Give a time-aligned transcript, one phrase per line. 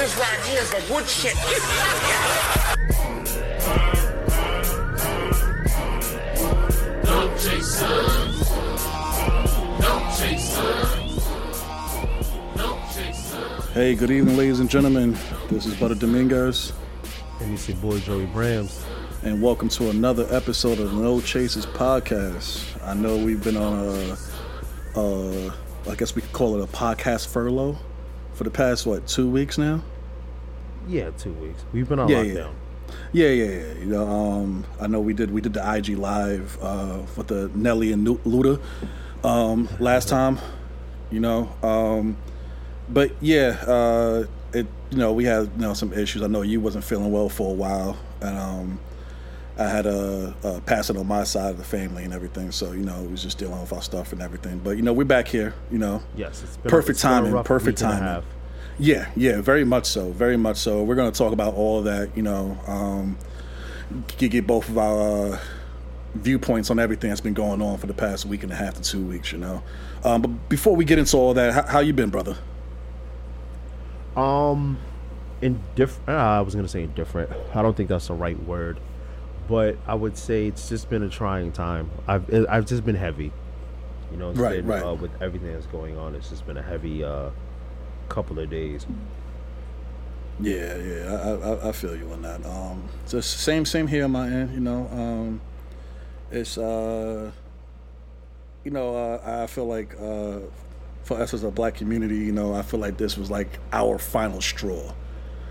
[0.00, 1.36] This right here is the good shit.
[13.74, 15.18] Hey, good evening, ladies and gentlemen.
[15.50, 16.72] This is Butter Dominguez,
[17.40, 18.82] And it's your boy Joey Brams.
[19.22, 22.64] and welcome to another episode of No Chases podcast.
[22.82, 24.16] I know we've been on
[24.94, 27.76] a, uh, guess we could call it a podcast furlough
[28.40, 29.82] for the past what two weeks now.
[30.88, 31.62] Yeah, two weeks.
[31.74, 32.34] We've been on Yeah, yeah.
[32.34, 32.52] lockdown.
[33.12, 33.72] Yeah, yeah, yeah.
[33.80, 37.50] You know, um, I know we did we did the IG live uh, with the
[37.54, 38.58] Nelly and Luda
[39.22, 40.38] um, last time.
[41.10, 42.16] You know, um,
[42.88, 44.24] but yeah, uh,
[44.54, 46.22] it you know we had you know some issues.
[46.22, 48.80] I know you wasn't feeling well for a while, and um,
[49.58, 52.52] I had a uh, uh, pass it on my side of the family and everything.
[52.52, 54.60] So you know, we was just dealing with our stuff and everything.
[54.60, 55.52] But you know, we're back here.
[55.70, 58.22] You know, Yes, it's been Perfect it's a timing, perfect a timing.
[58.80, 60.82] Yeah, yeah, very much so, very much so.
[60.82, 63.18] We're going to talk about all of that, you know, um,
[64.16, 65.38] get, get both of our uh,
[66.14, 68.82] viewpoints on everything that's been going on for the past week and a half to
[68.82, 69.62] two weeks, you know.
[70.02, 72.38] Um, but before we get into all that, how, how you been, brother?
[74.16, 74.78] Um,
[75.42, 76.08] indifferent.
[76.08, 77.30] Uh, I was gonna say indifferent.
[77.54, 78.80] I don't think that's the right word,
[79.46, 81.90] but I would say it's just been a trying time.
[82.08, 83.30] I've I've just been heavy.
[84.10, 84.82] You know, it's Right, been, right.
[84.82, 87.30] Uh, with everything that's going on, it's just been a heavy uh,
[88.10, 88.86] couple of days.
[90.40, 92.44] Yeah, yeah, I, I, I feel you on that.
[92.44, 92.88] Um,
[93.20, 94.54] same, same here on my end.
[94.54, 95.40] You know, um,
[96.30, 97.30] it's uh,
[98.64, 100.40] you know, uh, I feel like uh,
[101.04, 103.98] for us as a black community, you know, I feel like this was like our
[103.98, 104.92] final straw.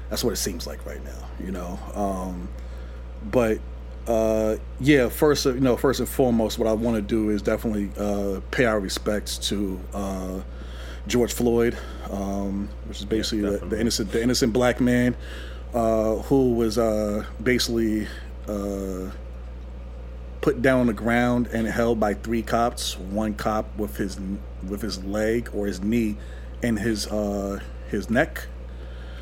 [0.09, 1.27] That's what it seems like right now.
[1.39, 2.49] You know, um,
[3.31, 3.59] but
[4.07, 7.91] uh, yeah, first, you know, first and foremost, what I want to do is definitely
[7.95, 10.39] uh, pay our respects to uh,
[11.09, 11.77] George Floyd,
[12.09, 15.15] um, which is basically the, the innocent, the innocent black man
[15.73, 18.07] uh, who was uh, basically
[18.47, 19.09] uh,
[20.41, 22.97] put down on the ground and held by three cops.
[22.97, 24.19] One cop with his
[24.67, 26.17] with his leg or his knee
[26.63, 27.59] and his uh,
[27.89, 28.45] his neck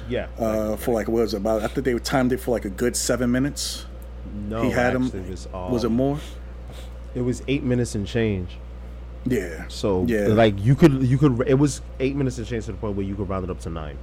[0.09, 0.28] Yeah.
[0.38, 1.64] uh, for like what was it about?
[1.64, 3.86] I think they timed it for like a good seven minutes.
[4.50, 5.25] no, he had actually, him.
[5.25, 6.19] It was, um, was it more?
[7.16, 8.58] It was eight minutes and change.
[9.30, 9.66] Yeah.
[9.68, 12.78] So yeah, like you could you could it was eight minutes and change to the
[12.78, 13.98] point where you could round it up to nine.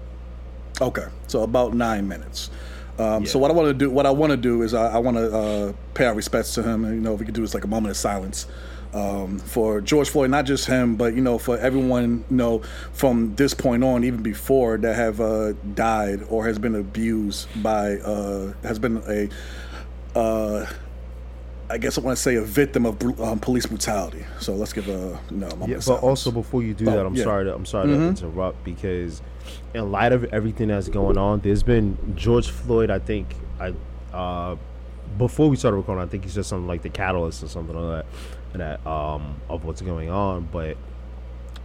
[0.81, 2.51] Okay, so about nine minutes.
[2.99, 4.99] Um, So what I want to do, what I want to do is I, I
[4.99, 6.85] want to uh, pay our respects to him.
[6.85, 8.47] And, you know, if we could do this like a moment of silence
[8.93, 13.35] um, for George Floyd, not just him, but you know, for everyone, you know, from
[13.35, 18.53] this point on, even before that have uh, died or has been abused by, uh,
[18.63, 19.29] has been a,
[20.19, 20.67] uh,
[21.71, 24.25] I guess I want to say a victim of um, police brutality.
[24.39, 25.49] So let's give a no.
[25.67, 27.25] Yeah, but also before you do Oh, that, I'm yeah.
[27.25, 29.23] sorry to I'm sorry to interrupt because
[29.73, 32.91] in light of everything that's going on, there's been George Floyd.
[32.91, 33.73] I think I
[34.13, 34.57] uh,
[35.17, 38.05] before we started recording, I think he said something like the catalyst or something like
[38.53, 40.49] that, that um, of what's going on.
[40.53, 40.77] But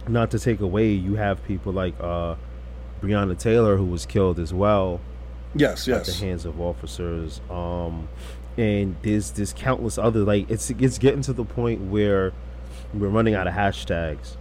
[0.08, 2.36] not to take away, you have people like uh,
[3.02, 5.00] Breonna Taylor who was killed as well
[5.54, 6.08] yes, yes.
[6.08, 7.40] at the hands of officers.
[7.50, 8.08] Um,
[8.60, 12.32] and there's there's countless other like it's it's getting to the point where
[12.92, 14.36] we're running out of hashtags,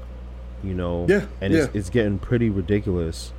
[0.63, 1.05] you know.
[1.07, 1.79] Yeah, And it's yeah.
[1.79, 3.31] it's getting pretty ridiculous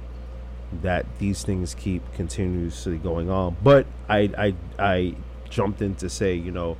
[0.83, 3.57] that these things keep continuously going on.
[3.63, 5.15] But I I I
[5.51, 6.77] jumped in to say, you know,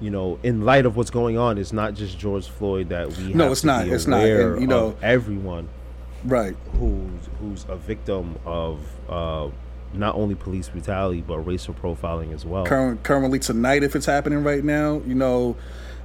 [0.00, 3.32] you know, in light of what's going on, it's not just George Floyd that we
[3.34, 5.68] No, it's not, it's not, and, you know- everyone
[6.24, 6.54] right.
[6.78, 9.48] who's who's a victim of uh,
[9.92, 12.64] not only police brutality but racial profiling as well.
[12.64, 15.56] current, currently tonight if it's happening right now you know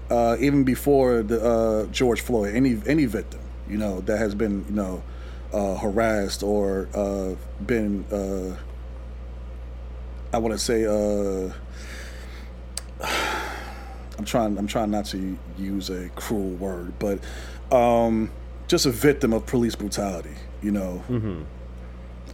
[0.09, 3.39] uh, even before the uh, george floyd any any victim
[3.69, 5.03] you know that has been you know
[5.53, 7.33] uh, harassed or uh,
[7.65, 8.55] been uh,
[10.33, 11.51] i want to say uh,
[14.17, 17.19] i'm trying i'm trying not to use a cruel word but
[17.71, 18.31] um,
[18.67, 21.03] just a victim of police brutality you know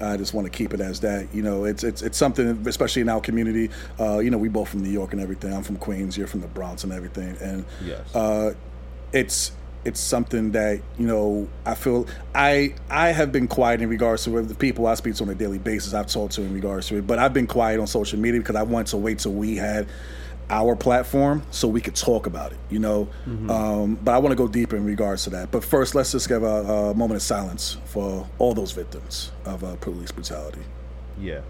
[0.01, 1.27] I just want to keep it as that.
[1.33, 3.69] You know, it's it's it's something, especially in our community.
[3.99, 5.53] Uh, you know, we both from New York and everything.
[5.53, 6.17] I'm from Queens.
[6.17, 7.37] You're from the Bronx and everything.
[7.41, 8.15] And Yes.
[8.15, 8.53] uh,
[9.11, 9.51] it's
[9.85, 14.41] it's something that you know I feel I I have been quiet in regards to
[14.41, 15.93] the people I speak to on a daily basis.
[15.93, 18.55] I've talked to in regards to it, but I've been quiet on social media because
[18.55, 19.87] I want to wait till we had
[20.53, 22.59] our platform so we could talk about it.
[22.69, 23.09] You know,
[23.49, 25.51] um, but I want to go deeper in regards to that.
[25.51, 29.63] But first, let's just give a, a moment of silence for all those victims of
[29.63, 30.61] uh, police brutality.
[31.19, 31.41] yeah.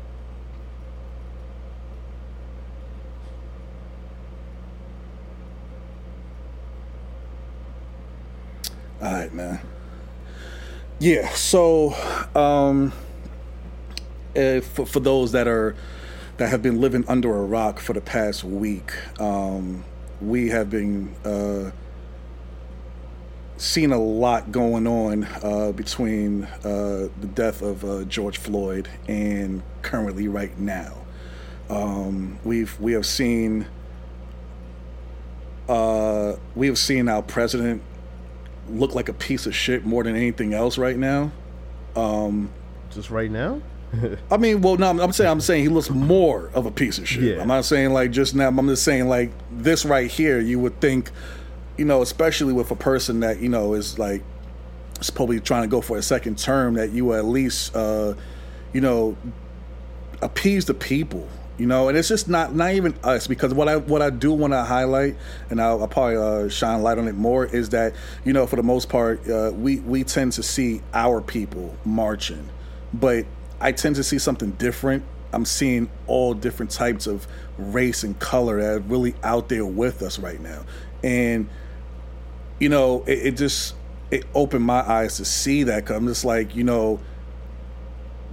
[9.02, 9.60] All right, man.
[11.00, 11.94] Yeah, so
[12.36, 12.94] um
[14.36, 15.76] uh, for, for those that are
[16.38, 19.84] that have been living under a rock for the past week, um,
[20.22, 21.72] we have been uh,
[23.58, 29.62] seeing a lot going on uh, between uh, the death of uh, George Floyd and
[29.82, 30.98] currently right now.
[31.70, 33.68] Um, we've we have seen
[35.70, 37.82] uh, we have seen our president
[38.70, 41.32] look like a piece of shit more than anything else right now.
[42.92, 43.62] Just right now.
[44.32, 47.08] I mean, well, no, I'm, saying I'm saying he looks more of a piece of
[47.08, 47.24] shit.
[47.24, 47.42] Yeah.
[47.42, 48.48] I'm not saying like just now.
[48.48, 50.40] I'm just saying like this right here.
[50.40, 51.12] You would think,
[51.78, 54.24] you know, especially with a person that you know is like
[55.00, 58.16] is probably trying to go for a second term, that you at least, uh,
[58.74, 59.16] you know,
[60.22, 61.28] appease the people.
[61.60, 64.34] You know, and it's just not not even us because what I what I do
[64.34, 65.18] want to highlight,
[65.52, 67.94] and I'll, I'll probably uh, shine light on it more, is that
[68.26, 72.50] you know for the most part uh, we we tend to see our people marching,
[72.92, 73.28] but
[73.64, 75.04] I tend to see something different.
[75.32, 77.26] I'm seeing all different types of
[77.58, 80.66] race and color that are really out there with us right now,
[81.02, 81.50] and
[82.60, 83.74] you know it, it just
[84.12, 85.86] it opened my eyes to see that.
[85.86, 87.00] Cause I'm just like you know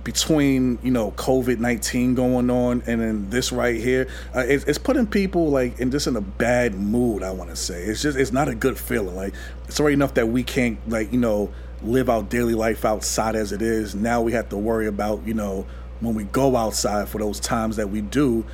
[0.03, 4.79] between you know COVID nineteen going on and then this right here, uh, it's, it's
[4.79, 7.23] putting people like in just in a bad mood.
[7.23, 9.15] I want to say it's just it's not a good feeling.
[9.15, 9.35] Like
[9.69, 13.53] it's already enough that we can't like you know live our daily life outside as
[13.53, 13.95] it is.
[13.95, 15.67] Now we have to worry about you know
[16.01, 18.45] when we go outside for those times that we do.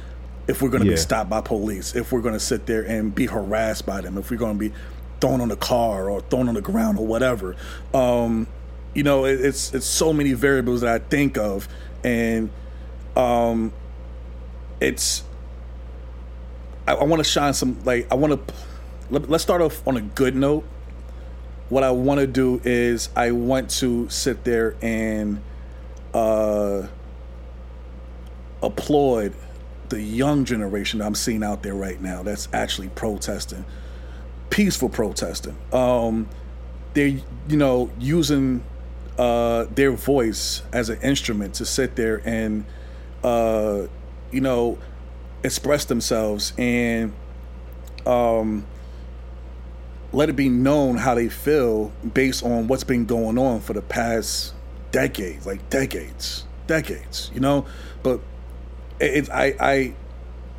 [0.49, 0.95] If we're going to Yeah.
[0.95, 4.17] be stopped by police, if we're going to sit there and be harassed by them,
[4.17, 4.73] if we're going to be
[5.21, 7.57] thrown on the car or thrown on the ground or whatever,
[7.93, 8.47] um,
[8.95, 11.69] you know it, it's it's so many variables that I think of,
[12.05, 12.49] and
[13.17, 13.73] um,
[14.81, 15.25] it's
[16.87, 18.55] I, I want to shine some like I want to
[19.11, 20.65] let, let's start off on a good note.
[21.69, 25.43] What I want to do is I want to sit there and
[26.15, 26.87] uh,
[28.63, 29.35] applaud
[29.89, 33.65] the young generation that I'm seeing out there right now that's actually protesting,
[34.51, 35.57] peaceful protesting.
[35.73, 36.29] Um,
[36.95, 37.19] they're
[37.49, 38.63] you know using
[39.19, 42.65] uh, their voice as an instrument to sit there and
[43.25, 43.87] uh,
[44.31, 44.79] you know
[45.43, 47.13] express themselves and
[48.07, 48.67] um,
[50.17, 53.83] let it be known how they feel based on what's been going on for the
[53.83, 54.55] past
[54.91, 57.67] decades, like decades, decades, you know.
[58.03, 58.21] But
[58.99, 59.95] I I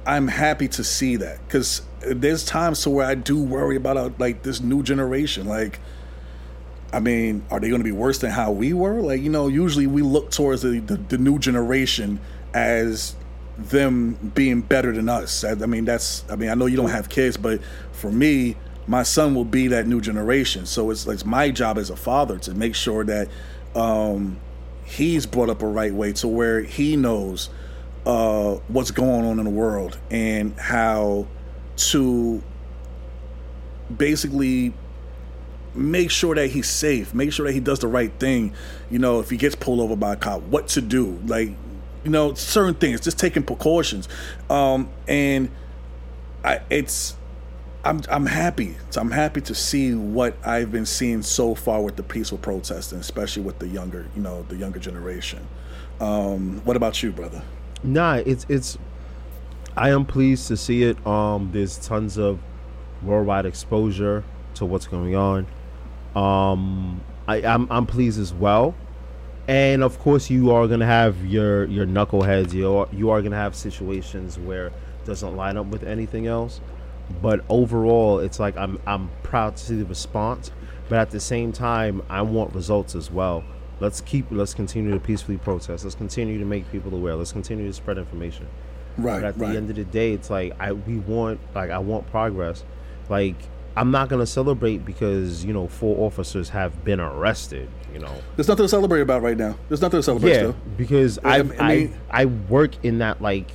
[0.05, 4.11] I'm happy to see that because there's times to where I do worry about uh,
[4.19, 5.79] like this new generation, like.
[6.93, 9.01] I mean, are they going to be worse than how we were?
[9.01, 12.21] Like, you know, usually we look towards the, the, the new generation
[12.53, 13.13] as
[13.57, 15.43] them being better than us.
[15.43, 17.59] I, I mean, that's, I mean, I know you don't have kids, but
[17.91, 18.55] for me,
[18.87, 20.65] my son will be that new generation.
[20.65, 23.27] So it's, it's my job as a father to make sure that
[23.75, 24.39] um,
[24.85, 27.49] he's brought up a right way to where he knows
[28.05, 31.27] uh, what's going on in the world and how
[31.75, 32.41] to
[33.95, 34.73] basically
[35.75, 38.53] make sure that he's safe, make sure that he does the right thing.
[38.89, 41.19] You know, if he gets pulled over by a cop, what to do.
[41.25, 41.49] Like,
[42.05, 44.07] you know, certain things, just taking precautions.
[44.49, 45.51] Um, and
[46.45, 47.16] I, it's,
[47.87, 48.75] I'm, I'm happy.
[48.97, 53.43] I'm happy to see what I've been seeing so far with the peaceful protesting, especially
[53.43, 55.47] with the younger, you know, the younger generation.
[56.01, 57.41] Um, what about you, brother?
[57.83, 58.77] Nah, it's it's.
[59.77, 61.07] I am pleased to see it.
[61.07, 62.39] Um, there's tons of
[63.03, 65.47] worldwide exposure to what's going on.
[66.13, 68.75] Um, I, I'm I'm pleased as well,
[69.47, 72.51] and of course you are gonna have your your knuckleheads.
[72.51, 74.73] You are, you are gonna have situations where it
[75.05, 76.59] doesn't line up with anything else.
[77.21, 80.51] But overall, it's like I'm I'm proud to see the response,
[80.89, 83.43] but at the same time, I want results as well.
[83.79, 85.83] Let's keep let's continue to peacefully protest.
[85.83, 87.15] Let's continue to make people aware.
[87.15, 88.47] Let's continue to spread information.
[88.97, 89.51] Right, But at right.
[89.51, 92.63] the end of the day, it's like I we want like I want progress.
[93.09, 93.35] Like
[93.75, 97.69] I'm not gonna celebrate because you know four officers have been arrested.
[97.93, 99.55] You know, There's nothing to celebrate about right now.
[99.69, 100.55] There's nothing to celebrate yeah, still.
[100.75, 103.49] because I I I, I work in that like,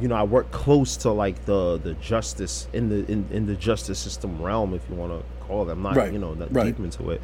[0.00, 3.54] you know, I work close to like the the justice in the in, in the
[3.54, 5.72] justice system realm, if you want to call it.
[5.72, 6.66] I'm not Right, you know that right.
[6.66, 7.20] deep into it,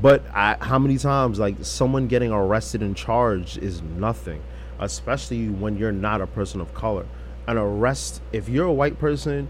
[0.00, 4.42] but I, how many times like someone getting arrested and charged is nothing,
[4.80, 7.06] especially when you're not a person of color.
[7.46, 9.48] An arrest, if you're a white person,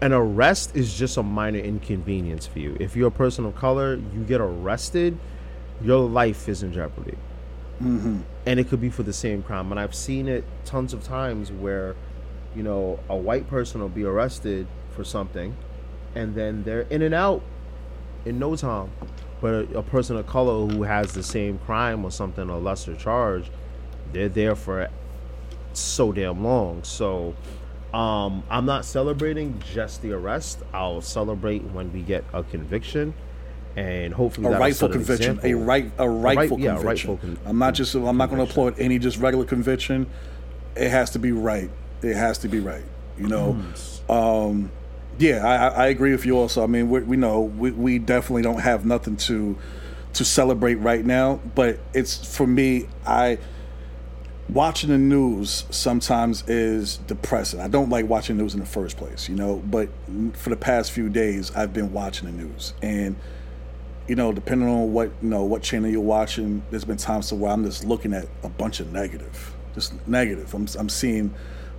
[0.00, 2.76] an arrest is just a minor inconvenience for you.
[2.80, 5.18] If you're a person of color, you get arrested,
[5.82, 7.16] your life is in jeopardy.
[7.82, 8.20] Mm-hmm.
[8.48, 9.70] And it could be for the same crime.
[9.70, 11.94] And I've seen it tons of times where,
[12.56, 15.54] you know, a white person will be arrested for something
[16.14, 17.42] and then they're in and out
[18.24, 18.90] in no time.
[19.40, 22.96] But a, a person of color who has the same crime or something, a lesser
[22.96, 23.50] charge,
[24.12, 24.88] they're there for
[25.74, 26.82] so damn long.
[26.82, 27.36] So
[27.94, 30.62] um, I'm not celebrating just the arrest.
[30.72, 33.14] I'll celebrate when we get a conviction,
[33.76, 37.10] and hopefully a rightful conviction, a right, a rightful yeah, conviction.
[37.10, 40.06] rightful con- I'm not just, I'm not going to applaud any just regular conviction.
[40.76, 41.70] It has to be right.
[42.02, 42.84] It has to be right.
[43.18, 43.60] You know,
[44.08, 44.70] um,
[45.18, 46.36] yeah, I, I I agree with you.
[46.36, 49.58] Also, I mean, we, we know we, we definitely don't have nothing to
[50.14, 52.86] to celebrate right now, but it's for me.
[53.04, 53.38] I
[54.48, 57.60] watching the news sometimes is depressing.
[57.60, 59.88] I don't like watching news in the first place, you know, but
[60.34, 63.16] for the past few days I've been watching the news and
[64.08, 67.52] you know, depending on what you know what channel you're watching, there's been times where
[67.52, 70.52] I'm just looking at a bunch of negative, just negative.
[70.54, 71.34] I'm I'm seeing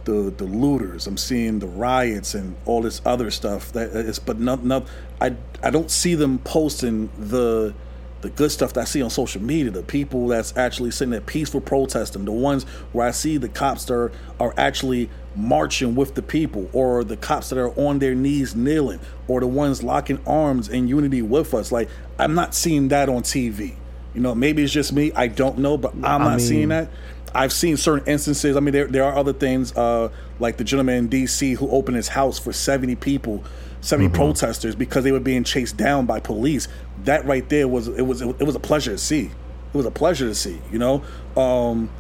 [0.06, 3.72] the the looters, I'm seeing the riots and all this other stuff.
[3.74, 4.88] That is, but not not
[5.20, 7.74] I I don't see them posting the
[8.22, 11.22] the good stuff that I see on social media, the people that's actually sitting there
[11.22, 15.10] peaceful protesting, the ones where I see the cops that are, are actually
[15.40, 19.48] marching with the people, or the cops that are on their knees kneeling, or the
[19.48, 21.72] ones locking arms in unity with us.
[21.72, 23.76] Like, I'm not seeing that on TV.
[24.14, 25.12] You know, maybe it's just me.
[25.16, 26.90] I don't know, but I'm I not mean- seeing that.
[27.34, 28.58] I've seen certain instances.
[28.58, 31.54] I mean, there, there are other things, uh, like the gentleman in D.C.
[31.54, 33.44] who opened his house for 70 people,
[33.82, 36.68] 70 protesters because they were being chased down by police.
[37.04, 39.26] That right there was it was it was a pleasure to see.
[39.72, 40.60] It was a pleasure to see.
[40.72, 41.04] You know,
[41.38, 41.92] um,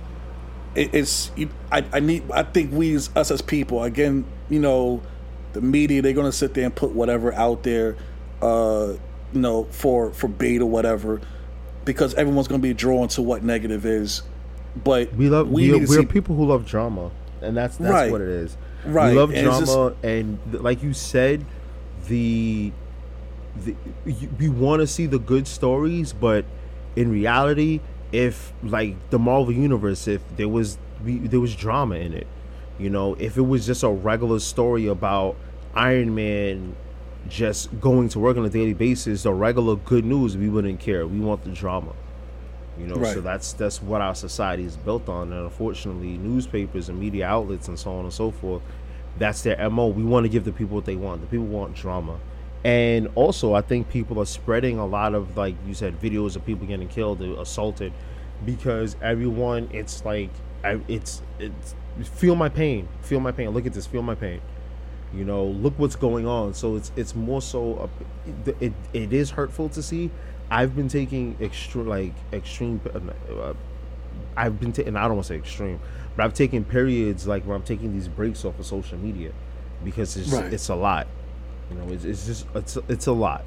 [0.75, 4.25] it, it's you- I, I need I think we as us as people again.
[4.49, 5.01] You know,
[5.53, 7.95] the media they're gonna sit there and put whatever out there,
[8.41, 8.93] uh,
[9.33, 11.21] you know, for for bait or whatever,
[11.85, 14.23] because everyone's gonna be drawn to what negative is.
[14.83, 17.11] But We love we, need we're see- people who love drama,
[17.41, 18.11] and that's that's Right.
[18.11, 18.55] what it is.
[18.85, 21.43] Right, We love and drama, and th- like you said,
[22.07, 22.71] the,
[23.65, 26.45] the you, we want to see the good stories, but
[26.95, 32.13] in reality, if like the Marvel universe, if there was we, there was drama in
[32.13, 32.27] it,
[32.77, 35.35] you know, if it was just a regular story about
[35.75, 36.75] Iron Man
[37.27, 41.05] just going to work on a daily basis, the regular good news, we wouldn't care.
[41.05, 41.93] We want the drama.
[42.79, 46.97] You know, so that's that's what our society is built on, and unfortunately, newspapers and
[46.97, 48.61] media outlets and so on and so forth,
[49.17, 49.87] that's their mo.
[49.87, 51.19] We want to give the people what they want.
[51.19, 52.19] The people want drama,
[52.63, 56.45] and also I think people are spreading a lot of like you said, videos of
[56.45, 57.93] people getting killed, or assaulted,
[58.45, 60.29] because everyone, it's like,
[60.63, 61.75] I, it's it's
[62.15, 63.49] feel my pain, feel my pain.
[63.49, 64.41] Look at this, feel my pain.
[65.13, 66.53] You know, look what's going on.
[66.53, 67.89] So it's it's more so
[68.45, 70.11] a, it it is hurtful to see.
[70.51, 72.81] I've been taking extreme like extreme.
[72.93, 73.53] Uh,
[74.37, 74.95] I've been taking.
[74.95, 75.79] I don't want to say extreme,
[76.15, 79.31] but I've taken periods like where I'm taking these breaks off of social media
[79.83, 80.51] because it's Right.
[80.53, 81.07] it's a lot.
[81.69, 83.45] You know, it's, it's just it's it's a lot.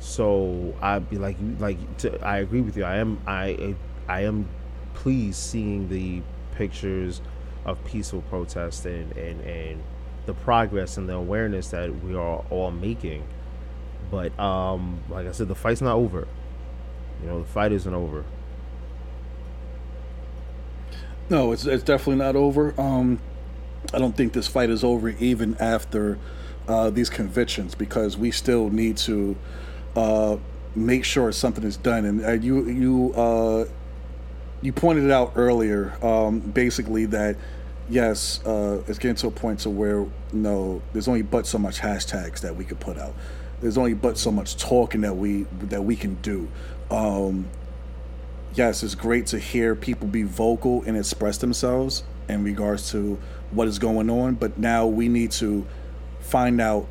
[0.00, 2.84] So I'd be like like to, I agree with you.
[2.84, 3.76] I am I
[4.08, 4.48] I am
[4.94, 6.22] pleased seeing the
[6.56, 7.20] pictures
[7.64, 9.82] of peaceful protest and and and
[10.26, 13.24] the progress and the awareness that we are all making.
[14.10, 16.26] But um, like I said, the fight's not over.
[17.22, 18.24] You know, the fight isn't over.
[21.30, 22.78] No, it's it's definitely not over.
[22.78, 23.20] Um,
[23.92, 26.18] I don't think this fight is over even after
[26.68, 29.36] uh, these convictions because we still need to
[29.96, 30.36] uh,
[30.74, 32.04] make sure something is done.
[32.04, 33.66] And uh, you you uh,
[34.60, 37.36] you pointed it out earlier, um, basically that
[37.90, 41.80] yes, uh, it's getting to a point to where know there's only but so much
[41.80, 43.14] hashtags that we could put out.
[43.60, 46.48] There's only but so much talking that we that we can do.
[46.90, 47.48] Um,
[48.54, 53.18] yes, it's great to hear people be vocal and express themselves in regards to
[53.52, 55.66] what is going on, but now we need to
[56.20, 56.86] find out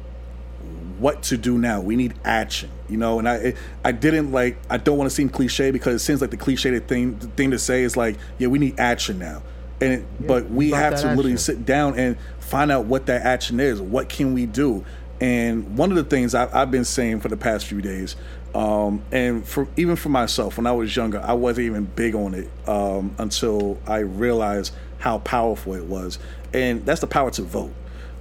[1.00, 1.82] what to do now.
[1.82, 3.20] We need action, you know.
[3.20, 4.58] And I, I didn't like.
[4.70, 7.60] I don't want to seem cliche because it seems like the cliche thing thing to
[7.60, 9.42] say is like, yeah, we need action now.
[9.82, 13.60] And it, but we have to literally sit down and find out what that action
[13.60, 13.82] is.
[13.82, 14.86] What can we do?
[15.20, 18.16] And one of the things I, I've been saying for the past few days,
[18.54, 22.34] um, and for even for myself, when I was younger, I wasn't even big on
[22.34, 26.20] it um, until I realized how powerful it was,
[26.54, 27.74] and that's the power to vote.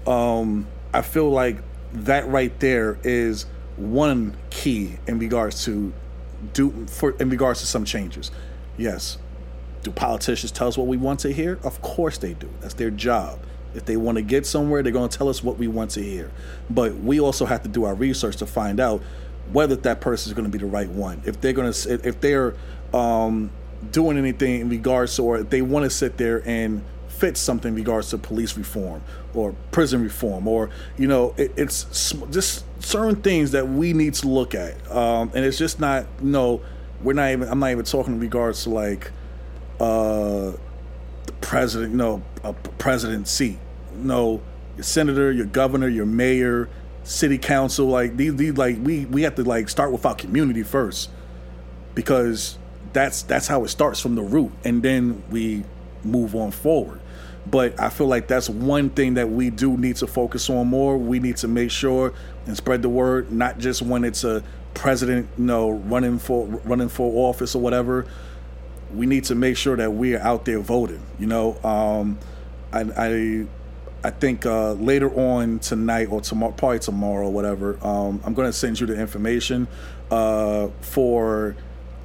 [0.07, 1.59] Um, I feel like
[1.93, 3.47] that right there is
[3.77, 5.93] one key in regards to
[6.53, 8.31] do for in regards to some changes.
[8.77, 9.19] Yes,
[9.83, 11.59] do politicians tell us what we want to hear?
[11.63, 12.49] Of course they do.
[12.61, 13.41] That's their job.
[13.75, 16.03] If they want to get somewhere, they're going to tell us what we want to
[16.03, 16.33] hear.
[16.69, 19.03] But we also have to do our research to find out
[19.53, 21.23] whether that person is going to be the right one.
[21.25, 22.55] If they're going to, if they're
[22.93, 23.51] um,
[23.93, 26.83] doing anything in regards to, or they want to sit there and
[27.21, 29.03] fits something in regards to police reform
[29.35, 34.27] or prison reform or you know it, it's just certain things that we need to
[34.27, 34.91] look at.
[34.91, 36.63] Um, and it's just not you know
[37.03, 39.11] we're not even i'm not even talking in regards to like
[39.81, 40.53] uh
[41.27, 43.59] the president you know a p- president seat
[43.95, 44.43] no
[44.77, 46.69] your senator your governor your mayor
[47.05, 50.63] city council like these, these like we we have to like start with our community
[50.63, 51.09] first
[51.95, 52.59] because
[52.93, 54.53] that's that's how it starts from the root.
[54.65, 55.65] And then we
[56.05, 57.01] move on forward
[57.47, 60.97] but i feel like that's one thing that we do need to focus on more
[60.97, 62.13] we need to make sure
[62.47, 64.43] and spread the word not just when it's a
[64.75, 68.07] president you know running for running for office or whatever
[68.95, 72.19] we need to make sure that we are out there voting you know um
[72.73, 73.47] i i
[74.03, 77.79] I think uh, later on tonight or tomorrow, probably tomorrow, or whatever.
[77.87, 79.69] Um, I'm going to send you the information
[80.11, 81.55] uh, for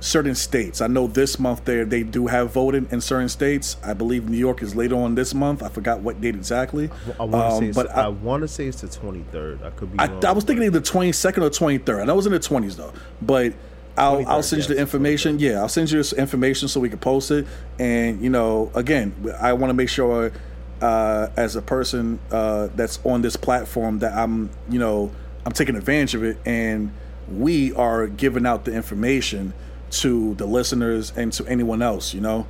[0.06, 0.82] certain states.
[0.82, 3.78] I know this month they they do have voting in certain states.
[3.84, 5.64] I believe New York is later on this month.
[5.64, 6.90] I forgot what date exactly.
[7.20, 9.64] I want to Um, say, I, I, want to say it's the twenty third.
[9.64, 10.00] I could be.
[10.00, 12.02] I, I was thinking either 22nd or 23rd.
[12.02, 13.54] I know it was in the 20s though, but.
[13.98, 15.40] I'll, I'll 23rd, send you the information.
[15.40, 17.48] Yeah, I'll send you this information so we can post it.
[17.80, 20.34] And you know, again, I want to make sure,
[20.82, 25.12] uh, as a person uh, that's on this platform, that I'm, you know,
[25.46, 26.92] I'm taking advantage of it, and
[27.32, 29.54] we are giving out the information
[29.92, 32.14] to the listeners and to anyone else.
[32.14, 32.48] You know.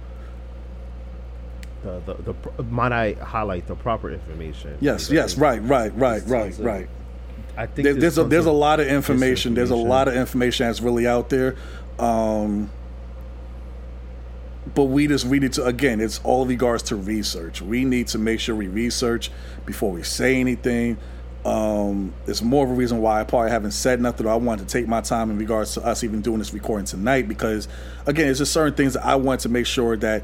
[1.83, 4.77] the, the, the might I highlight the proper information?
[4.81, 5.09] Yes.
[5.11, 5.37] Yes.
[5.37, 5.61] Right.
[5.61, 5.95] Right.
[5.95, 6.23] Right.
[6.25, 6.57] Right.
[6.57, 6.89] Right.
[7.57, 9.53] I think there, there's a there's a lot of information.
[9.53, 11.55] There's a lot of information that's really out there.
[11.99, 12.69] Um,
[14.73, 16.01] but we just we need to again.
[16.01, 17.61] It's all regards to research.
[17.61, 19.31] We need to make sure we research
[19.65, 20.97] before we say anything.
[21.45, 24.25] Um, it's more of a reason why I probably haven't said nothing.
[24.25, 26.85] Or I wanted to take my time in regards to us even doing this recording
[26.85, 27.67] tonight because,
[28.07, 30.23] again, it's just certain things that I want to make sure that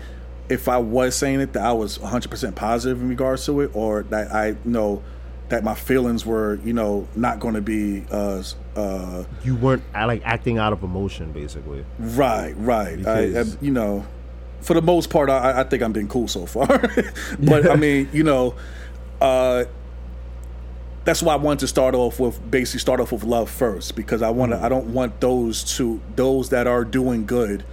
[0.50, 4.04] if I was saying it, that I was 100% positive in regards to it, or
[4.04, 5.04] that I you know
[5.50, 8.42] that my feelings were you know not going to be uh,
[8.75, 11.86] uh, You weren't uh, like acting out of emotion, basically.
[12.00, 13.06] right, right.
[13.06, 14.06] I, I, you know,
[14.62, 16.68] for the most part, I, I think I'm being cool so far.
[17.40, 18.56] but I mean, you know,
[19.19, 19.65] uh,
[21.04, 24.22] that's why I wanted to start off with basically start off with love first because
[24.22, 24.64] I want to.
[24.64, 27.66] I don't want those to those that are doing good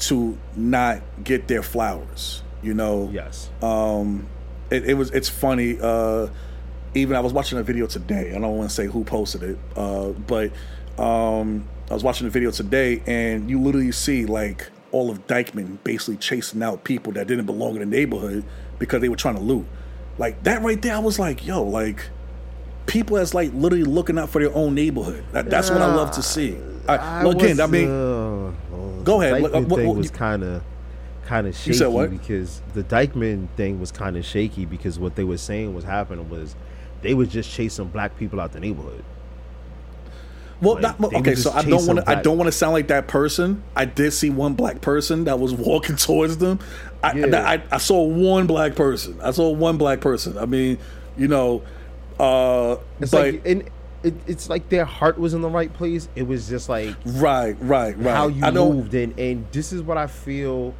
[0.00, 2.42] to not get their flowers.
[2.62, 3.10] You know.
[3.12, 3.50] Yes.
[3.62, 4.28] Um,
[4.70, 5.10] it, it was.
[5.10, 5.78] It's funny.
[5.80, 6.28] Uh,
[6.94, 8.30] even I was watching a video today.
[8.30, 10.52] I don't want to say who posted it, uh, but
[10.98, 15.78] um, I was watching a video today, and you literally see like all of Dyckman
[15.84, 18.44] basically chasing out people that didn't belong in the neighborhood
[18.78, 19.66] because they were trying to loot.
[20.16, 22.08] Like that right there, I was like, yo, like
[22.88, 25.24] people that's like literally looking out for their own neighborhood.
[25.32, 26.56] That, that's what I love to see.
[26.88, 28.50] I, well, again, I mean, uh,
[29.04, 29.36] Go ahead.
[29.36, 30.62] The What- thing what- was kind of,
[31.26, 32.10] kind of shaky said what?
[32.10, 36.28] because the Dyckman thing was kind of shaky because what they were saying was happening
[36.30, 36.56] was
[37.02, 39.04] they were just chasing black people out the neighborhood.
[40.60, 42.10] Well, Like, not, well, okay, so I don't want to.
[42.10, 43.62] I don't want to sound like that person.
[43.76, 46.58] I did see one black person that was walking towards them.
[47.02, 47.48] I, Yeah.
[47.48, 49.20] I, I saw one black person.
[49.22, 50.36] I saw one black person.
[50.36, 50.78] I mean,
[51.16, 51.62] you know,
[52.18, 53.70] uh, It's but like and
[54.02, 56.08] it, it's like their heart was in the right place.
[56.14, 58.14] It was just like right, right, right.
[58.14, 60.74] how you I moved and and this is what I feel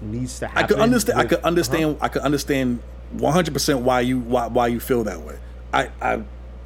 [0.00, 0.64] needs to happen.
[0.64, 1.18] I could understand.
[1.18, 1.98] I could understand.
[2.00, 2.80] I could understand
[3.12, 5.38] one hundred percent why you why why you feel that way.
[5.72, 6.22] I I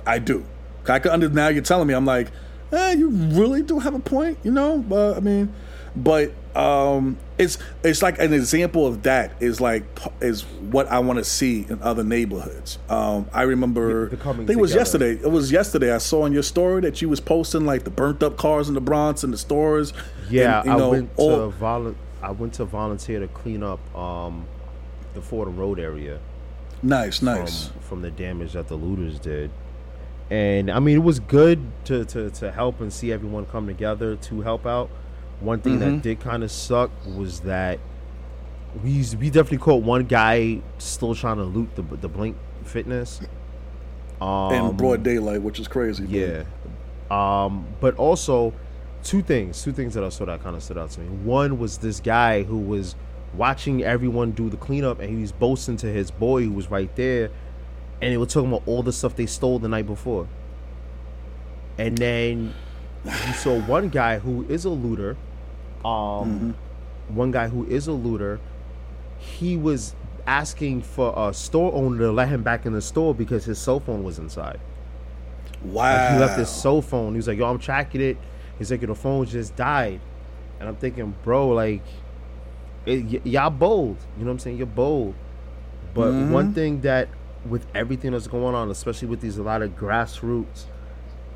[0.06, 0.44] I do.
[0.86, 1.48] I could under now.
[1.48, 1.94] You're telling me.
[1.94, 2.30] I'm like,
[2.72, 4.38] eh, you really do have a point.
[4.42, 5.52] You know, but I mean,
[5.96, 9.84] but um, it's it's like an example of that is like
[10.20, 12.78] is what I want to see in other neighborhoods.
[12.88, 14.04] Um, I remember.
[14.10, 15.12] The- the coming I think it was yesterday.
[15.12, 15.92] It was yesterday.
[15.94, 18.74] I saw in your story that you was posting like the burnt up cars in
[18.74, 19.92] the Bronx and the stores.
[20.28, 23.80] Yeah, and, you I went all- to volu- I went to volunteer to clean up
[23.96, 24.46] um,
[25.14, 26.18] the Fordham Road area
[26.82, 27.68] nice, nice.
[27.68, 29.50] from, from the damage that the looters did.
[30.30, 34.14] And I mean, it was good to, to, to help and see everyone come together
[34.16, 34.88] to help out.
[35.40, 35.90] One thing Mm-hmm.
[35.96, 37.78] that did kind of suck was that
[38.84, 43.20] we we definitely caught one guy still trying to loot the the Blink Fitness.
[44.20, 46.04] Um, in broad daylight, which is crazy.
[46.04, 46.44] but- yeah.
[47.10, 48.52] Um, but also
[49.02, 51.06] two things, two things that I saw that kind of stood out to me.
[51.24, 52.94] One was this guy who was
[53.34, 56.94] watching everyone do the cleanup and he was boasting to his boy who was right
[56.96, 57.30] there
[58.02, 60.28] and they were talking about all the stuff they stole the night before.
[61.78, 62.54] And then
[63.04, 65.16] you saw one guy who is a looter.
[65.84, 66.56] Um
[67.08, 68.38] one guy who is a looter,
[69.18, 69.94] he was
[70.26, 73.80] asking for a store owner to let him back in the store because his cell
[73.80, 74.60] phone was inside.
[75.64, 75.82] Wow.
[75.92, 77.12] Like he left his cell phone.
[77.12, 78.16] He was like, "Yo, I'm tracking it."
[78.58, 80.00] He's like, "The phone just died,"
[80.58, 81.82] and I'm thinking, bro, like,
[82.86, 83.96] it, y- y'all bold.
[84.16, 84.56] You know what I'm saying?
[84.58, 85.14] You're bold,
[85.94, 87.08] But one thing that
[87.46, 90.64] with everything that's going on, especially with these a lot of grassroots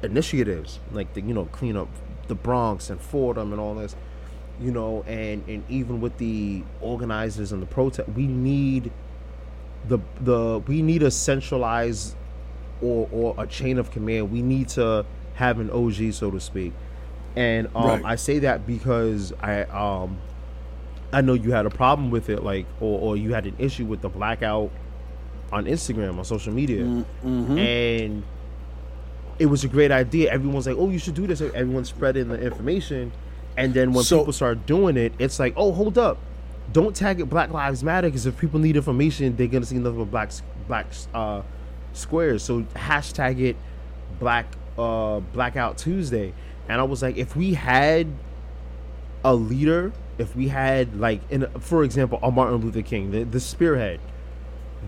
[0.03, 1.89] initiatives, like the you know clean up
[2.29, 3.97] the Bronx and Fordham and all this,
[4.61, 8.93] you know, and and even with the organizers and the protest, we need
[9.89, 12.17] the the we need a centralized
[12.81, 14.31] or or a chain of command.
[14.31, 16.73] We need to have an OG, so to speak.
[17.37, 18.05] And um, Right.
[18.05, 20.19] I say that because I um
[21.13, 23.85] I know you had a problem with it, like or, or you had an issue
[23.85, 24.71] with the blackout
[25.53, 27.05] on Instagram on social media,
[27.59, 28.23] and
[29.39, 30.31] it was a great idea.
[30.33, 33.13] Everyone's like, "Oh, you should do this." Everyone's spreading the information,
[33.57, 36.19] and then when So- people start doing it, it's like, "Oh, hold up,
[36.73, 39.99] don't tag it Black Lives Matter because if people need information, they're gonna see nothing
[39.99, 40.31] but black
[40.69, 41.43] black uh,
[41.93, 43.57] squares." So hashtag it
[44.21, 44.47] Black
[44.79, 46.33] uh, Blackout Tuesday,
[46.69, 48.09] and I was like, if we had
[49.25, 53.41] a leader, if we had like, in for example, a Martin Luther King, the, the
[53.41, 54.01] spearhead,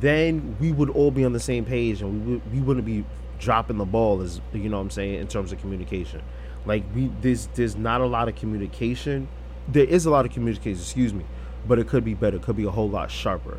[0.00, 3.04] then we would all be on the same page, and we would, we wouldn't be
[3.38, 6.22] dropping the ball, as you know, what I'm saying in terms of communication.
[6.66, 9.28] Like we, there's there's not a lot of communication.
[9.68, 11.24] There is a lot of communication, excuse me,
[11.66, 12.36] but it could be better.
[12.36, 13.58] It could be a whole lot sharper.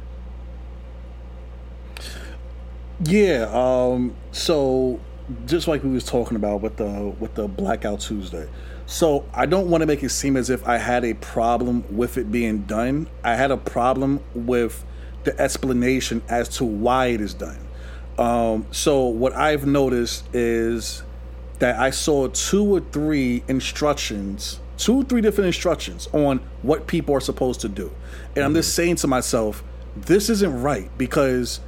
[3.04, 3.50] Yeah.
[3.52, 4.16] Um.
[4.32, 5.00] So,
[5.46, 8.48] just like we was talking about with the with the Blackout Tuesday.
[8.90, 12.18] So I don't want to make it seem as if I had a problem with
[12.18, 13.10] it being done.
[13.22, 14.86] I had a problem with
[15.26, 17.60] the explanation as to why it is done.
[18.18, 21.04] Um, so what I've noticed is
[21.60, 27.16] that I saw two or three instructions, two or three different instructions on what people
[27.16, 27.92] are supposed to do.
[28.36, 29.64] And I'm just saying to myself,
[29.96, 31.60] this isn't right because,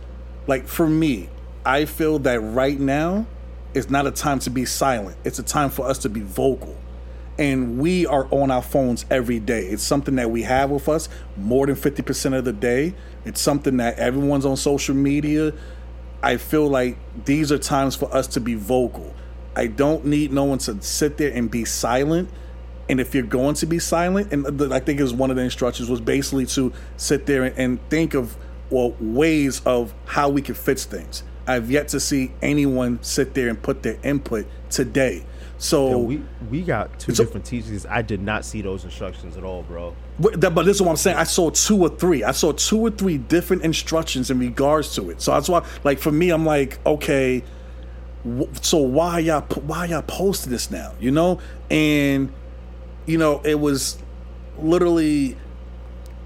[0.47, 1.29] like, for me,
[1.65, 3.25] I feel that right now
[3.73, 5.17] is not a time to be silent.
[5.23, 6.75] It's a time for us to be vocal.
[7.37, 9.67] And we are on our phones every day.
[9.67, 12.93] It's something that we have with us more than 50% of the day.
[13.23, 15.53] It's something that everyone's on social media.
[16.21, 19.13] I feel like these are times for us to be vocal.
[19.59, 22.29] I don't need no one to sit there and be silent.
[22.87, 25.35] And if you're going to be silent, and the, I think it was one of
[25.35, 28.37] the instructions was basically to sit there and, and think of
[28.69, 31.23] well ways of how we can fix things.
[31.45, 35.25] I've yet to see anyone sit there and put their input today.
[35.57, 37.85] So Yeah, we we got two a- different teachers.
[37.85, 39.93] I did not see those instructions at all, bro.
[40.19, 41.17] But, that- but this is what I'm saying.
[41.17, 42.23] I saw two or three.
[42.23, 45.21] I saw two or three different instructions in regards to it.
[45.21, 47.43] So that's why, like, for me, I'm like, okay,
[48.61, 50.93] so why y'all why y'all posting this now?
[50.99, 52.31] You know, and
[53.05, 53.97] you know, it was
[54.57, 55.37] literally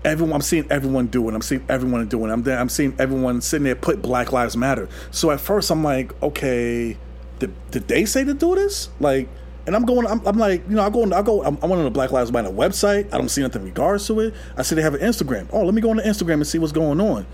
[0.03, 0.35] everyone.
[0.35, 1.35] I'm seeing everyone do it.
[1.35, 2.33] I'm seeing everyone doing it.
[2.33, 2.57] I'm there.
[2.57, 4.89] I'm seeing everyone sitting there put Black Lives Matter.
[5.11, 6.97] So at first, I'm like, okay,
[7.39, 8.89] did, did they say to do this?
[8.99, 9.29] Like,
[9.65, 10.05] and I'm going.
[10.07, 11.03] I'm, I'm like, you know, I go.
[11.13, 11.43] I go.
[11.43, 13.13] I'm, I went on the Black Lives Matter website.
[13.13, 14.33] I don't see nothing in regards to it.
[14.57, 15.47] I see they have an Instagram.
[15.51, 17.25] Oh, let me go on the Instagram and see what's going on.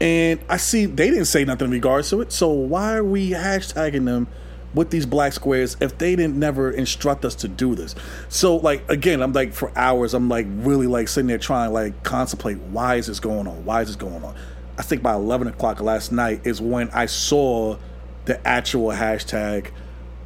[0.00, 2.32] And I see they didn't say nothing in regards to it.
[2.32, 4.28] So why are we hashtagging them
[4.74, 7.94] with these black squares if they didn't never instruct us to do this?
[8.28, 12.02] So like again, I'm like for hours, I'm like really like sitting there trying like
[12.02, 13.64] contemplate why is this going on?
[13.64, 14.34] Why is this going on?
[14.78, 17.78] I think by eleven o'clock last night is when I saw
[18.26, 19.70] the actual hashtag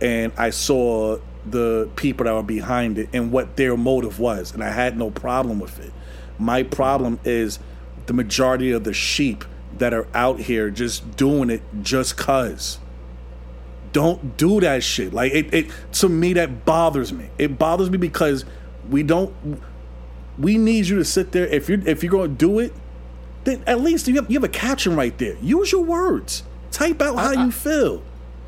[0.01, 4.65] and I saw the people that were behind it and what their motive was, and
[4.65, 5.93] I had no problem with it.
[6.39, 7.59] My problem is
[8.07, 9.45] the majority of the sheep
[9.81, 12.79] that are out here just doing it just cuz.
[13.93, 15.13] Don't do that shit.
[15.13, 17.29] Like it, it to me that bothers me.
[17.39, 18.45] It bothers me because
[18.89, 19.35] we don't
[20.39, 22.73] we need you to sit there if you're if you're to do it
[23.45, 25.35] then at least you have, you have a caption right there.
[25.41, 26.43] Use your words.
[26.71, 28.03] Type out how I- you feel.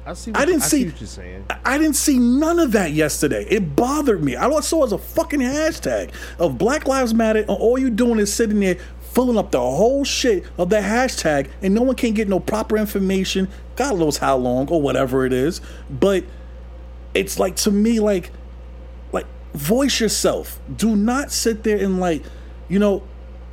[0.05, 0.33] I see.
[0.35, 1.45] I didn't I see- what you're saying.
[1.65, 3.47] I didn't see none of that yesterday.
[3.49, 4.35] It bothered me.
[4.35, 8.19] All I saw was a fucking hashtag of Black Lives Matter, and all you doing
[8.19, 8.79] is sitting there
[9.13, 12.77] filling up the whole shit of the hashtag, and no one can get no proper
[12.77, 13.49] information.
[13.77, 16.25] God knows how long or whatever it is, but
[17.15, 18.31] it's like to me, like,
[19.13, 20.61] like voice yourself.
[20.75, 22.23] Do not sit there and like,
[22.69, 23.03] you know,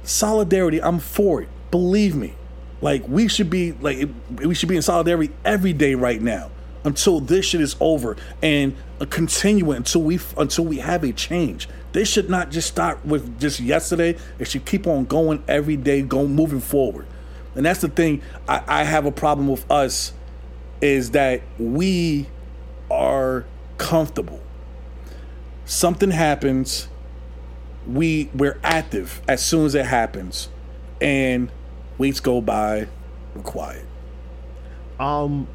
[0.04, 0.82] solidarity.
[0.82, 1.50] I'm for it.
[1.72, 2.36] Believe me.
[2.82, 4.08] Like we should be like
[4.42, 6.50] we should be in solidarity every day right now
[6.86, 8.74] until this shit is over and
[9.10, 11.68] continue it until we until we have a change.
[11.92, 14.18] This should not just start with just yesterday.
[14.38, 17.08] It should keep on going every day, go moving forward.
[17.56, 20.14] And that's the thing I, I have a problem with us
[20.82, 22.28] is that we
[22.92, 23.46] are
[23.78, 24.40] comfortable.
[25.66, 26.88] Something happens,
[27.88, 30.50] we we're active as soon as it happens,
[31.02, 31.52] and
[31.98, 32.88] weeks go by,
[33.36, 33.86] we're quiet.
[35.00, 35.48] Um,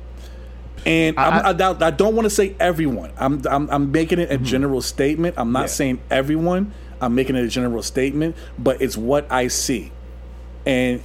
[0.86, 3.10] And I- I, I, I, don't want to say everyone.
[3.16, 5.34] I'm, I'm I'm making it a general statement.
[5.38, 5.66] I'm not Yeah.
[5.66, 6.72] saying everyone.
[7.00, 9.92] I'm making it a general statement, but it's what I see.
[10.66, 11.00] And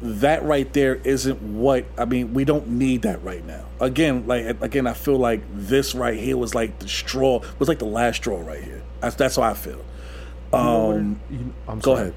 [0.00, 2.34] that right there isn't what I mean.
[2.34, 3.64] We don't need that right now.
[3.80, 7.40] Again, like again, I feel like this right here was like the straw.
[7.60, 8.82] Was like the last straw right here.
[9.00, 9.84] That's that's how I feel.
[10.52, 12.00] Um, You- I'm go sorry.
[12.08, 12.14] ahead.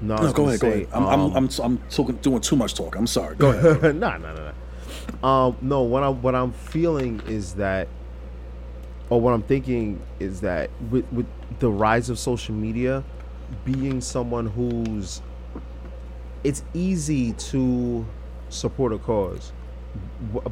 [0.00, 0.60] No, No, go ahead.
[0.60, 0.88] Go say, ahead.
[0.92, 2.96] I'm I'm um, I'm, I'm talking, doing too much talk.
[2.96, 3.36] I'm sorry.
[3.36, 3.96] Go ahead.
[3.96, 4.52] no, no, no, no.
[5.22, 7.88] Um, no, what I'm what I'm feeling is that,
[9.08, 11.26] or what I'm thinking is that with with
[11.58, 13.02] the rise of social media,
[13.64, 15.22] being someone who's,
[16.44, 18.04] it's easy to
[18.48, 19.52] support a cause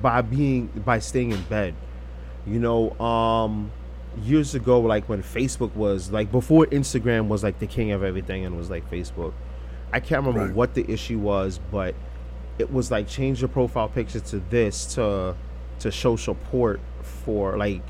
[0.01, 1.75] by being by staying in bed.
[2.47, 3.71] You know, um,
[4.23, 8.45] years ago, like when Facebook was like before Instagram was like the king of everything
[8.45, 9.33] and was like Facebook.
[9.93, 10.55] I can't remember Right.
[10.55, 11.95] what the issue was, but
[12.59, 15.35] it was like change your profile picture to this to
[15.81, 17.83] to show support for like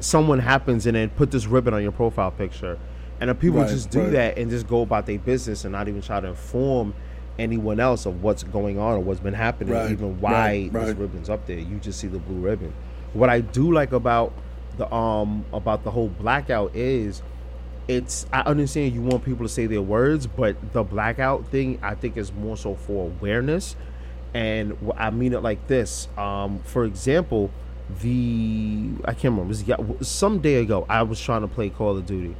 [0.00, 2.78] someone happens and then put this ribbon on your profile picture.
[3.20, 4.12] And if people Right, just do right.
[4.12, 6.94] that and just go about their business and not even try to inform
[7.38, 11.28] anyone else of what's going on or what's been happening Right, even why this ribbon's
[11.30, 12.72] up there you just see the blue ribbon.
[13.12, 14.32] What i do like about
[14.76, 17.22] the um about the whole blackout is
[17.88, 21.94] it's I understand you want people to say their words, but the blackout thing I
[21.94, 23.76] think is more so for awareness,
[24.34, 26.08] and I mean it like this.
[26.18, 27.50] Um, for example,
[28.00, 29.54] the I can't remember.
[29.98, 32.36] Was some day ago I was trying to play Call of Duty,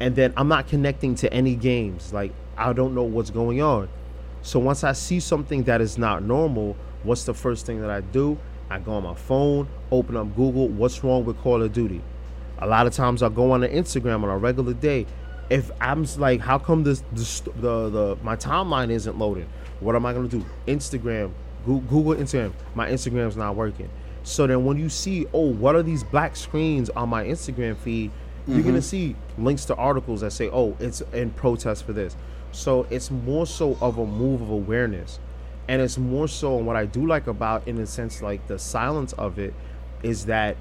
[0.00, 2.12] and then I'm not connecting to any games.
[2.12, 3.88] Like I don't know what's going on.
[4.42, 8.00] So once I see something that is not normal, what's the first thing that I
[8.00, 8.36] do?
[8.68, 10.68] I go on my phone, open up Google.
[10.68, 12.02] What's wrong with Call of Duty?
[12.58, 15.06] A lot of times I go on the Instagram on a regular day.
[15.50, 19.48] If I'm like, how come this, this the the my timeline isn't loading?
[19.82, 20.44] What am I gonna do?
[20.66, 21.32] Instagram,
[21.66, 22.52] Google Instagram.
[22.74, 23.90] My Instagram's not working.
[24.24, 28.10] So then when you see, oh, what are these black screens on my Instagram feed?
[28.46, 28.80] You're gonna mm-hmm.
[28.80, 32.16] see links to articles that say, oh, it's in protest for this.
[32.50, 35.18] So it's more so of a move of awareness,
[35.68, 36.58] and it's more so.
[36.58, 39.54] And what I do like about, in a sense, like the silence of it,
[40.02, 40.56] is that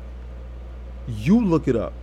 [1.08, 1.94] you look it up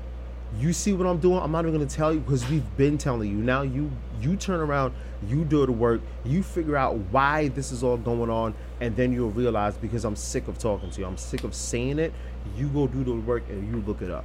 [0.56, 1.38] you see what i'm doing?
[1.38, 3.36] I'm not even to tell you because we've been telling you.
[3.36, 4.94] Now you you turn around
[5.26, 9.12] you do the work you figure out why this is all going on and then
[9.12, 11.06] you'll realize because i'm sick of talking to you.
[11.06, 12.12] I'm sick of saying it.
[12.56, 14.24] You go do the work and you look it up.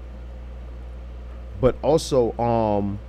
[1.59, 2.99] But also um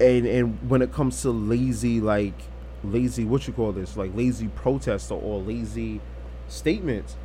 [0.00, 2.34] and and when it comes to lazy like
[2.82, 3.96] lazy what you call this?
[3.96, 6.00] Like lazy protest or, or lazy
[6.48, 7.16] statements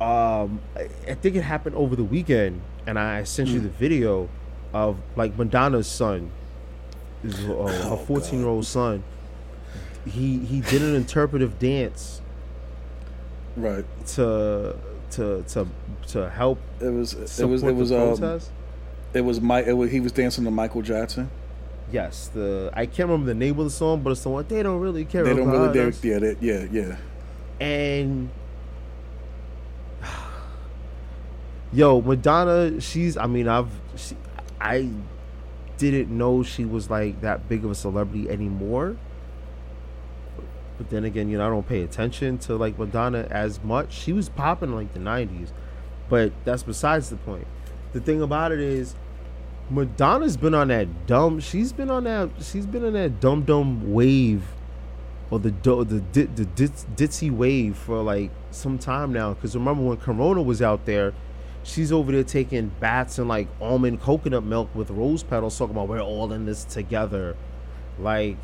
[0.00, 4.28] um I, I think it happened over the weekend and i sent you the video
[4.72, 6.30] of like madonna's son
[7.22, 7.66] is uh, Oh,
[7.96, 9.02] her 14 year old son
[10.06, 12.20] he he did an interpretive dance
[13.56, 13.84] right.
[14.08, 14.76] to
[15.12, 15.66] to to
[16.08, 17.14] to help It was.
[17.40, 17.62] It was.
[17.62, 17.92] It was.
[17.92, 18.50] Um, protest.
[19.14, 19.40] it was.
[19.40, 19.66] Mike.
[19.66, 21.30] It was, he was dancing to Michael Jackson.
[21.92, 24.62] yes the i can't remember the name of the song but it's the one they
[24.62, 25.80] don't really care They don't really.
[25.80, 26.04] us.
[26.04, 26.18] yeah.
[26.18, 26.66] They, yeah.
[26.70, 26.96] Yeah.
[27.60, 28.28] and
[31.74, 34.16] yo madonna she's i mean i've she,
[34.60, 34.88] i
[35.76, 38.96] didn't know she was like that big of a celebrity anymore.
[40.78, 43.92] But then again you know i don't pay attention to like madonna as much.
[43.92, 45.50] She was popping like the 90s
[46.08, 47.46] but that's besides the point.
[47.92, 48.94] The thing about it is
[49.70, 53.94] madonna's been on that dumb she's been on that she's been on that dumb dumb
[53.94, 54.42] wave
[55.30, 59.34] or the the di- the ditzy wave for like some time now.
[59.34, 61.12] Because remember when Corona was out there,
[61.64, 65.88] she's over there taking baths and like almond coconut milk with rose petals, talking about
[65.88, 67.36] we're all in this together,
[67.98, 68.38] like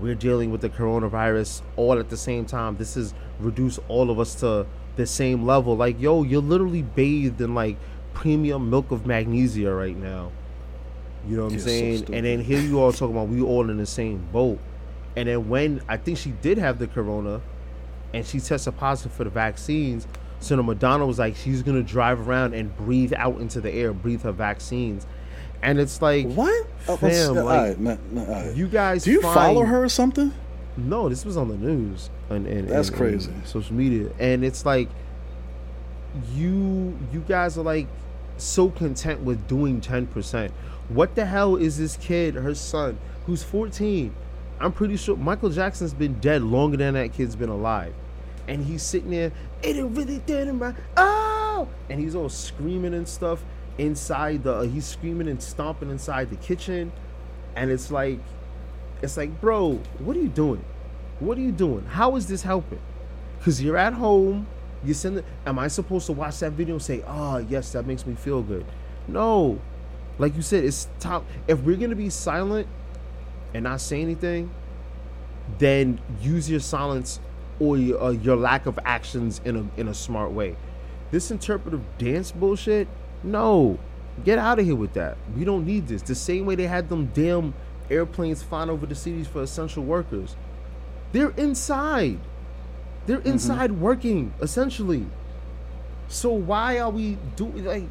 [0.00, 2.76] we're dealing with the coronavirus all at the same time.
[2.76, 5.76] This is reduce all of us to the same level.
[5.76, 7.76] Like yo, you're literally bathed in like
[8.14, 10.32] premium milk of magnesia right now.
[11.26, 11.96] You know what I'm You're so saying?
[11.98, 12.14] stupid.
[12.14, 14.58] and then here you all talking about we all in the same boat.
[15.16, 17.40] And then when I think she did have the corona,
[18.14, 20.06] and she tested positive for the vaccines,
[20.40, 23.92] so the Madonna was like she's gonna drive around and breathe out into the air,
[23.92, 25.06] breathe her vaccines,
[25.62, 26.66] and it's like What?
[26.88, 28.54] Oh, Fam, all like, right, man, man, all right.
[28.56, 29.04] you guys.
[29.04, 30.32] Do you find- follow her or something?
[30.76, 33.30] No, this was on the news and, and That's and- crazy.
[33.32, 34.88] and social media, and it's like
[36.34, 37.86] you you guys are like
[38.36, 40.52] so content with doing ten percent.
[40.88, 44.14] What the hell is this kid, her son, who's fourteen?
[44.60, 47.94] I'm pretty sure Michael Jackson's been dead longer than that kid's been alive,
[48.48, 49.32] and he's sitting there.
[49.62, 53.42] It really in my oh, and he's all screaming and stuff
[53.76, 54.62] inside the.
[54.62, 56.92] he's screaming and stomping inside the kitchen,
[57.56, 58.20] and it's like
[59.02, 60.64] it's like, bro, what are you doing?
[61.20, 61.84] What are you doing?
[61.86, 62.80] How is this helping?
[63.38, 64.46] Because you're at home,
[64.84, 65.24] you send it.
[65.46, 68.42] Am I supposed to watch that video and say, oh, yes, that makes me feel
[68.42, 68.64] good?
[69.06, 69.60] No.
[70.18, 71.24] Like you said, it's top.
[71.46, 72.66] If we're to be silent
[73.54, 74.50] and not say anything,
[75.58, 77.20] then use your silence
[77.60, 80.56] or your, uh, your lack of actions in a in a smart way.
[81.10, 82.86] This interpretive dance bullshit,
[83.22, 83.78] no,
[84.24, 85.16] get out of here with that.
[85.36, 86.02] We don't need this.
[86.02, 87.54] The same way they had them damn
[87.90, 90.36] airplanes flying over the cities for essential workers.
[91.12, 92.18] They're inside.
[93.06, 95.06] They're inside working essentially.
[96.08, 97.88] So why are we doing like?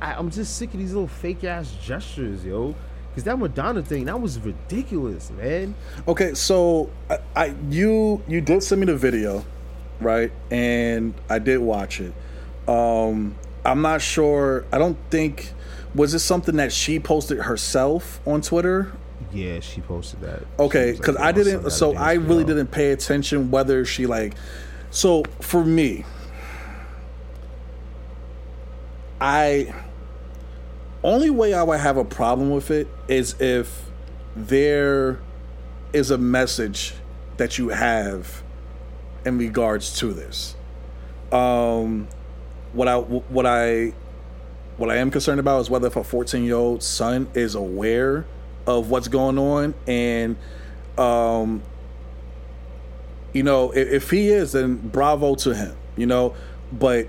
[0.00, 2.76] I, I'm just sick of these little fake ass gestures, yo.
[3.14, 5.74] Cause that Madonna thing, that was ridiculous, man.
[6.08, 9.44] Okay, so I, I you you did send me the video,
[10.00, 10.32] right?
[10.50, 12.14] And I did watch it.
[12.66, 14.64] Um, I'm not sure.
[14.72, 15.52] I don't think
[15.94, 18.92] was it something that she posted herself on Twitter.
[19.30, 20.44] Yeah, she posted that.
[20.58, 21.70] Okay, because like, I "Yo, my son didn't.
[21.70, 24.34] So I really video." didn't pay attention whether she like.
[24.90, 26.04] So for me,
[29.20, 29.74] I
[31.02, 33.90] only way I would have a problem with it is if
[34.36, 35.20] there
[35.92, 36.94] is a message
[37.36, 38.42] that you have
[39.24, 40.54] in regards to this.
[41.30, 42.08] Um,
[42.72, 43.92] what I what I
[44.76, 48.24] what I am concerned about is whether if a 14 year old son is aware
[48.66, 50.36] of what's going on and
[50.96, 51.62] um
[53.32, 56.34] you know if, if he is then bravo to him you know
[56.72, 57.08] but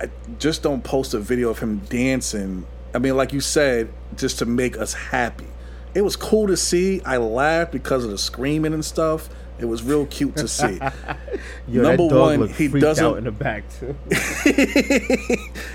[0.00, 4.38] I just don't post a video of him dancing i mean like you said just
[4.38, 5.46] to make us happy
[5.94, 9.82] it was cool to see i laughed because of the screaming and stuff it was
[9.82, 10.78] real cute to see
[11.68, 13.94] Yo, number one, he doesn't- out in the back too.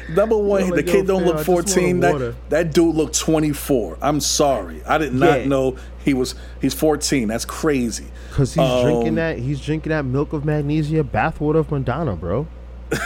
[0.14, 2.00] Number one, Yo, the kid don't look 14.
[2.02, 4.00] That, that dude looked 24.
[4.02, 4.84] I'm sorry.
[4.86, 5.46] I did not Yeah.
[5.48, 7.28] know he was he's 14.
[7.28, 8.08] That's crazy.
[8.34, 12.48] Cause he's Um, drinking that he's drinking that milk of magnesia bathwater of Madonna, bro.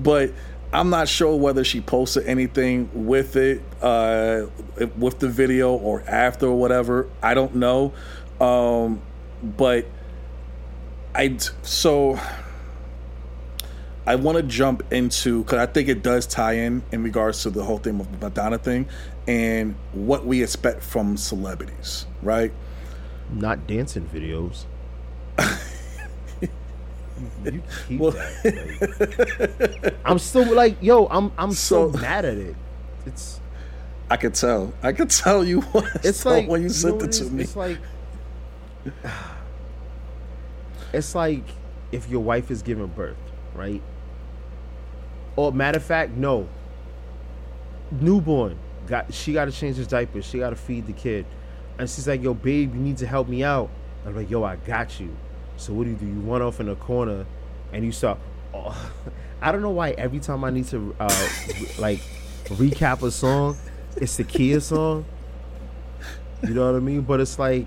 [0.00, 0.30] But
[0.72, 4.46] I'm not sure whether she posted anything with it, uh,
[4.96, 7.08] with the video or after or whatever.
[7.22, 7.94] I don't know.
[8.40, 9.00] Um,
[9.42, 9.86] but
[11.14, 12.18] I so
[14.06, 17.50] I want to jump into because I think it does tie in in regards to
[17.50, 18.88] the whole thing of the Madonna thing
[19.26, 22.52] and what we expect from celebrities, right?
[23.30, 24.64] Not dancing videos.
[27.44, 29.80] you keep Well- that.
[29.84, 32.56] like- I'm still like, yo, I'm I'm so, So- mad at it.
[33.06, 33.40] It's
[34.10, 34.72] I could tell.
[34.82, 37.42] I could tell you what it's like when you know sent what it to me.
[37.42, 37.78] It's like
[40.92, 41.44] it's like
[41.92, 43.16] if your wife is giving birth,
[43.54, 43.82] right?
[45.36, 46.48] Or matter of fact, no.
[47.90, 50.24] Newborn got she got to change his diapers.
[50.24, 51.24] She got to feed the kid,
[51.78, 53.70] and she's like, "Yo, babe, you need to help me out."
[54.06, 55.14] I'm like, "Yo, I got you."
[55.58, 56.06] So what do you do?
[56.06, 57.26] You run off in a corner,
[57.72, 58.18] and you start.
[58.54, 58.90] Oh,
[59.42, 61.28] I don't know why every time I need to uh,
[61.78, 62.00] like
[62.46, 63.56] recap a song,
[63.96, 65.04] it's the Kia song.
[66.42, 67.02] You know what I mean?
[67.02, 67.66] But it's like,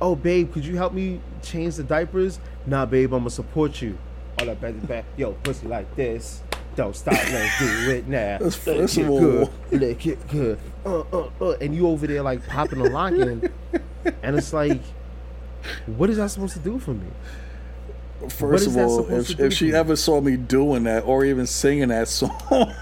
[0.00, 2.38] oh, babe, could you help me change the diapers?
[2.66, 3.98] Nah, babe, I'm gonna support you.
[4.38, 5.04] All that to back.
[5.16, 6.42] Yo, pussy like this.
[6.76, 8.38] Don't stop, let's do it now.
[8.38, 9.50] That's- first it of all- good.
[9.72, 10.58] Lick it good.
[10.86, 11.50] Uh, uh, uh.
[11.60, 13.50] And you over there like popping and locking.
[14.22, 14.80] and it's like,
[15.86, 17.06] what is that supposed to do for me?
[18.28, 19.74] First of all, if, if she me?
[19.74, 22.74] ever saw me doing that or even singing that song,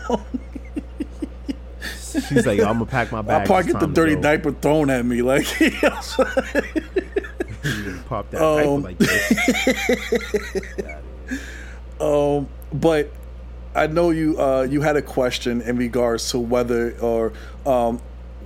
[2.29, 4.91] She's like, I'm gonna pack my bag." I'll probably get the dirty go." diaper thrown
[4.91, 5.23] at me.
[5.23, 5.71] Like, You
[8.09, 10.63] Pop that Um, diaper like this.
[12.01, 13.11] um, but
[13.75, 17.33] I know you uh, you had a question in regards to whether or
[17.67, 18.01] um,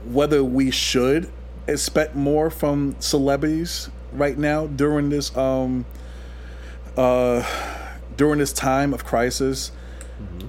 [0.06, 1.30] whether we should
[1.68, 5.84] expect more from celebrities right now during this um,
[6.96, 7.42] uh,
[8.16, 9.72] during this time of crisis.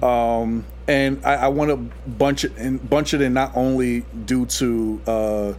[0.02, 1.76] Um, and I, I want to
[2.08, 5.54] bunch it and bunch it in not only due to uh,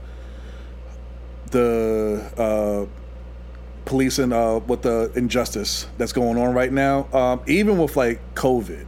[1.51, 2.85] the uh,
[3.85, 8.35] police and uh, with the injustice that's going on right now, um, even with like
[8.35, 8.85] COVID.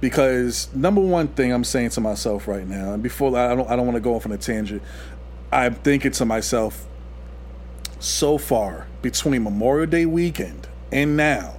[0.00, 3.74] Because number one thing I'm saying to myself right now, and before I don't I
[3.74, 4.82] don't want to go off on a tangent.
[5.50, 6.86] I'm thinking to myself,
[7.98, 11.54] so far between Memorial Day weekend and now,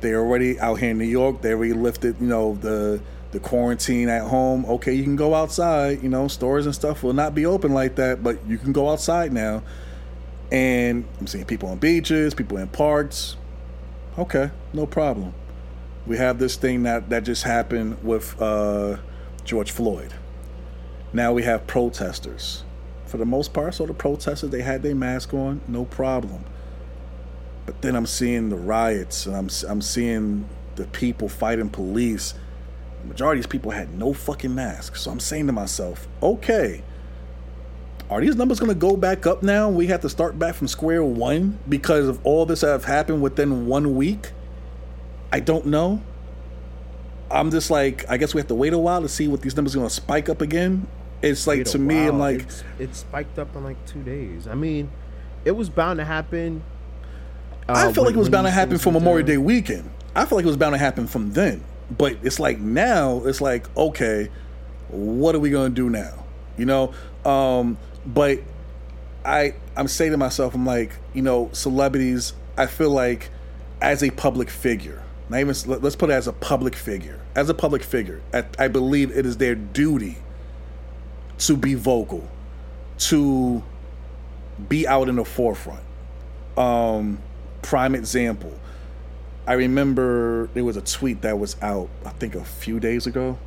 [0.00, 1.42] they're already out here in New York.
[1.42, 3.00] They already lifted, you know, the
[3.32, 4.64] the quarantine at home.
[4.66, 6.02] Okay, you can go outside.
[6.02, 8.90] You know, stores and stuff will not be open like that, but you can go
[8.90, 9.62] outside now.
[10.52, 13.36] And I'm seeing people on beaches, people in parks.
[14.18, 15.34] Okay, no problem.
[16.06, 18.98] We have this thing that that just happened with uh,
[19.44, 20.14] George Floyd.
[21.12, 22.62] Now we have protesters.
[23.06, 26.44] For the most part, so the protesters they had their mask on, no problem.
[27.64, 32.34] But then I'm seeing the riots, and I'm I'm seeing the people fighting police.
[33.02, 35.02] The majority of these people had no fucking masks.
[35.02, 36.82] So I'm saying to myself, okay,
[38.08, 39.68] are these numbers going to go back up now?
[39.68, 43.20] We have to start back from square one because of all this that have happened
[43.20, 44.30] within one week.
[45.32, 46.02] I don't know.
[47.28, 49.56] I'm just like, I guess we have to wait a while to see what these
[49.56, 50.86] numbers are going to spike up again.
[51.22, 54.46] It's like to me, I'm like, it's, it spiked up in like two days.
[54.46, 54.90] I mean,
[55.44, 56.62] it was bound to happen.
[57.68, 59.26] I uh, feel like it was bound to happen for Memorial.
[59.26, 59.90] Day weekend.
[60.14, 61.64] I feel like it was bound to happen from then.
[61.96, 64.28] But it's like now, it's like, okay,
[64.88, 66.24] what are we going to do now?
[66.56, 66.94] You know?
[67.24, 68.40] Um, but
[69.24, 73.30] I I'm saying to myself, I'm like, you know, celebrities, I feel like
[73.80, 77.20] as a public figure, not even let- let's put it as a public figure.
[77.34, 80.18] As a public figure, I, I believe it is their duty
[81.38, 82.28] to be vocal,
[82.98, 83.62] to
[84.68, 85.82] be out in the forefront.
[86.56, 87.18] Um,
[87.62, 88.52] prime example.
[89.46, 93.38] I remember there was a tweet that was out, I think a few days ago,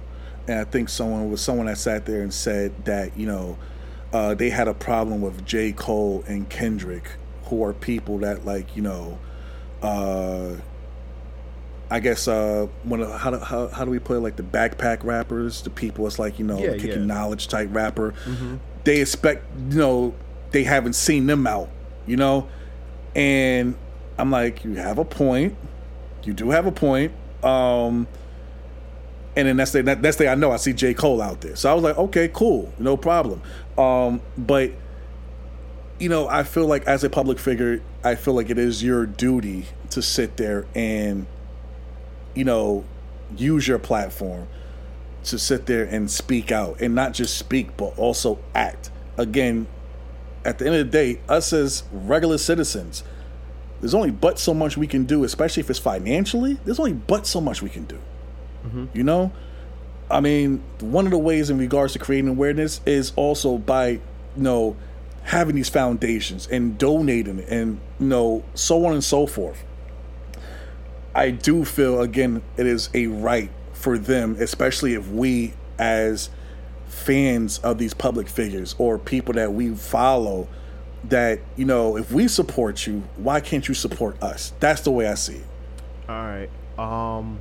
[0.47, 3.57] and I think someone was someone that sat there and said that you know
[4.13, 5.71] uh, they had a problem with J.
[5.71, 7.11] Cole and Kendrick,
[7.45, 9.19] who are people that like you know,
[9.81, 10.55] uh,
[11.91, 15.03] I guess uh, when how do, how, how do we put it like the backpack
[15.03, 17.05] rappers, the people it's like you know Yeah, kicking yeah.
[17.05, 18.13] knowledge type rapper,
[18.83, 20.13] they expect you know
[20.51, 21.69] they haven't seen them out,
[22.05, 22.47] you know,
[23.15, 23.75] and
[24.17, 25.55] I'm like you have a point,
[26.23, 27.11] you do have a point.
[27.43, 28.07] Um,
[29.35, 30.93] and then next day, that next day I know I see J.
[30.93, 31.55] Cole out there.
[31.55, 33.41] So I was like, okay, cool, no problem.
[33.77, 34.71] Um, but
[35.99, 39.05] you know, I feel like as a public figure, I feel like it is your
[39.05, 41.25] duty to sit there and,
[42.39, 42.85] you know,
[43.35, 44.47] use your platform
[45.25, 48.89] to sit there and speak out and not just speak, but also act.
[49.17, 49.67] Again,
[50.45, 53.03] at the end of the day, us as regular citizens,
[53.81, 56.57] there's only but so much we can do, especially if it's financially.
[56.63, 57.99] There's only but so much we can do.
[58.65, 58.85] Mm-hmm.
[58.93, 59.33] You know,
[60.09, 64.01] I mean, one of the ways in regards to creating awareness is also by, you
[64.37, 64.77] know,
[65.23, 69.61] having these foundations and donating and you know so on and so forth.
[71.19, 76.29] I do feel again it is a right for them, especially if we as
[76.87, 80.47] fans of these public figures or people that we follow
[81.03, 85.07] that you know if we support you why can't you support us that's the way
[85.07, 85.45] i see it
[86.09, 86.49] All right.
[86.77, 87.39] Um,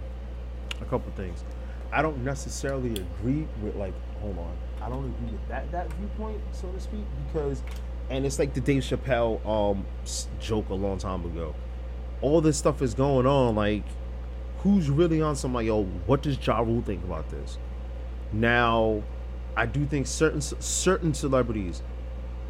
[0.81, 1.43] a couple things.
[1.91, 3.95] I don't necessarily agree with like.
[4.21, 4.57] Hold on.
[4.83, 7.63] I don't agree with that that viewpoint, so to speak, because,
[8.11, 9.87] and it's like the Dave Chappelle um
[10.41, 11.55] joke a long time ago.
[12.21, 13.55] All this stuff is going on.
[13.55, 13.85] Like,
[14.59, 17.59] who's really on some like, yo, what does Ja Rule think about this?
[18.33, 19.03] Now,
[19.57, 21.83] I do think certain certain celebrities,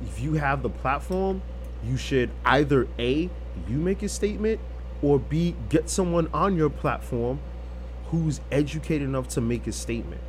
[0.02, 1.42] if you have the platform,
[1.84, 3.30] you should either a
[3.68, 4.60] you make a statement
[5.02, 7.40] or b get someone on your platform
[8.06, 10.20] who's educated enough to make a statement.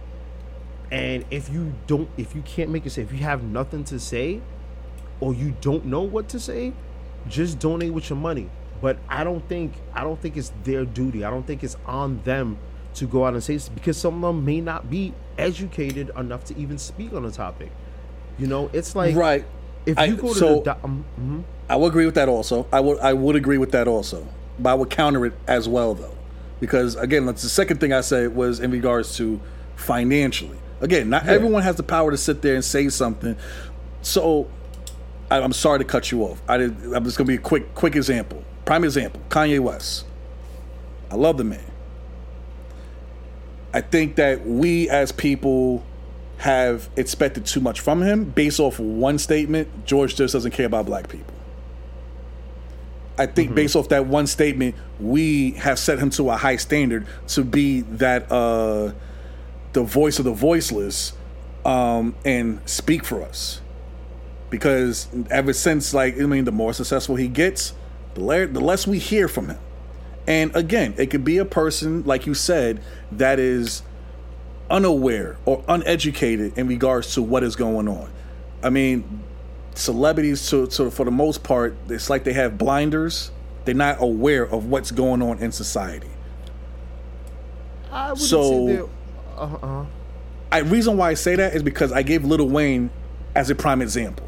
[0.91, 3.99] And if you don't, if you can't make a say, if you have nothing to
[3.99, 4.41] say,
[5.19, 6.73] or you don't know what to say,
[7.27, 8.49] just donate with your money.
[8.81, 11.23] But I don't think I don't think it's their duty.
[11.25, 12.57] I don't think it's on them
[12.95, 16.43] to go out and say this because some of them may not be educated enough
[16.45, 17.71] to even speak on the topic.
[18.37, 19.45] You know, it's like right
[19.85, 21.43] if I- you go to so- the um, mhm.
[21.69, 22.65] I would agree with that also.
[22.71, 24.25] I would I would agree with that also.
[24.57, 26.15] But I would counter it as well though.
[26.59, 29.39] Because again, that's the second thing I said was in regards to
[29.75, 30.57] financially.
[30.81, 33.35] Again, not everyone has the power to sit there and say something.
[34.01, 34.47] So
[35.29, 36.41] I, I'm sorry to cut you off.
[36.47, 38.43] I did, I'm just gonna be a quick quick example.
[38.69, 40.05] Prime example, Kanye West.
[41.09, 41.71] I love the man.
[43.73, 45.83] I think that we as people
[46.37, 49.87] have expected too much from him based off one statement.
[49.87, 51.33] George just doesn't care about black people.
[53.17, 57.07] I think based off that one statement, we have set him to a high standard
[57.29, 58.93] to be that uh,
[59.73, 61.13] the voice of the voiceless
[61.65, 63.61] um, and speak for us.
[64.51, 67.73] Because ever since, like, I mean, the more successful he gets,
[68.13, 69.59] the, le- the less we hear from him.
[70.27, 72.81] And again, it could be a person, like you said,
[73.13, 73.81] that is
[74.69, 78.09] unaware or uneducated in regards to what is going on.
[78.61, 79.23] I mean,
[79.73, 83.31] celebrities, to, to, for the most part, it's like they have blinders.
[83.65, 86.07] They're not aware of what's going on in society.
[87.91, 88.89] I wouldn't So-
[89.37, 89.85] uh-uh.
[90.51, 92.89] I reason why I say that is because I gave Lil Wayne
[93.35, 94.27] as a prime example.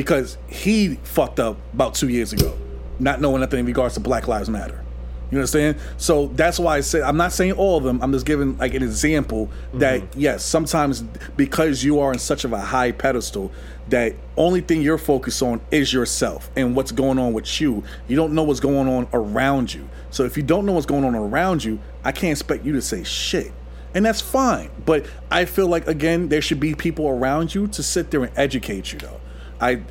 [0.00, 2.56] Because he fucked up about two years ago,
[2.98, 4.82] not knowing nothing in regards to Black Lives Matter.
[5.30, 5.76] You understand?
[5.98, 8.00] So that's why I said I'm not saying all of them.
[8.02, 10.20] I'm just giving like an example that mm-hmm.
[10.20, 11.02] yes, sometimes
[11.36, 13.52] because you are in such of a high pedestal,
[13.90, 17.84] that only thing you're focused on is yourself and what's going on with you.
[18.08, 19.86] You don't know what's going on around you.
[20.08, 22.80] So if you don't know what's going on around you, I can't expect you to
[22.80, 23.52] say shit.
[23.94, 24.70] and that's fine.
[24.86, 28.32] But I feel like again, there should be people around you to sit there and
[28.38, 28.98] educate you.
[28.98, 29.19] Though,
[29.60, 29.82] I,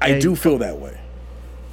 [0.00, 1.00] I And- do feel that way.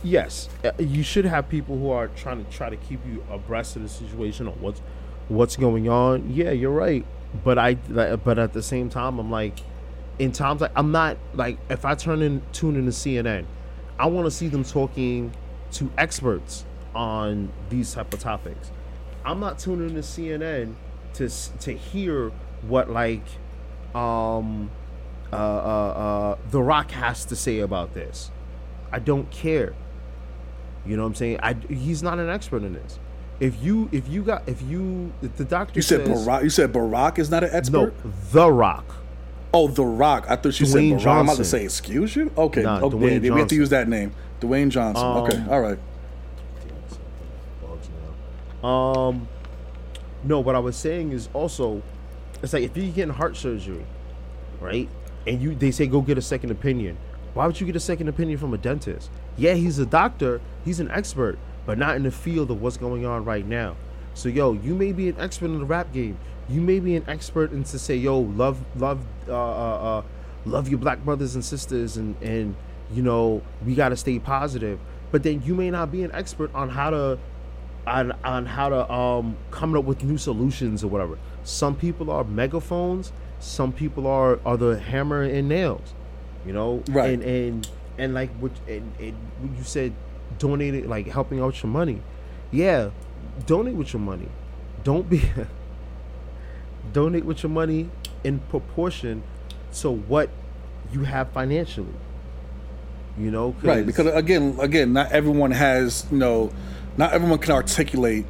[0.06, 3.78] Yes, uh, you should have people who are trying to try to keep you abreast
[3.78, 4.82] of the situation or what's
[5.30, 6.30] what's going on.
[6.30, 7.06] Yeah, you're right,
[7.46, 9.60] but I but at the same time, I'm like,
[10.20, 13.46] in times like I'm not like if I turn in tune into CNN,
[13.98, 15.32] I want to see them talking
[15.72, 18.72] to experts on these type of topics.
[19.24, 20.76] I'm not tuning into CNN
[21.14, 21.30] to
[21.60, 22.30] to hear
[22.68, 23.24] what like
[23.96, 24.70] um
[25.34, 28.32] uh, uh uh The Rock has to say about this.
[28.92, 29.74] I don't care.
[30.86, 31.40] You know what I'm saying?
[31.42, 33.00] I he's not an expert in this.
[33.40, 36.44] If you if you got if you if the doctor You said says, Barack.
[36.44, 37.94] You said Barack is not an expert.
[38.04, 38.12] no.
[38.32, 38.96] The Rock.
[39.54, 40.26] Oh, The Rock.
[40.30, 41.20] I thought you Dwayne said Barack.
[41.20, 42.32] I'm about to say, excuse you.
[42.38, 42.64] Okay.
[42.64, 45.06] Nah, oh, Dwayne we have to use that name, Dwayne Johnson.
[45.06, 45.38] okay.
[45.38, 45.80] Um, All right.
[48.64, 49.28] Um,
[50.24, 51.82] no, what I was saying is also,
[52.42, 53.86] it's like if you're getting heart surgery,
[54.62, 54.88] right,
[55.28, 56.98] and you they say go get a second opinion.
[57.34, 59.10] Why would you get a second opinion from a dentist?
[59.38, 63.06] Yeah, he's a doctor, he's an expert, but not in the field of what's going
[63.06, 63.76] on right now.
[64.14, 66.18] So yo, you may be an expert in the rap game.
[66.48, 70.04] You may be an expert in to say yo, love, love, uh, uh, uh,
[70.46, 72.56] love your black brothers and sisters, and and
[72.92, 74.80] you know we got to stay positive.
[75.12, 77.20] But then you may not be an expert on how to
[77.88, 81.18] on on how to um come up with new solutions or whatever.
[81.44, 83.12] Some people are megaphones.
[83.44, 85.94] Some people are are the hammer and nails.
[86.46, 87.14] You know, Right.
[87.14, 89.16] And and and like what and, and
[89.58, 89.94] you said
[90.40, 92.02] donating like helping out your money.
[92.52, 92.92] Yeah,
[93.46, 94.30] donate with your money.
[94.84, 95.24] Don't be
[96.94, 97.90] donate with your money
[98.24, 99.24] in proportion
[99.74, 100.30] to what
[100.92, 101.94] you have financially.
[103.18, 106.52] You know, Right, because again, again, not everyone has, you know,
[106.98, 108.26] not everyone can articulate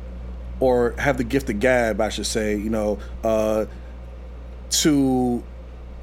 [0.60, 3.66] or have the gift of gab, I should say, you know, uh,
[4.82, 5.44] to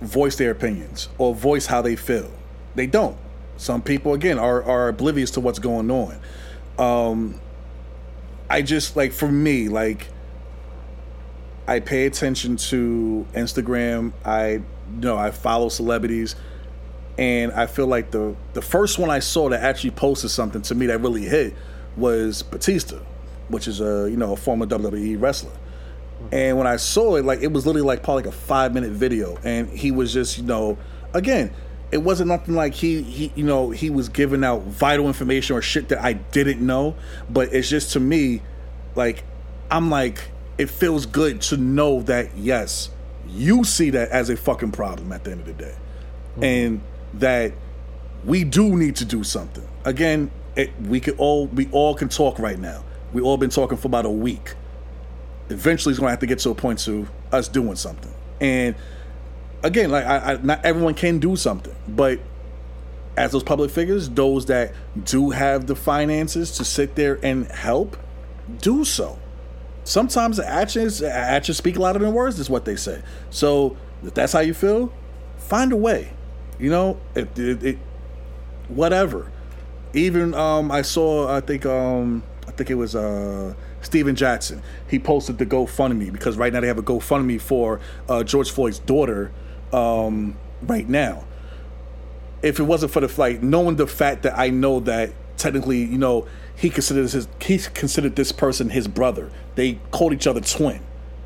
[0.00, 2.30] voice their opinions or voice how they feel.
[2.74, 3.16] They don't.
[3.56, 6.18] Some people, again, are are oblivious to what's going on.
[6.78, 7.40] Um,
[8.48, 10.08] I just like for me, like
[11.68, 14.12] I pay attention to Instagram.
[14.24, 14.64] I you
[14.94, 16.36] know I follow celebrities,
[17.18, 20.74] and I feel like the the first one I saw that actually posted something to
[20.74, 21.54] me that really hit
[21.96, 22.98] was Batista,
[23.48, 25.52] which is a you know a former WWE wrestler.
[26.32, 28.92] And when I saw it, like it was literally like probably like a five minute
[28.92, 30.78] video, and he was just you know
[31.14, 31.52] again.
[31.92, 35.60] It wasn't nothing like he, he, you know, he was giving out vital information or
[35.60, 36.94] shit that I didn't know.
[37.28, 38.42] But it's just to me,
[38.94, 39.24] like,
[39.72, 42.90] I'm like, it feels good to know that yes,
[43.26, 45.74] you see that as a fucking problem at the end of the day,
[46.34, 46.44] mm-hmm.
[46.44, 46.80] and
[47.14, 47.54] that
[48.24, 49.66] we do need to do something.
[49.84, 52.84] Again, it, we could all we all can talk right now.
[53.12, 54.54] We all been talking for about a week.
[55.50, 58.12] Eventually, it's gonna have to get to a point to us doing something.
[58.40, 58.74] And
[59.62, 62.20] again, like I, I, not everyone can do something, but
[63.16, 64.72] as those public figures, those that
[65.04, 67.96] do have the finances to sit there and help,
[68.60, 69.18] do so.
[69.84, 73.02] Sometimes actions actions speak louder than words, is what they say.
[73.30, 74.92] So if that's how you feel,
[75.38, 76.12] find a way.
[76.58, 77.78] You know, it, it, it
[78.68, 79.30] whatever.
[79.92, 84.62] Even um, I saw, I think um, I think it was uh, Stephen Jackson.
[84.88, 88.78] He posted the GoFundMe because right now they have a GoFundMe for uh, George Floyd's
[88.78, 89.32] daughter.
[89.72, 91.24] Um, right now,
[92.42, 95.98] if it wasn't for the flight, knowing the fact that I know that technically, you
[95.98, 96.26] know,
[96.56, 99.30] he considers his he considered this person his brother.
[99.54, 100.82] They called each other twin.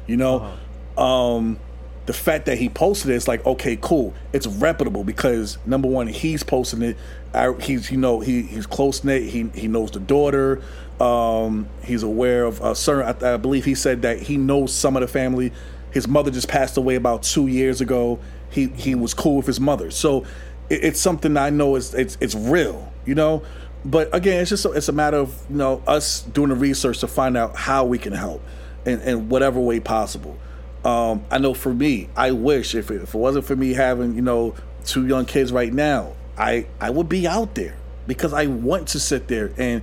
[0.07, 0.57] You know,
[0.96, 1.59] um,
[2.07, 4.14] the fact that he posted it, it's like okay, cool.
[4.32, 6.96] It's reputable because number one, he's posting it.
[7.32, 9.24] I, he's you know he he's close knit.
[9.24, 10.62] He he knows the daughter.
[11.01, 13.24] Um, he's aware of uh, certain.
[13.24, 15.53] I, I believe he said that he knows some of the family.
[15.90, 18.20] His mother just passed away about two years ago.
[18.51, 20.24] He he was cool with his mother, so
[20.68, 23.42] it, it's something I know is it's it's real, you know.
[23.84, 27.01] But again, it's just a, it's a matter of you know us doing the research
[27.01, 28.42] to find out how we can help
[28.86, 30.38] in, in whatever way possible.
[30.84, 34.14] Um, I know for me, I wish if it, if it wasn't for me having
[34.14, 37.76] you know two young kids right now, I I would be out there
[38.07, 39.82] because I want to sit there and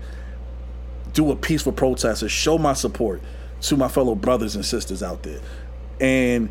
[1.13, 3.21] do a peaceful protest and show my support
[3.61, 5.39] to my fellow brothers and sisters out there.
[5.99, 6.49] And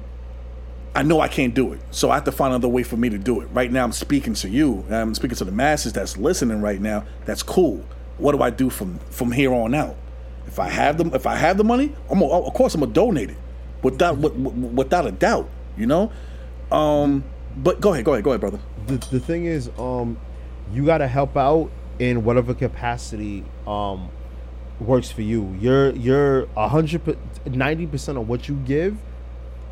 [0.94, 1.80] I know I can't do it.
[1.90, 3.46] So I have to find another way for me to do it.
[3.46, 4.84] Right now I'm speaking to you.
[4.90, 7.04] I'm speaking to the masses that's listening right now.
[7.24, 7.84] That's cool.
[8.18, 9.96] What do I do from from here on out?
[10.46, 12.86] If I have them if I have the money, I'm gonna, of course I'm to
[12.86, 13.36] donate it.
[13.82, 16.12] Without with- with- without a doubt, you know?
[16.70, 17.24] Um
[17.56, 18.60] but go ahead, go ahead, go ahead, brother.
[18.86, 20.18] the, the thing is um
[20.72, 24.08] you got to help out in whatever capacity um
[24.80, 28.96] works for you you're you're 100 90% of what you give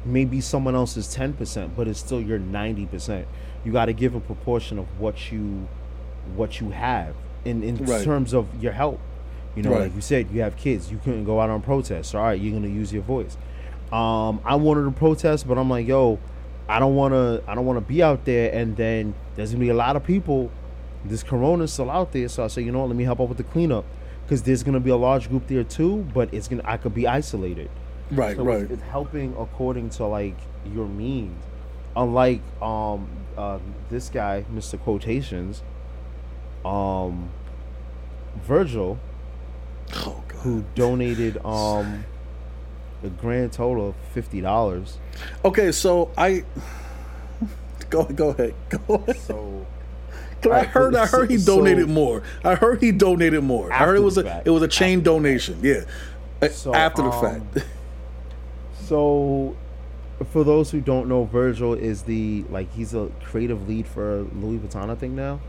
[0.05, 3.25] maybe someone else is 10%, but it's still your 90%.
[3.65, 5.69] You got to give a proportion of what you
[6.37, 8.05] what you have in in Right.
[8.05, 9.01] terms of your help.
[9.57, 9.83] You know, Right.
[9.83, 10.91] like you said, you have kids.
[10.91, 12.15] You couldn't go out on protest.
[12.15, 13.37] All right, you're gonna use your voice.
[13.93, 16.19] Um, I wanted to protest, but I'm like, yo,
[16.69, 17.43] I don't want to.
[17.49, 20.05] I don't want to be out there, and then there's gonna be a lot of
[20.05, 20.51] people.
[21.05, 22.89] This corona's still out there, so I say, you know what?
[22.89, 23.85] Let me help out with the cleanup,
[24.29, 26.07] because there's gonna be a large group there too.
[26.13, 26.63] But it's gonna.
[26.67, 27.71] I could be isolated.
[28.11, 28.61] Right, So right.
[28.61, 30.37] It's, it's helping according to like
[30.71, 31.43] your means.
[31.97, 33.09] Unlike um
[33.39, 33.59] uh,
[33.89, 34.79] this guy, Mr.
[34.79, 35.63] Quotations,
[36.63, 37.31] um
[38.43, 38.99] Virgil,
[39.95, 42.05] oh who donated um
[43.03, 44.99] a grand total of fifty dollars.
[45.43, 46.45] Okay, so I
[47.89, 48.55] go go ahead.
[48.69, 49.17] Go ahead.
[49.17, 49.67] So
[50.43, 52.23] 'Cause I Alright, heard I so- heard he so- donated more.
[52.45, 53.73] I heard he donated more.
[53.73, 54.47] I heard it was a fact.
[54.47, 55.59] it was a chain donation.
[55.63, 55.81] Yeah.
[56.51, 57.21] So, After the um,
[57.51, 57.67] fact.
[58.85, 59.57] so
[60.33, 64.59] for those who don't know, Virgil is the like he's a creative lead for Louis
[64.59, 65.41] Vuitton, I think now.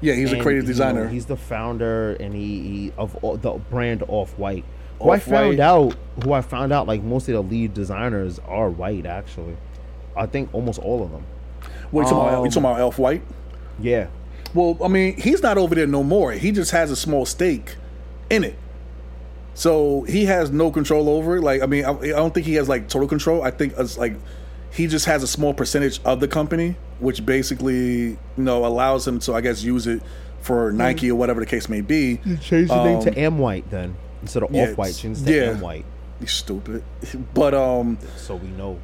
[0.00, 1.08] yeah, he's a And, creative you know, designer.
[1.08, 4.64] he's the founder and he, he of all, the brand Off White.
[5.00, 5.22] Who I Off-White.
[5.22, 9.06] found out, who I found out, like most of the lead designers are white.
[9.06, 9.56] Actually,
[10.16, 11.24] I think almost all of them.
[11.90, 12.30] What you talking about?
[12.32, 13.22] You um, talking about Elf White?
[13.80, 14.06] Yeah,
[14.54, 16.32] Well, I mean, he's not over there no more.
[16.32, 17.76] He just has a small stake
[18.30, 18.56] in it.
[19.54, 21.42] So he has no control over it.
[21.42, 23.42] Like, I mean, I, I don't think he has like total control.
[23.42, 24.14] I think it's like
[24.72, 29.18] he just has a small percentage of the company, which basically, you know, allows him
[29.20, 30.02] to, I guess, use it
[30.40, 32.18] for Nike or whatever the case may be.
[32.42, 34.94] change the name to Um, Am White then instead of yeah, Off White.
[34.94, 35.50] Change to yeah.
[35.50, 35.84] Am White,
[36.20, 36.82] He's stupid,
[37.34, 38.78] but um, so we know.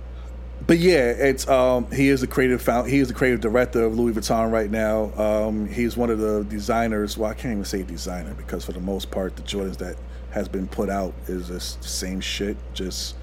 [0.67, 3.99] But yeah, it's um, he is the creative found, he is the creative director of
[3.99, 5.13] Louis Vuitton right now.
[5.17, 7.17] Um, he's one of the designers.
[7.17, 9.97] Well, I can't even say designer because for the most part, the Jordans that
[10.31, 13.17] has been put out is the same shit, just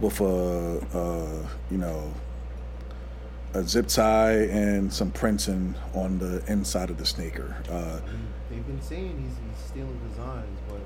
[0.00, 2.12] with a uh, you know
[3.54, 7.56] a zip tie and some printing on the inside of the sneaker.
[7.70, 8.00] Uh,
[8.50, 10.80] They've been saying he's, he's stealing designs, but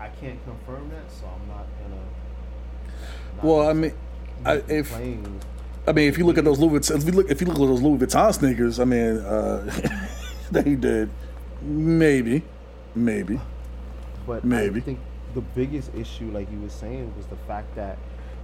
[0.00, 2.02] I can't confirm that, so I'm not gonna.
[3.36, 3.94] not well, I mean,
[4.44, 4.94] I, if.
[5.86, 7.56] I mean, if you look at those Louis, Vuitton, if you look, if you look
[7.56, 9.58] at those Louis Vuitton sneakers, I mean, uh,
[10.50, 11.10] that he did,
[11.60, 12.42] maybe,
[12.94, 13.38] maybe.
[14.26, 14.80] But Maybe.
[14.80, 15.00] I think
[15.34, 17.98] the biggest issue, like you were saying, was the fact that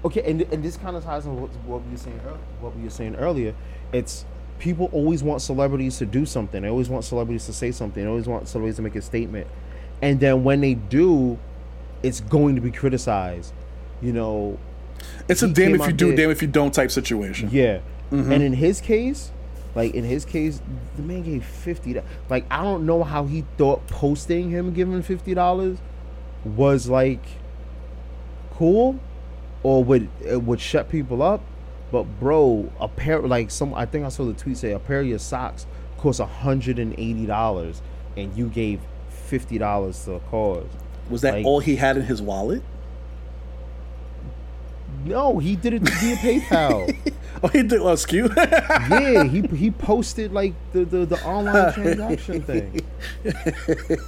[0.05, 2.38] okay, and and this kind of ties in what, what we were saying earlier.
[2.61, 3.55] What we were saying earlier,
[3.92, 4.24] it's
[4.59, 6.62] people always want celebrities to do something.
[6.62, 8.03] They always want celebrities to say something.
[8.03, 9.46] They always want celebrities to make a statement,
[10.03, 11.38] and then when they do,
[12.03, 13.55] it's going to be criticized.
[14.03, 14.59] You know,
[15.28, 17.48] It's a damn if you do, there- damn if you don't type situation.
[17.53, 17.80] Yeah.
[18.11, 18.32] Mm-hmm.
[18.32, 19.30] And in his case,
[19.74, 20.61] like in his case,
[20.96, 22.01] the man gave fifty.
[22.28, 25.78] Like I don't know how he thought posting him giving fifty dollars
[26.44, 27.22] was like
[28.53, 28.98] cool,
[29.62, 31.42] or would it would shut people up.
[31.92, 35.01] But bro, a pair like some I think I saw the tweet say a pair
[35.01, 35.66] of your socks
[35.98, 37.82] costs hundred and eighty dollars,
[38.16, 40.66] and you gave fifty dollars to a cause.
[41.09, 42.62] Was that Like- all he had in his wallet?
[45.05, 46.96] No, he did it via PayPal.
[47.42, 47.80] Oh, he did.
[47.80, 48.30] Uh, well, excuse.
[48.36, 52.80] yeah, he he posted like the, the, the online transaction thing.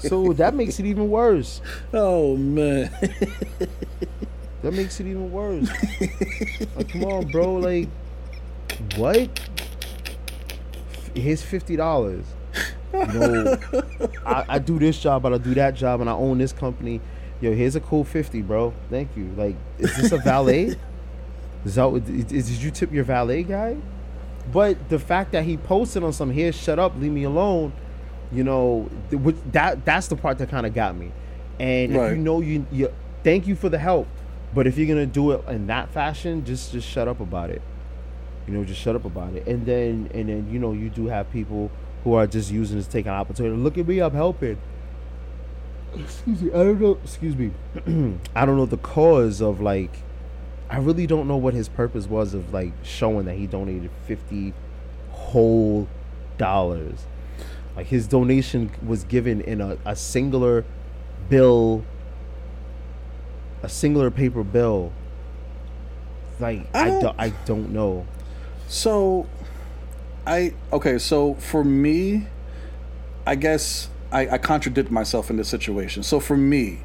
[0.01, 1.62] So that makes it even worse.
[1.95, 2.90] oh man.
[4.62, 5.68] That makes it even worse.
[6.76, 7.55] Like, come on, bro.
[7.55, 7.88] Like,
[8.97, 9.40] what?
[11.14, 12.26] Here's fifty dollars.
[12.93, 13.57] You know,
[14.26, 17.01] I, I do this job, but I do that job, and I own this company.
[17.43, 18.72] Yo, here's a cool fifty, bro.
[18.88, 19.24] Thank you.
[19.36, 20.76] Like, is this a valet?
[21.64, 23.76] is that what, is, did you tip your valet guy?
[24.53, 27.72] But the fact that he posted on some here, shut up, leave me alone.
[28.30, 31.11] You know, th- that that's the part that kind of got me.
[31.59, 32.93] And if you know you, you,
[33.24, 34.07] thank you for the help.
[34.55, 37.61] But if you're gonna do it in that fashion, just just shut up about it.
[38.47, 39.49] You know, just shut up about it.
[39.49, 41.72] And then and then you know you do have people
[42.05, 43.57] who are just using this to take an opportunity.
[43.57, 44.59] Look at me, I'm helping.
[45.95, 46.99] Excuse me, I don't know.
[47.05, 47.51] Excuse me,
[48.34, 49.90] I don't know the cause of like.
[50.70, 54.55] I really don't know what his purpose was of like showing that he donated fifty
[55.11, 55.86] whole
[56.38, 57.07] dollars.
[57.76, 60.64] Like his donation was given in a, a singular
[61.28, 61.84] bill,
[63.62, 64.93] a singular paper bill.
[66.40, 68.07] Like I I don't- don't, I don't know.
[68.68, 69.26] So,
[70.26, 70.97] I okay.
[70.99, 72.26] So for me,
[73.26, 76.02] I guess I, I contradict myself in this situation.
[76.02, 76.80] So for me,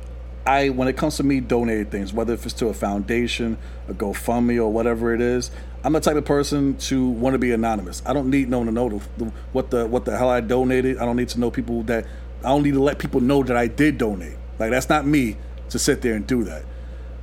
[0.45, 3.57] I when it comes to me donating things, whether if it's to a foundation,
[3.89, 5.51] a GoFundMe, or whatever it is,
[5.83, 8.01] I'm the type of person to want to be anonymous.
[8.05, 10.97] I don't need no one to know the, what the what the hell I donated.
[10.97, 12.05] I don't need to know people that.
[12.45, 14.37] I don't need to let people know that I did donate.
[14.57, 15.35] Like that's not me
[15.69, 16.63] to sit there and do that.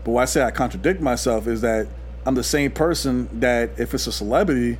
[0.04, 1.88] But why I say I contradict myself is that
[2.26, 4.78] I'm the same person that if it's a celebrity,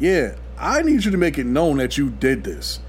[0.00, 2.80] yeah, I need you to make it known that you did this.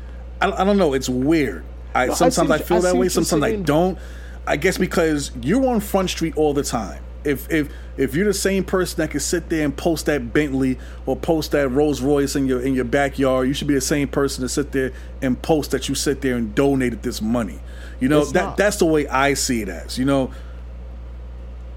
[0.41, 0.93] I, I don't know.
[0.93, 1.63] It's weird.
[1.95, 3.09] I No, I sometimes I, what- feel I that way.
[3.09, 3.97] Sometimes I don't.
[4.45, 7.03] I guess because you're on Front Street all the time.
[7.23, 10.77] If if if you're the same person that can sit there and post that Bentley
[11.05, 14.07] or post that Rolls Royce in your in your backyard, you should be the same
[14.07, 17.59] person to sit there and post that you sit there and donated this money.
[17.99, 18.57] You know It's that not.
[18.57, 19.97] that's the way I see it as.
[19.97, 20.31] You know,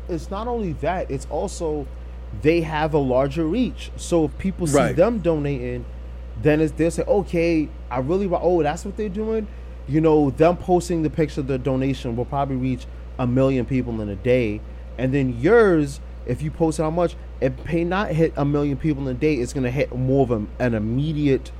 [0.08, 1.86] it's not only that, it's also
[2.42, 3.90] they have a larger reach.
[3.96, 4.94] So if people see Right.
[4.96, 5.84] them donating,
[6.42, 9.46] then it's, they'll say, okay, I really, oh, that's what they're doing.
[9.88, 12.86] You know, them posting the picture of the donation will probably reach
[13.18, 14.60] a million people in a day.
[14.98, 19.08] And then yours, if you post how much, it may not hit a million people
[19.08, 19.34] in a day.
[19.34, 21.50] It's going to hit more of a, an immediate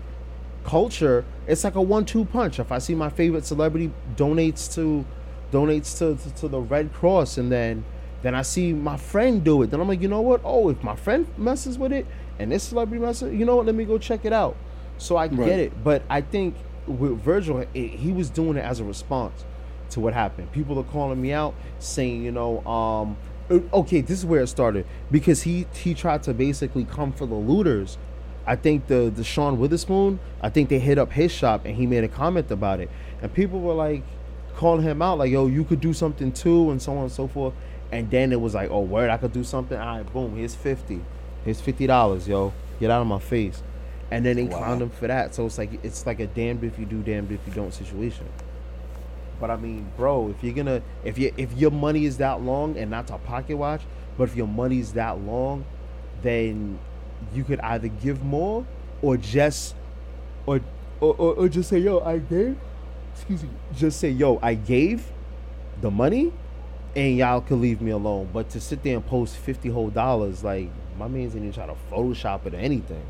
[0.65, 1.25] culture.
[1.47, 2.59] It's like a one-two punch.
[2.59, 5.05] If I see my favorite celebrity donates to
[5.51, 7.85] donates to, to, to the Red Cross, and then
[8.23, 10.43] then I see my friend do it, then I'm like, you know what?
[10.45, 12.07] Oh, if my friend messes with it,
[12.39, 13.67] and this celebrity messes, you know what?
[13.67, 14.57] Let me go check it out.
[15.01, 15.37] So I Right.
[15.47, 16.55] get it, but I think
[16.87, 19.45] with Virgil, it, he was doing it as a response
[19.91, 20.53] to what happened.
[20.53, 23.17] People are calling me out, saying, you know, um,
[23.73, 27.35] okay, this is where it started because he he tried to basically come for the
[27.35, 27.99] looters.
[28.47, 31.87] I think the the Sean Wotherspoon, I think they hit up his shop and he
[31.87, 32.91] made a comment about it,
[33.23, 34.03] and people were like
[34.57, 37.27] calling him out, like, yo, you could do something too, and so on and so
[37.27, 37.55] forth.
[37.93, 39.79] And then it was like, oh, word, I could do something.
[39.79, 41.01] All right, boom, here's fifty,
[41.45, 43.63] here's fifty dollars, yo, get out of my face.
[44.11, 44.59] And then they Wow.
[44.61, 45.35] clowned him for that.
[45.35, 48.27] So it's like it's like a damned if you do, damned if you don't situation.
[49.41, 52.77] But I mean, bro, if you're gonna if you if your money is that long
[52.77, 53.83] and not a pocket watch,
[54.19, 55.65] but if your money's that long,
[56.23, 56.79] then
[57.35, 58.67] you could either give more
[59.01, 59.75] or just
[60.47, 60.61] or
[61.01, 62.57] or, or, or just say, yo, I gave
[63.15, 65.11] excuse me, just say, yo, I gave
[65.81, 66.33] the money
[66.97, 68.29] and y'all could leave me alone.
[68.33, 71.67] But to sit there and post fifty whole dollars, like my man's didn't even try
[71.67, 73.07] to Photoshop it or anything.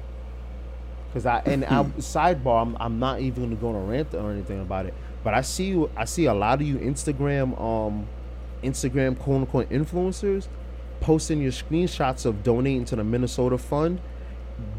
[1.13, 4.31] Cause I and I sidebar, I'm, I'm not even gonna go on a rant or
[4.31, 4.95] anything about it.
[5.25, 8.07] But I see you, I see a lot of you Instagram, um,
[8.63, 10.47] Instagram quote unquote influencers
[11.01, 14.01] posting your screenshots of donating to the Minnesota Fund.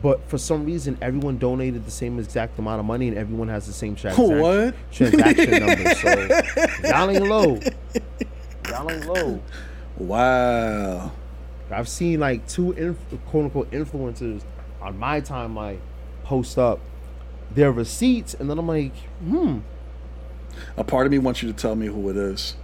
[0.02, 3.66] But for some reason, everyone donated the same exact amount of money, and everyone has
[3.68, 4.76] the same transaction What?
[4.92, 5.96] transaction number.
[5.96, 7.60] So y'all ain't low.
[8.70, 9.42] Y'all ain't low.
[9.98, 11.12] wow.
[11.72, 14.44] I've seen like two inf- quote unquote influencers
[14.82, 15.80] on my timeline
[16.32, 16.80] post up
[17.54, 19.60] their receipts, and then I'm like, hmm.
[20.78, 22.56] A part of me wants you to tell me who it is.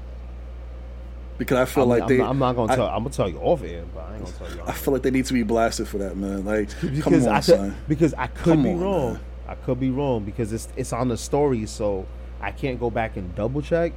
[1.37, 2.87] Because I feel I'm, like I'm they, not, I'm not gonna I- tell.
[2.87, 4.63] I'm gonna tell you off air, but I ain't gonna tell you.
[4.65, 6.45] I feel like they need to be blasted for that, man.
[6.45, 7.71] Like, come because on, I son.
[7.71, 9.13] could, because I could Come be on, wrong.
[9.13, 9.21] man.
[9.49, 12.05] I could be wrong because it's it's on the story, so
[12.39, 13.91] I can't go back and double check.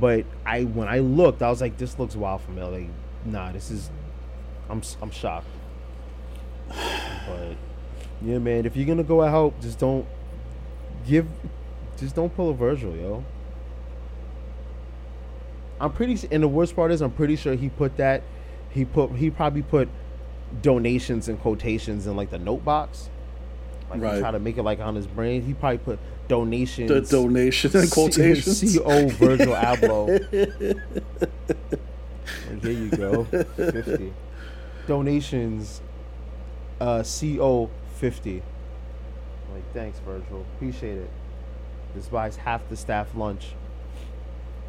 [0.00, 2.62] But I when I looked, I was like, this looks wild for me.
[2.62, 2.88] Like,
[3.26, 3.90] nah, this is.
[4.70, 5.46] I'm I'm shocked.
[6.70, 7.56] But
[8.22, 8.66] yeah, man.
[8.66, 10.06] If you're gonna go out, just don't
[11.06, 11.26] give.
[11.98, 13.24] Just don't pull a Virgil, yo.
[15.80, 18.22] I'm pretty, and the worst part is, I'm pretty sure he put that.
[18.70, 19.12] He put.
[19.12, 19.88] He probably put
[20.62, 23.08] donations and quotations in like the note box.
[23.88, 24.20] Like right.
[24.20, 25.42] try to make it like on his brain.
[25.42, 25.98] He probably put
[26.28, 26.88] donations.
[26.88, 28.58] The donations and quotations.
[28.58, 30.20] C O Virgil Abloh.
[32.50, 33.24] like, here you go.
[33.24, 34.12] Fifty
[34.86, 35.80] donations.
[36.80, 37.68] Uh, C O
[38.00, 38.42] 50.
[39.52, 40.46] Like, thanks, Virgil.
[40.56, 41.10] Appreciate it.
[41.94, 43.48] This buys half the staff lunch.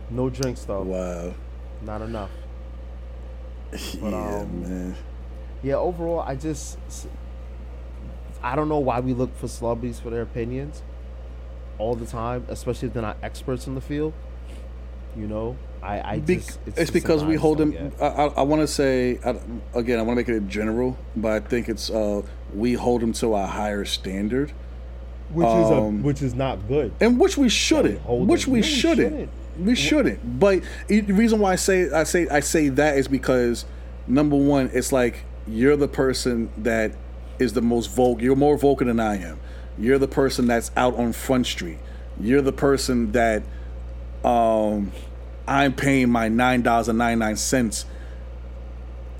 [0.10, 0.82] No drinks, though.
[0.82, 1.34] Wow.
[1.82, 2.30] Not enough.
[4.02, 4.96] But, yeah, um, man.
[5.64, 6.78] Yeah, overall, I just.
[8.44, 10.82] I don't know why we look for celebrities for their opinions
[11.78, 14.12] all the time, especially if they're not experts in the field.
[15.16, 17.94] You know, I, I Be- it's, it's because we hold them.
[18.02, 19.40] I, I, I want to say I,
[19.74, 20.00] again.
[20.00, 22.24] I want to make it general, but I think it's uh,
[22.54, 24.52] we hold them to a higher standard,
[25.30, 26.93] which is a, um, which is not good.
[26.99, 28.06] and which we shouldn't.
[28.06, 29.12] which we we shouldn't.
[29.12, 29.30] shouldn't.
[29.60, 30.39] We shouldn't.
[30.39, 33.66] But the reason why I say I say I say that is because
[34.08, 36.93] number one, it's like you're the person that
[37.39, 38.22] is the most vocal.
[38.22, 39.39] You're more vocal than I am.
[39.78, 41.80] You're the person that's out on Front Street.
[42.20, 43.43] You're the person that
[44.24, 44.91] um,
[45.47, 47.86] I'm paying my nine dollars and ninety nine cents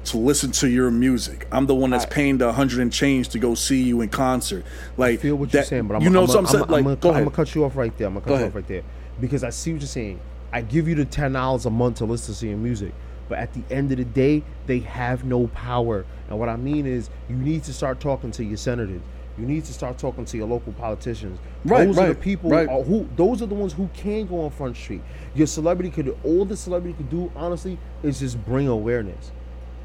[0.06, 1.48] to listen to your music.
[1.52, 4.10] I'm the one that's I- paying the hundred and change to go see you in
[4.10, 4.66] concert.
[4.98, 6.64] Like I feel what that- you're saying, but I'm you know I'm what I'm saying.
[6.64, 8.08] I'm, Like, I'm, go I'm gonna cut you off right there.
[8.08, 8.48] I'm gonna cut Go you ahead.
[8.50, 8.84] off right there
[9.20, 10.20] because I see what you're saying.
[10.54, 12.94] I give you the ten dollars a month to listen to your music,
[13.30, 16.06] but at the end of the day, they have no power.
[16.30, 19.02] And what I mean is, you need to start talking to your senators.
[19.38, 21.40] You need to start talking to your local politicians.
[21.64, 22.68] Right, those are the people right.
[22.68, 23.08] are who.
[23.16, 25.02] Those are the ones who can go on Front Street.
[25.36, 26.16] Your celebrity could.
[26.24, 29.32] All the celebrity could do, honestly, is just bring awareness.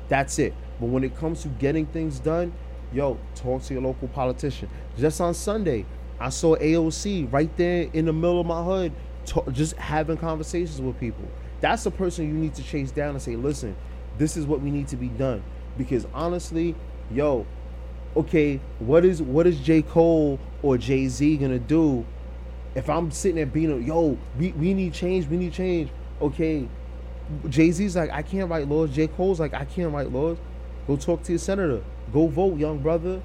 [0.08, 0.54] That's it.
[0.80, 2.52] But when it comes to getting things done,
[2.92, 4.68] yo, talk to your local politician.
[4.98, 5.86] Just on Sunday,
[6.20, 8.92] I saw AOC right there in the middle of my hood,
[9.24, 11.28] ta- just having conversations with people.
[11.60, 13.76] That's the person you need to chase down and say, listen,
[14.18, 15.42] this is what we need to be done.
[15.76, 16.74] Because honestly,
[17.10, 17.46] yo,
[18.16, 19.82] okay, what is what is J.
[19.82, 22.06] Cole or Jay Z gonna do
[22.76, 25.88] if I'm sitting there being, yo, we, we need change, we need change.
[26.20, 26.68] Okay,
[27.48, 28.90] Jay Z's like, I can't write laws.
[28.90, 29.06] J.
[29.08, 30.38] Cole's like, I can't write laws.
[30.86, 31.82] Go talk to your senator.
[32.12, 33.20] Go vote, young brother.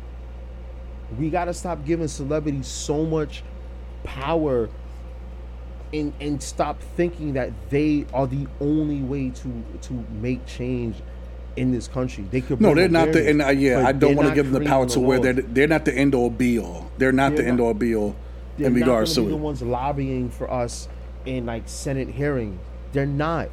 [1.20, 3.44] We gotta stop giving celebrities so much
[4.04, 4.70] power
[5.94, 10.96] and and stop thinking that they are the only way to to make change
[11.56, 12.24] in this country.
[12.32, 13.30] They could No, they're not the.
[13.30, 15.68] And uh, yeah, I don't want to give them the power to where they're they're
[15.68, 16.90] not the end all be all.
[16.98, 17.64] They're not They're the end not.
[17.66, 18.16] all be all
[18.58, 20.88] in regards to be the ones lobbying for us
[21.26, 22.60] in like Senate hearings.
[22.94, 23.50] They're not.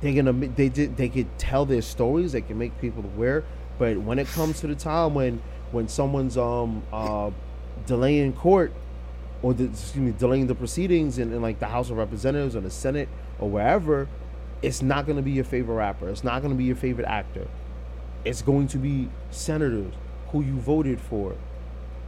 [0.00, 0.32] They're gonna.
[0.32, 0.96] They did.
[0.96, 2.32] They could tell their stories.
[2.32, 3.44] They can make people aware.
[3.78, 5.42] But when it comes to the time when
[5.72, 7.30] when someone's um uh
[7.86, 8.72] delaying court
[9.42, 12.60] or the, excuse me delaying the proceedings in, in like the House of Representatives or
[12.60, 14.08] the Senate or wherever,
[14.62, 16.08] it's not gonna be your favorite rapper.
[16.08, 17.46] It's not gonna be your favorite actor.
[18.24, 19.94] It's going to be senators
[20.28, 21.36] who you voted for.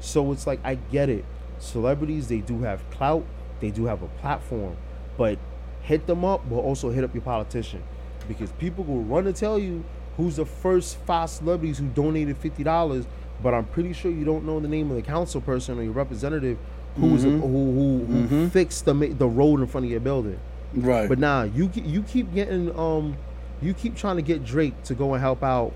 [0.01, 1.25] So it's like I get it.
[1.59, 3.25] Celebrities they do have clout,
[3.61, 4.77] they do have a platform,
[5.17, 5.39] but
[5.83, 7.83] hit them up, but also hit up your politician
[8.29, 9.85] because people will run to tell you
[10.17, 13.07] who's the first five celebrities who donated fifty dollars,
[13.43, 15.93] but I'm pretty sure you don't know the name of the council person or your
[15.93, 16.59] representative
[16.97, 20.39] who's who who, who fixed the the road in front of your building.
[20.75, 21.09] Right.
[21.09, 23.17] But nah, you you keep getting um,
[23.63, 25.73] you keep trying to get Drake to go and help out.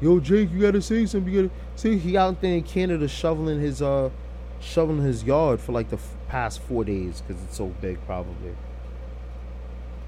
[0.00, 1.32] Yo, Drake, you gotta say something.
[1.32, 4.10] You gotta see he out there in Canada shoveling his uh,
[4.60, 8.56] shoveling his yard for like the f- past four days because it's so big, probably.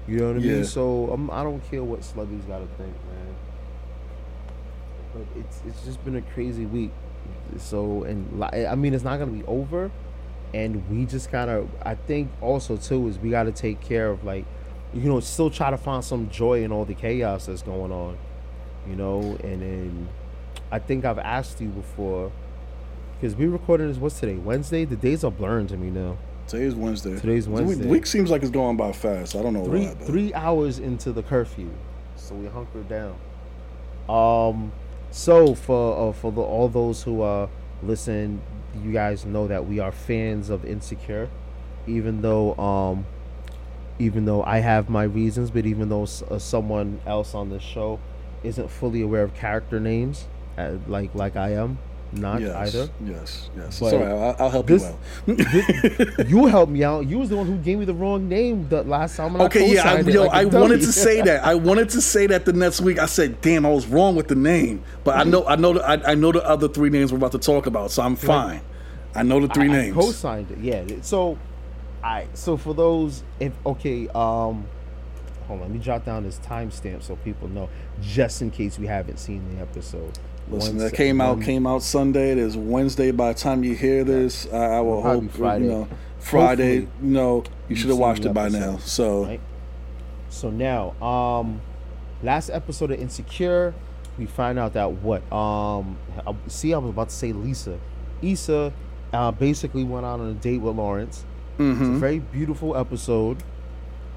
[0.07, 0.53] You know what I Yeah.
[0.53, 0.63] mean?
[0.63, 3.35] So um, I don't care what celebrities gotta think, man.
[5.13, 6.91] But it's it's just been a crazy week.
[7.57, 9.91] So and I mean, it's not gonna be over
[10.53, 14.45] and we just gotta i think also too is we gotta take care of like
[14.93, 18.17] you know still try to find some joy in all the chaos that's going on
[18.87, 20.07] you know and then
[20.71, 22.31] i think i've asked you before
[23.15, 26.17] because we recorded this what's today wednesday the days are blurring to me now
[26.47, 27.19] Today's Wednesday.
[27.19, 27.83] Today's Wednesday.
[27.83, 29.35] The week seems like it's going by fast.
[29.35, 29.93] I don't know three why.
[30.05, 31.69] Three hours into the curfew
[32.17, 33.15] so we hunkered down
[34.09, 34.71] um
[35.11, 37.47] so for uh, for the, all those who uh
[37.83, 38.41] listen
[38.83, 41.29] you guys know that we are fans of insecure
[41.85, 43.05] even though um
[43.99, 47.99] even though i have my reasons but even though uh, someone else on this show
[48.43, 50.27] isn't fully aware of character names
[50.57, 51.77] uh, like like i am
[52.13, 53.79] not yes, either Yes, yes.
[53.79, 54.91] But Sorry, I'll, I'll help this-
[55.25, 56.29] you out.
[56.29, 58.83] you helped me out you was the one who gave me the wrong name the
[58.83, 61.43] last time Okay, yeah, I, yo, like I wanted to say that.
[61.43, 62.99] I wanted to say that the next week.
[62.99, 65.83] I said, "Damn, I was wrong with the name," but I know, I know, the,
[65.83, 68.61] I, I know the other three names we're about to talk about, so I'm fine.
[69.15, 69.97] I know the three I, names.
[69.97, 70.59] I co-signed it.
[70.59, 70.83] Yeah.
[71.01, 71.37] So,
[72.03, 74.67] I so for those if okay, um,
[75.47, 77.69] hold on, let me jot down this timestamp so people know,
[78.01, 80.17] just in case we haven't seen the episode.
[80.49, 82.31] Listen, One that came out came out Sunday.
[82.31, 83.11] It is Wednesday.
[83.11, 85.65] By the time you hear this, I, I will hope Friday.
[85.65, 85.87] you know
[86.19, 86.79] Friday.
[86.81, 88.77] Hopefully You know, you should have watched it by now.
[88.77, 89.41] So right?
[90.29, 91.61] So now, um,
[92.23, 93.73] last episode of Insecure,
[94.17, 95.97] we find out that what um,
[96.47, 97.79] see, I was about to say Lisa,
[98.21, 98.71] Issa,
[99.13, 101.25] uh, basically went out on a date with Lawrence.
[101.53, 101.95] It's Mm-hmm.
[101.95, 103.41] a very beautiful episode.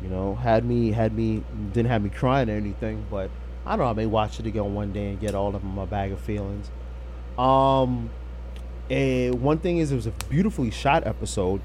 [0.02, 3.30] You know, had me had me didn't have me crying or anything, but
[3.66, 3.90] I don't know.
[3.90, 6.70] I may watch it again one day and get all of my bag of feelings.
[7.38, 8.10] Um,
[8.88, 11.60] and one thing is, it was a beautifully shot episode.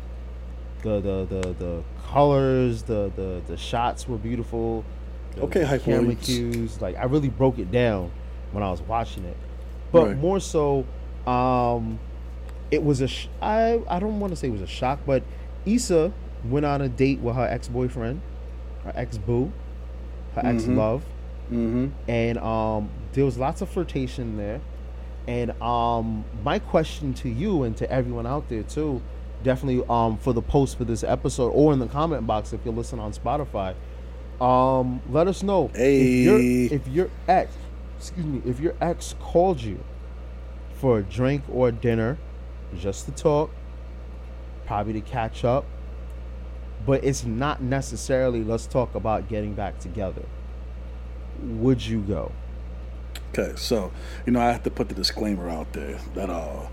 [0.84, 4.84] The the the the colors, the the the shots were beautiful.
[5.36, 6.80] The, Okay, the camera cues.
[6.82, 8.12] Like I really broke it down
[8.52, 9.36] when I was watching it,
[9.92, 10.18] but Right.
[10.18, 10.86] more so,
[11.26, 11.98] um,
[12.72, 15.24] it was a sh- I I don't want to say it was a shock, but
[15.66, 16.12] Issa
[16.48, 18.22] went on a date with her ex boyfriend,
[18.84, 19.52] her ex boo,
[20.36, 21.04] her ex love,
[21.46, 21.88] mm-hmm.
[22.08, 24.62] and um, there was lots of flirtation there.
[25.28, 29.02] And um, my question to you and to everyone out there too,
[29.44, 32.74] definitely um, for the post for this episode or in the comment box if you're
[32.74, 33.76] listening on Spotify,
[34.42, 37.56] um, let us know if your if your ex,
[37.98, 39.84] excuse me, if your ex called you
[40.74, 42.18] for a drink or dinner,
[42.78, 43.50] just to talk,
[44.66, 45.66] probably to catch up,
[46.86, 50.24] but it's not necessarily let's talk about getting back together.
[51.42, 52.32] Would you go?
[53.30, 53.92] Okay, so
[54.26, 56.68] you know I have to put the disclaimer out there that uh,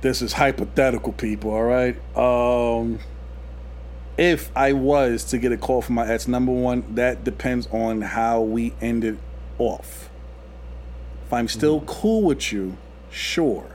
[0.00, 1.50] this is hypothetical, people.
[1.50, 1.96] All right.
[2.16, 3.00] Um,
[4.16, 8.00] if I was to get a call from my ex, number one, that depends on
[8.00, 9.18] how we ended
[9.58, 10.08] off.
[11.26, 12.76] If I'm still cool with you,
[13.10, 13.66] sure.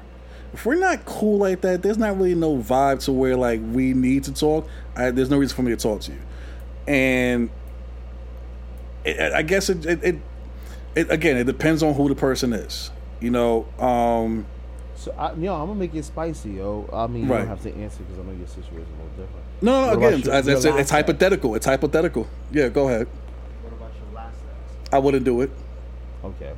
[0.53, 3.93] If we're not cool like that, there's not really no vibe to where like we
[3.93, 4.67] need to talk.
[4.95, 6.19] I, there's no reason for me to talk to you,
[6.87, 7.49] and
[9.17, 10.15] it, I guess it, it, it,
[10.95, 12.91] it again it depends on who the person is.
[13.21, 14.45] You know, um,
[14.95, 16.89] So, I, yo, I'm gonna make it spicy, yo.
[16.93, 19.25] I mean, you don't have to answer because I know your situation is a little
[19.25, 19.45] different.
[19.61, 21.55] no, no, What again, your- as I your said, last it's hypothetical.
[21.55, 22.27] It's hypothetical.
[22.51, 23.07] Yeah, go ahead.
[23.63, 24.89] What about your last ex?
[24.93, 25.49] I wouldn't do it.
[26.23, 26.53] Okay.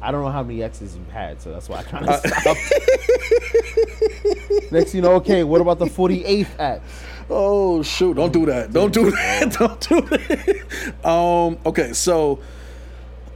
[0.00, 2.20] I don't know how many exes you've had, so that's why I kind Uh, of
[2.20, 2.60] stopped.
[4.72, 5.42] Next, you know, okay.
[5.44, 6.82] What about the 48th ex?
[7.30, 8.14] Oh shoot!
[8.14, 8.72] Don't do that.
[8.72, 9.52] Don't do that.
[9.58, 11.06] Don't do that.
[11.06, 11.58] Um.
[11.66, 11.92] Okay.
[11.92, 12.40] So.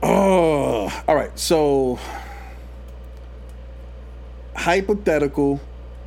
[0.03, 1.03] Oh.
[1.07, 1.36] All right.
[1.38, 1.99] So.
[4.57, 5.61] Hypothetical.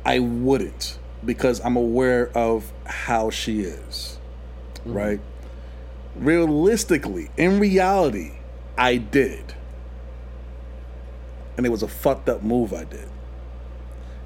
[0.04, 4.18] I wouldn't because I'm aware of how she is.
[4.84, 5.20] Right.
[6.14, 8.32] Realistically, in reality,
[8.78, 9.54] I did,
[11.56, 13.08] and it was a fucked up move I did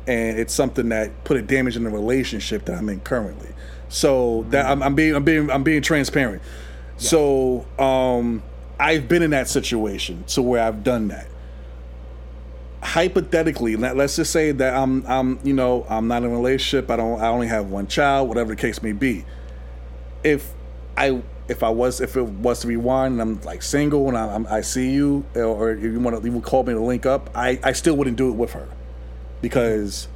[0.07, 3.51] and it's something that put a damage in the relationship that I'm in currently.
[3.88, 6.42] So that I'm, I'm being I'm being I'm being transparent.
[6.96, 8.42] So um,
[8.78, 11.26] I've been in that situation to where I've done that.
[12.82, 16.90] Hypothetically, let, let's just say that I'm I'm you know I'm not in a relationship.
[16.90, 19.24] I don't I only have one child, whatever the case may be.
[20.22, 20.53] If
[20.96, 24.34] I if I was if it was to rewind and I'm like single and I,
[24.34, 27.07] I'm, I see you or if you want to you would call me to link
[27.07, 28.68] up, I I still wouldn't do it with her
[29.41, 30.09] because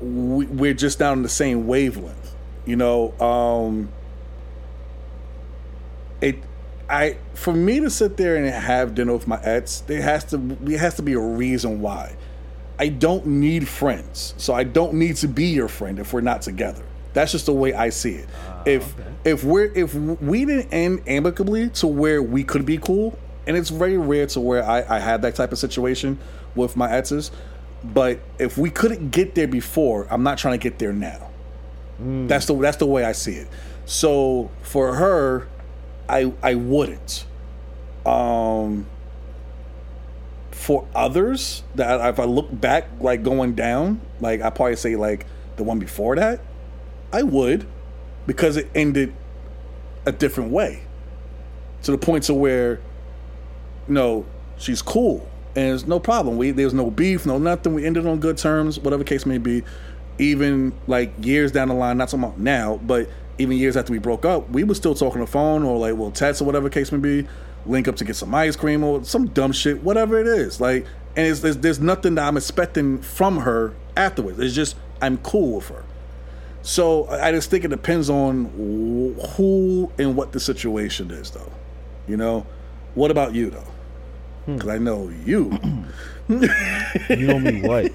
[0.00, 2.34] we, we're just not on the same wavelength.
[2.66, 3.88] You know, um,
[6.20, 6.42] it.
[6.90, 10.38] I for me to sit there and have dinner with my ex, there has to
[10.38, 12.16] there has to be a reason why.
[12.78, 16.42] I don't need friends, so I don't need to be your friend if we're not
[16.42, 16.84] together.
[17.12, 18.28] That's just the way I see it.
[18.64, 18.94] if
[19.24, 23.70] if we're if we didn't end amicably to where we could be cool, and it's
[23.70, 26.18] very rare to where I, I had that type of situation
[26.54, 27.30] with my exes.
[27.82, 31.30] But if we couldn't get there before, I'm not trying to get there now.
[32.28, 33.48] That's the that's the way I see it.
[33.86, 35.48] So for her,
[36.08, 37.24] I I wouldn't.
[38.04, 38.86] Um
[40.50, 45.26] for others that if I look back like going down, like I probably say like
[45.56, 46.40] the one before that,
[47.12, 47.66] I would
[48.26, 49.14] because it ended
[50.04, 50.82] a different way.
[51.84, 52.80] To the point to where
[53.88, 54.26] you know,
[54.58, 55.28] she's cool
[55.58, 56.36] and it's no problem.
[56.36, 57.74] We there's no beef, no nothing.
[57.74, 59.64] We ended on good terms, whatever case may be.
[60.18, 63.08] Even like years down the line, not talking about now, but
[63.38, 65.96] even years after we broke up, we were still talking on the phone or like
[65.96, 67.26] we'll text or whatever case may be.
[67.66, 70.60] Link up to get some ice cream or some dumb shit, whatever it is.
[70.60, 70.86] Like,
[71.16, 74.38] and it's, there's there's nothing that I'm expecting from her afterwards.
[74.38, 75.84] It's just I'm cool with her.
[76.62, 78.46] So I just think it depends on
[79.36, 81.52] who and what the situation is, though.
[82.06, 82.46] You know,
[82.94, 83.64] what about you though?
[84.48, 85.58] Because I know you.
[86.28, 87.92] You know me what?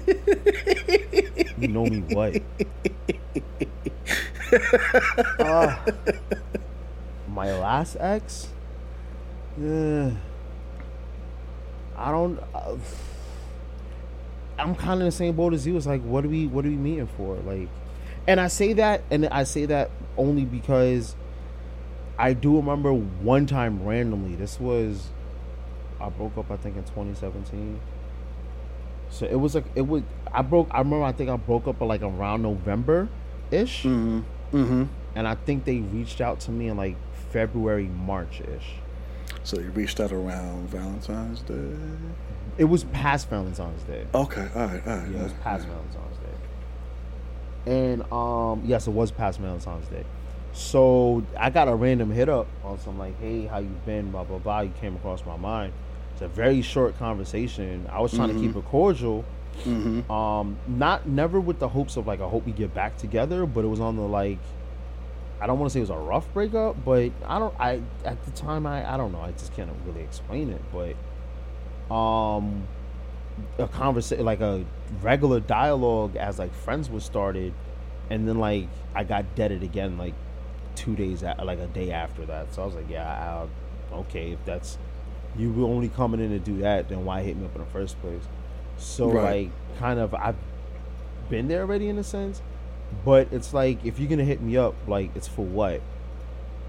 [1.58, 2.40] you know me what?
[5.40, 5.84] Ah,
[7.28, 8.48] my last ex?
[9.60, 10.10] Uh,
[11.96, 12.38] I don't.
[12.54, 12.76] Uh,
[14.56, 15.76] I'm kind of in the same boat as you.
[15.76, 16.46] It's like, what are we?
[16.46, 17.34] What are we meeting for?
[17.36, 17.68] Like,
[18.28, 21.16] and I say that, and I say that only because
[22.16, 24.36] I do remember one time randomly.
[24.36, 25.10] This was
[26.00, 27.80] I broke up, I think, in 2017.
[29.10, 30.02] So it was like it was.
[30.32, 30.68] I broke.
[30.70, 31.04] I remember.
[31.04, 33.08] I think I broke up like around November,
[33.50, 34.20] ish, mm-hmm.
[34.56, 34.84] Mm-hmm.
[35.14, 36.96] and I think they reached out to me in like
[37.30, 38.74] February, March, ish.
[39.44, 41.76] So you reached out around Valentine's Day.
[42.58, 44.06] It was past Valentine's Day.
[44.14, 45.08] Okay, all right, all right.
[45.10, 45.42] Yeah, it was all right.
[45.42, 47.72] past Valentine's Day.
[47.72, 50.04] And um, yes, it was past Valentine's Day.
[50.52, 54.10] So I got a random hit up on some like, hey, how you been?
[54.10, 54.60] Blah blah blah.
[54.60, 55.72] You came across my mind.
[56.24, 57.86] A very short conversation.
[57.92, 59.24] I was trying to keep it cordial.
[59.64, 60.10] Mhm.
[60.10, 63.64] Um, not never with the hopes of like I hope we get back together, but
[63.64, 64.38] it was on the like
[65.40, 68.24] I don't want to say it was a rough breakup, but I don't I at
[68.24, 72.64] the time I I don't know, I just can't really explain it, but um
[73.58, 74.64] a conversation like a
[75.02, 77.52] regular dialogue as like friends was started
[78.10, 80.14] and then like I got deaded again like
[80.74, 82.52] two days a like a day after that.
[82.54, 83.46] So I was like, yeah,
[83.92, 84.78] i okay, if that's
[85.36, 87.66] you were only coming in to do that, then why hit me up in the
[87.70, 88.22] first place?
[88.78, 89.22] So Right.
[89.22, 90.36] like kind of I've
[91.28, 92.42] been there already in a sense,
[93.04, 95.80] but it's like if you're gonna hit me up, like it's for what?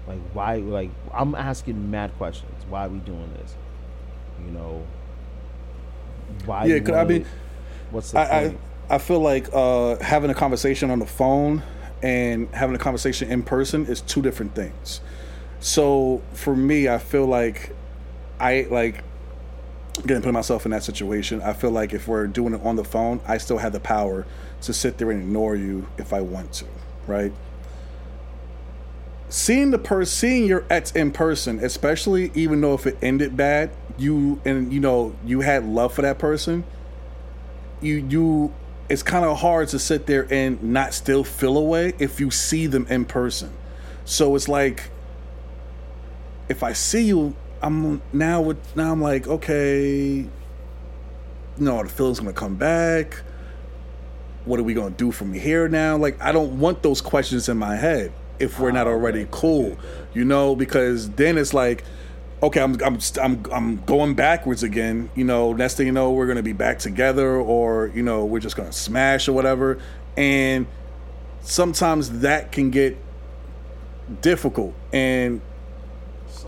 [0.06, 0.56] Like why?
[0.56, 2.52] Like I'm asking mad questions.
[2.68, 3.54] Why are we doing this?
[4.44, 4.82] You know,
[6.44, 6.64] why?
[6.66, 7.26] Yeah, you 'cause I mean,
[7.90, 8.56] what's the I, I?
[8.88, 11.62] I feel like uh, having a conversation on the phone
[12.02, 15.00] and having a conversation in person is two different things.
[15.58, 17.74] So for me, I feel like
[18.38, 19.02] I like
[19.98, 21.40] again putting myself in that situation.
[21.42, 24.26] I feel like if we're doing it on the phone, I still have the power
[24.62, 26.66] to sit there and ignore you if I want to,
[27.06, 27.32] right?
[29.28, 33.70] Seeing the person, seeing your ex in person, especially even though if it ended bad,
[33.98, 36.64] you and you know you had love for that person.
[37.80, 38.54] You you,
[38.88, 42.66] it's kind of hard to sit there and not still feel away if you see
[42.66, 43.52] them in person.
[44.04, 44.90] So it's like
[46.48, 50.26] if I see you, I'm now with now I'm like, okay,
[51.58, 53.22] know, the feeling's gonna come back.
[54.44, 55.96] What are we gonna do from here now?
[55.96, 59.76] Like, I don't want those questions in my head if we're not already cool,
[60.14, 61.84] you know, because then it's like,
[62.42, 65.10] okay, I'm I'm I'm I'm going backwards again.
[65.14, 68.40] You know, next thing you know, we're gonna be back together, or you know, we're
[68.40, 69.78] just gonna smash or whatever.
[70.16, 70.66] And
[71.42, 72.96] sometimes that can get
[74.20, 75.40] difficult, and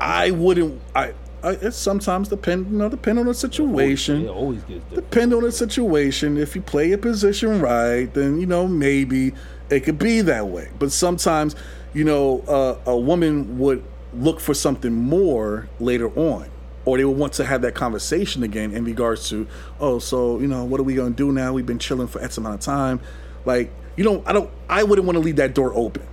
[0.00, 0.80] I wouldn't.
[0.94, 4.24] I, I it sometimes depend, you know, depend on the situation.
[4.24, 5.10] It always gets different.
[5.10, 6.36] Depend on the situation.
[6.36, 9.32] If you play your position right, then you know maybe
[9.70, 10.68] it could be that way.
[10.78, 11.54] But sometimes,
[11.94, 13.84] you know, uh, a woman would
[14.14, 16.48] look for something more later on,
[16.84, 19.46] or they would want to have that conversation again in regards to,
[19.80, 21.52] oh, so you know, what are we gonna do now?
[21.52, 23.00] We've been chilling for X amount of time.
[23.44, 24.50] Like, you know, I don't.
[24.68, 26.06] I wouldn't want to leave that door open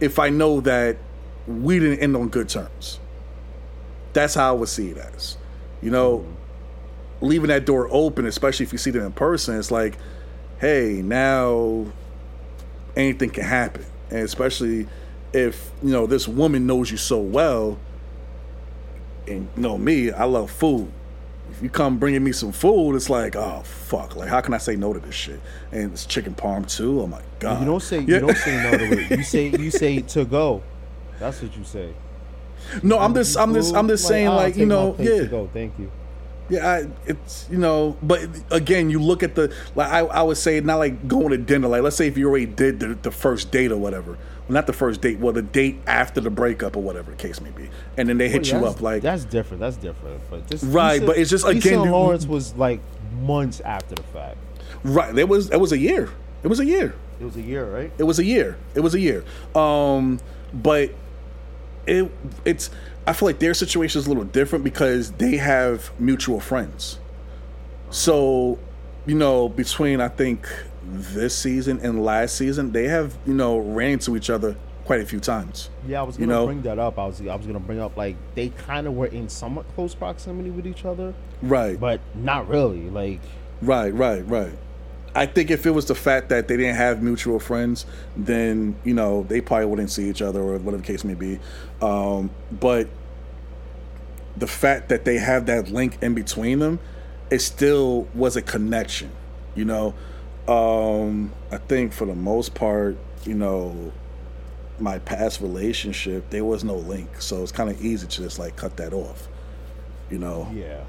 [0.00, 0.96] if I know that
[1.46, 3.00] we didn't end on good terms.
[4.12, 5.36] That's how I would see it as.
[5.82, 7.26] You know, mm-hmm.
[7.26, 9.96] leaving that door open, especially if you see them in person, it's like,
[10.58, 11.86] hey, now
[12.96, 13.84] anything can happen.
[14.10, 14.88] And especially
[15.32, 17.78] if, you know, this woman knows you so well,
[19.26, 20.90] and you know me, I love food.
[21.50, 24.14] If you come bringing me some food, it's like, oh fuck!
[24.14, 25.40] Like, how can I say no to this shit?
[25.72, 27.00] And it's chicken parm too.
[27.00, 27.60] Oh my god!
[27.60, 28.14] You don't say Yeah.
[28.16, 29.18] you don't say no to it.
[29.18, 30.62] You say you say to go.
[31.18, 31.92] That's what you say.
[32.82, 35.24] No, I'm just, I'm just, I'm just saying, like, you know, yeah.
[35.24, 35.48] Go.
[35.52, 35.90] Thank you.
[36.48, 40.36] Yeah, I, it's you know, but again, you look at the like I, I would
[40.36, 41.68] say not like going to dinner.
[41.68, 44.66] Like let's say if you already did the, the first date or whatever, well, not
[44.66, 47.70] the first date, well the date after the breakup or whatever the case may be,
[47.96, 49.60] and then they hit you up like that's different.
[49.60, 50.22] That's different.
[50.28, 52.80] But this, Right, Lisa- but it's just, Lisa again, Lawrence was like
[53.22, 54.38] months after the fact.
[54.82, 55.16] right.
[55.16, 56.10] It was it was a year.
[56.42, 56.96] It was a year.
[57.20, 57.92] It was a year, right?
[57.96, 58.56] It was a year.
[58.74, 59.22] It was a year.
[59.54, 60.18] Um,
[60.52, 60.90] but
[61.90, 62.10] it
[62.44, 62.70] it's
[63.06, 66.98] I feel like their situation is a little different because they have mutual friends.
[67.90, 68.58] So,
[69.06, 70.46] you know, between I think
[70.84, 75.06] this season and last season, they have you know ran into each other quite a
[75.06, 75.70] few times.
[75.86, 76.46] Yeah, I was You gonna know?
[76.46, 76.98] bring that up.
[76.98, 79.94] I was I was gonna bring up like they kind of were in somewhat close
[79.94, 81.78] proximity with each other, Right.
[81.78, 82.88] but not really.
[82.90, 83.20] Like
[83.62, 84.52] Right, right, right.
[85.14, 87.84] I think if it was the fact that they didn't have mutual friends,
[88.16, 91.40] then you know they probably wouldn't see each other or whatever the case may be.
[91.82, 92.88] Um, but
[94.36, 96.78] the fact that they have that link in between them,
[97.30, 99.10] it still was a connection.
[99.56, 99.94] You know,
[100.46, 103.92] um, I think for the most part, you know,
[104.78, 108.56] my past relationship there was no link, so it's kind of easy to just like
[108.56, 109.28] cut that off.
[110.08, 110.48] You know.
[110.54, 110.84] yeah.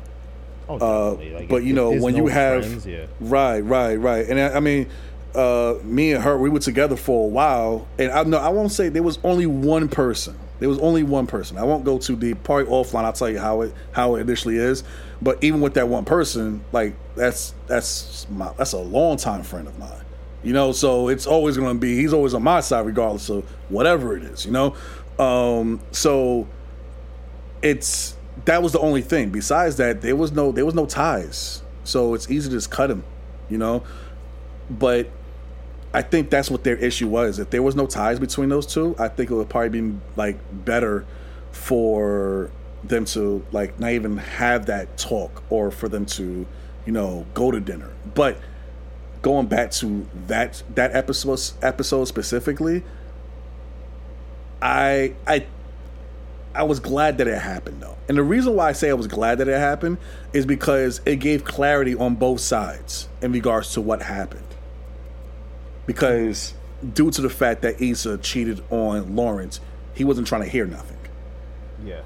[0.79, 1.33] Oh, Uh.
[1.33, 3.05] Like, but you know when you have friends, yeah.
[3.19, 4.25] right right right.
[4.27, 4.87] And I, I mean
[5.33, 7.87] uh me and her we were together for a while.
[7.97, 10.37] And i know i won't say there was only one person.
[10.59, 11.57] There was only one person.
[11.57, 12.43] I won't go too deep.
[12.43, 14.83] Probably offline i'll tell you how it how it initially is.
[15.21, 19.67] But even with that one person like that's that's my that's a long time friend
[19.67, 20.03] of mine.
[20.43, 23.43] You know so it's always going to be he's always on my side regardless of
[23.69, 24.75] whatever it is you know?
[25.17, 26.47] Um so
[27.61, 28.15] it's
[28.45, 29.29] that was the only thing.
[29.29, 32.89] Besides that, there was no there was no ties, so it's easy to just cut
[32.89, 33.03] him,
[33.49, 33.83] you know.
[34.69, 35.09] But
[35.93, 37.39] I think that's what their issue was.
[37.39, 40.37] If there was no ties between those two, I think it would probably be like
[40.65, 41.05] better
[41.51, 42.49] for
[42.83, 46.47] them to like not even have that talk or for them to,
[46.85, 47.91] you know, go to dinner.
[48.13, 48.37] But
[49.21, 52.83] going back to that that episode episode specifically,
[54.61, 55.45] I I
[56.53, 57.97] I was glad that it happened though.
[58.09, 59.97] And the reason why I say I was glad that it happened
[60.33, 64.43] is because it gave clarity on both sides in regards to what happened.
[65.85, 66.53] Because
[66.93, 69.59] due to the fact that Issa cheated on Lawrence,
[69.93, 70.97] he wasn't trying to hear nothing.
[71.85, 72.01] Yeah.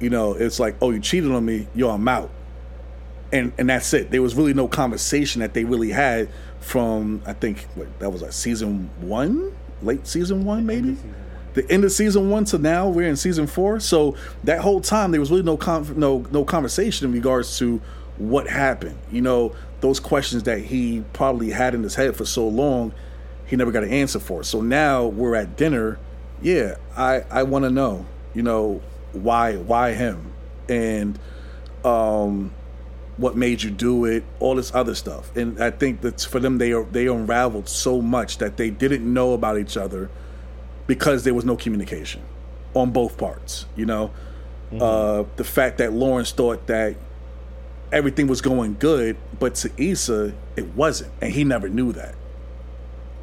[0.00, 2.30] You know, it's like, oh, you cheated on me, yo, I'm out.
[3.32, 4.10] And and that's it.
[4.10, 6.28] There was really no conversation that they really had
[6.60, 9.52] from I think what, that was like season one,
[9.82, 10.96] late season one, maybe
[11.54, 13.80] the end of season one to now we're in season four.
[13.80, 15.56] So that whole time there was really no
[15.96, 17.80] no no conversation in regards to
[18.18, 18.98] what happened.
[19.10, 22.92] You know, those questions that he probably had in his head for so long,
[23.46, 24.42] he never got an answer for.
[24.44, 25.98] So now we're at dinner.
[26.42, 28.06] Yeah, I I want to know.
[28.34, 28.82] You know
[29.12, 30.32] why why him
[30.68, 31.18] and
[31.84, 32.52] um,
[33.16, 35.34] what made you do it, all this other stuff.
[35.36, 39.34] And I think that for them, they they unraveled so much that they didn't know
[39.34, 40.10] about each other
[40.86, 42.22] because there was no communication
[42.74, 43.66] on both parts.
[43.76, 44.10] You know,
[44.80, 46.96] uh, the fact that Lawrence thought that
[47.92, 52.14] everything was going good, but to Issa it wasn't, and he never knew that.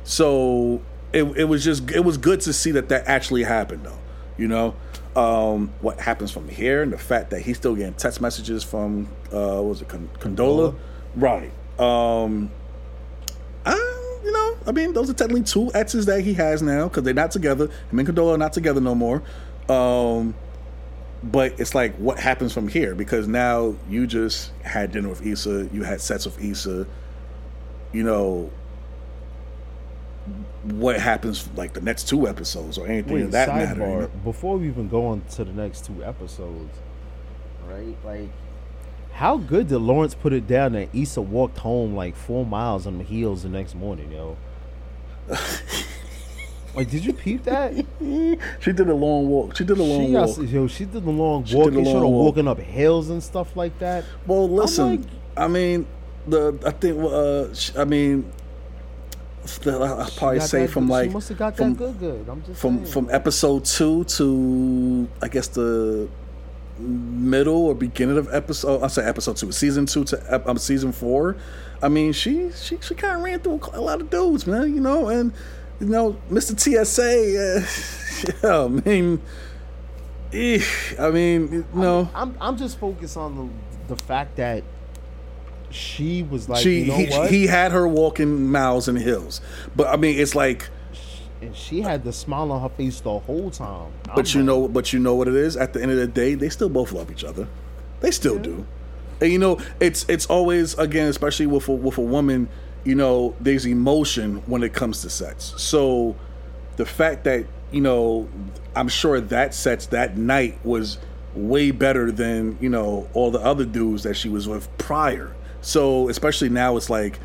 [0.04, 0.82] So
[1.14, 4.00] it it was just it was good to see that that actually happened, though.
[4.38, 4.76] You know,
[5.16, 9.08] um, what happens from here, and the fact that he's still getting text messages from
[9.32, 10.76] uh, what was it Con- Condola,
[11.16, 11.52] right?
[11.80, 12.50] Um,
[13.66, 14.01] I,
[14.66, 17.68] I mean, those are technically two exes that he has now because they're not together.
[17.90, 19.24] Him and Condola are not together no more.
[19.70, 20.36] Um,
[21.24, 22.96] but it's like, what happens from here?
[22.96, 26.88] Because now you just had dinner with Issa, you had sets with Issa.
[27.92, 28.52] You know,
[30.64, 33.82] what happens like the next two episodes or anything Wait, of that matter?
[33.82, 34.08] you know?
[34.24, 36.78] Before we even go on to the next two episodes,
[37.68, 37.96] right?
[38.04, 38.30] Like,
[39.14, 42.98] how good did Lawrence put it down that Issa walked home like four miles on
[42.98, 44.38] the heels the next morning, yo?
[46.76, 47.74] like, did you peep that?
[48.60, 49.56] She did a long walk.
[49.58, 50.36] She did a long she walk.
[50.38, 51.72] got, yo, she did the long She walk.
[51.72, 52.26] did She have long walk.
[52.36, 54.06] walking up hills and stuff like that.
[54.26, 55.02] Well, listen.
[55.02, 55.86] like- I mean,
[56.28, 58.32] the I think uh, I mean,
[59.64, 62.28] the, I'll probably say from good- like she must have got from good, good.
[62.30, 62.92] I'm just from saying.
[62.92, 66.08] from episode two to I guess the
[66.82, 68.84] middle or beginning of episode.
[68.84, 71.38] I say episode two, season two to um, season four.
[71.82, 74.74] I mean, she she she kind of ran through a lot of dudes, man.
[74.74, 75.34] You know, and
[75.80, 76.58] you know, Mr.
[76.60, 77.62] TSA.
[77.62, 79.22] Uh, yeah, I mean,
[80.34, 80.64] eh,
[81.00, 82.10] I mean, you know.
[82.14, 83.36] I'm I'm just focused on
[83.88, 84.64] the the fact that
[85.72, 89.42] she was like, she you know he, he had her walking miles and hills,
[89.76, 90.70] but I mean, it's like,
[91.42, 93.92] and she had the smile on her face the whole time.
[94.10, 95.58] I'm but you know, but you know what it is.
[95.58, 97.48] At the end of the day, they still both love each other.
[98.00, 98.66] They still do,
[99.20, 102.50] and you know, it's it's always again, especially with a, with a woman,
[102.84, 105.54] you know, there's emotion when it comes to sex.
[105.58, 106.16] So
[106.78, 108.30] the fact that you know,
[108.76, 110.98] I'm sure that sex that night was
[111.34, 115.36] way better than you know all the other dudes that she was with prior.
[115.62, 117.20] So especially now, it's like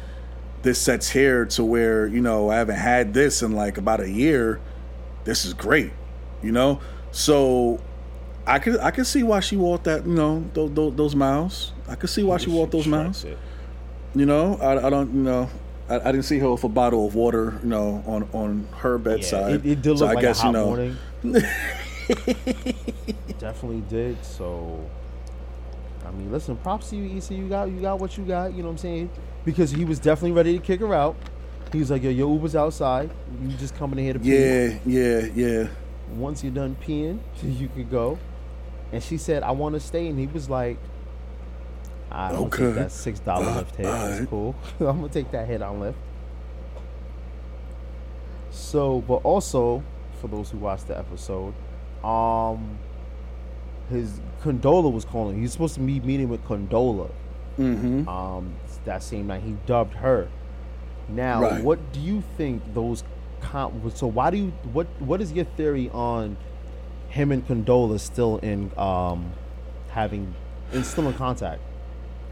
[0.66, 4.10] this sets here to where you know I haven't had this in like about a
[4.10, 4.60] year.
[5.24, 5.92] This is great,
[6.42, 6.80] you know.
[7.12, 7.80] So
[8.46, 11.72] I could I could see why she walked that you know those, those, those miles.
[11.88, 13.24] I could see why she walked those miles.
[13.24, 13.38] it.
[14.14, 15.48] You know, I, I don't you know.
[15.88, 18.98] I, I didn't see her with a bottle of water, you know, on on her
[18.98, 19.52] Yeah, bedside.
[19.54, 20.96] it, it did so look I like guess a hot you know, morning.
[23.38, 24.24] Definitely did.
[24.24, 24.80] So,
[26.06, 27.34] I mean, listen, props to you, Issa.
[27.34, 28.52] You got you got what you got.
[28.52, 29.10] You know what I'm saying?
[29.44, 31.16] Because he was definitely ready to kick her out.
[31.72, 33.10] He was like, "Yo, your Uber's outside.
[33.42, 34.28] You just coming in here to pee.
[34.36, 35.68] yeah, yeah, yeah.
[36.14, 38.18] Once you're done peeing, you could go."
[38.92, 40.78] And she said, "I want to stay," and he was like.
[42.08, 42.66] I'm gonna Okay.
[42.66, 43.82] take that six dollar Uh, Lyft hit.
[43.82, 44.30] That's alright.
[44.30, 44.54] cool.
[44.80, 45.94] I'm gonna take that hit on Lyft.
[48.50, 49.82] So, but also
[50.20, 51.52] for those who watched the episode,
[52.04, 52.78] um,
[53.90, 55.40] his Condola was calling.
[55.40, 57.10] He's supposed to be meeting with Condola.
[57.58, 58.08] Mm-hmm.
[58.08, 58.54] Um,
[58.84, 60.28] that same night he dubbed her.
[61.08, 61.62] Now, Right.
[61.64, 63.04] what do you think those?
[63.40, 64.52] Com- so, why do you?
[64.72, 66.36] What What is your theory on
[67.08, 69.32] him and Condola still in um
[69.90, 70.34] having
[70.72, 71.60] in still in contact?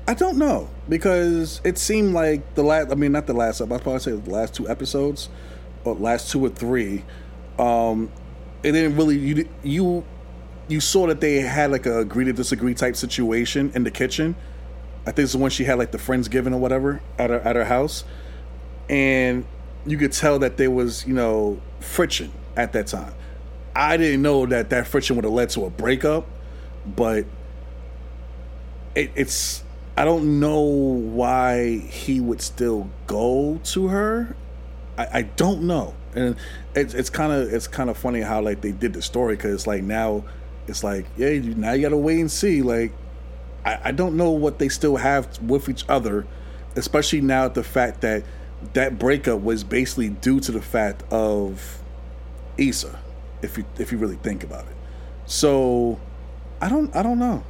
[0.08, 2.90] I don't know because it seemed like the last.
[2.90, 3.60] I mean, not the last.
[3.60, 5.28] I'd probably say the last two episodes,
[5.84, 7.04] or last two or three.
[7.58, 8.10] Um,
[8.62, 9.16] it didn't really.
[9.18, 10.04] You you
[10.68, 14.34] you saw that they had like a agree to disagree type situation in the kitchen.
[15.06, 17.64] I think it's when she had like the friendsgiving or whatever at her at her
[17.64, 18.04] house,
[18.88, 19.44] and
[19.86, 23.14] you could tell that there was you know friction at that time.
[23.76, 26.26] I didn't know that that friction would have led to a breakup,
[26.86, 27.26] but
[28.94, 29.62] it, it's
[29.96, 34.36] I don't know why he would still go to her.
[34.96, 36.36] I, I don't know, and
[36.74, 39.66] it's it's kind of it's kind of funny how like they did the story because
[39.66, 40.24] like now
[40.66, 42.92] it's like yeah now you gotta wait and see like
[43.64, 46.26] I, I don't know what they still have with each other,
[46.76, 48.24] especially now the fact that
[48.74, 51.82] that breakup was basically due to the fact of
[52.56, 52.98] Issa,
[53.42, 54.76] if you if you really think about it.
[55.26, 55.98] So
[56.60, 57.42] I don't I don't know.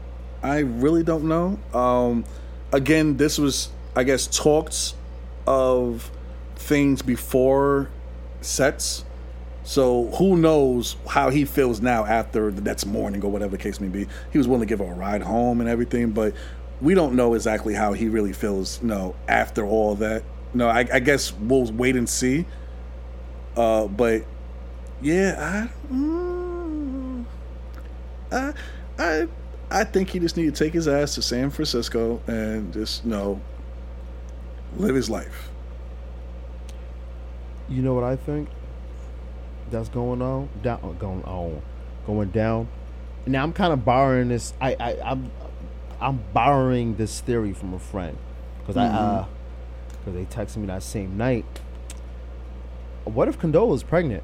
[0.42, 1.58] I really don't know.
[1.72, 2.24] Um,
[2.72, 4.94] again, this was I guess talks
[5.46, 6.10] of
[6.56, 7.90] things before
[8.40, 9.04] sets.
[9.64, 13.80] So who knows how he feels now after the next morning or whatever the case
[13.80, 14.06] may be.
[14.30, 16.34] He was willing to give her a ride home and everything, but
[16.82, 20.22] we don't know exactly how he really feels, you know, after all that.
[20.52, 22.44] No, I, I guess we'll wait and see.
[23.56, 24.24] Uh, but
[25.00, 27.24] yeah, I, mm,
[28.30, 28.52] I,
[28.98, 29.28] I,
[29.70, 33.10] I think he just need to take his ass to San Francisco and just you
[33.10, 33.40] know
[34.76, 35.50] live his life.
[37.68, 38.48] You know what I think?
[39.74, 41.60] That's going on down, uh, going on,
[42.06, 42.68] going down.
[43.26, 44.54] Now I'm kind of borrowing this.
[44.60, 45.32] I, I I'm
[46.00, 48.16] I'm borrowing this theory from a friend
[48.60, 49.26] because I uh
[49.88, 51.60] because they texted me that same night.
[53.02, 54.22] What if Condola is pregnant?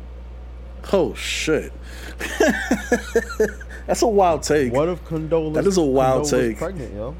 [0.92, 1.72] Oh shit,
[3.88, 4.72] that's a wild take.
[4.72, 5.54] What if Condola?
[5.54, 6.58] That is a wild Condola's take.
[6.58, 7.16] Pregnant, yo.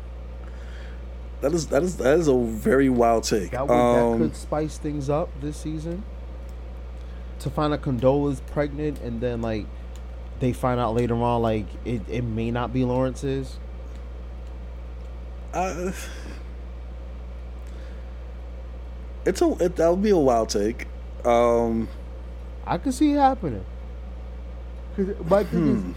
[1.41, 3.51] That is that is that is a very wild take.
[3.51, 6.05] That, would, that Um, could spice things up this season.
[7.41, 9.67] To find out Condola's pregnant and then like
[10.41, 13.59] they find out later on like it, it may not be Lawrence's.
[15.53, 15.93] uh,
[19.25, 20.87] it's a it, that would be a wild take.
[21.25, 21.89] Um,
[22.67, 23.65] I could see it happening.
[24.97, 25.93] Cause my hmm.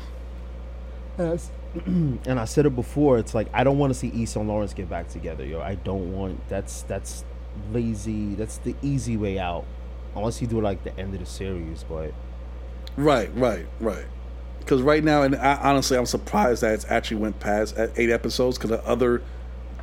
[1.17, 1.51] biggest,
[1.85, 3.17] and I said it before.
[3.17, 5.61] It's like I don't want to see Issa and Lawrence get back together, yo.
[5.61, 6.47] I don't want.
[6.49, 7.23] That's that's
[7.71, 8.35] lazy.
[8.35, 9.65] That's the easy way out.
[10.15, 12.13] Unless you do like the end of the series, but
[12.95, 14.05] Right, right, right.
[14.59, 18.09] Because right now, and I, honestly, I'm surprised that it's actually went past at eight
[18.09, 18.57] episodes.
[18.57, 19.21] Because the other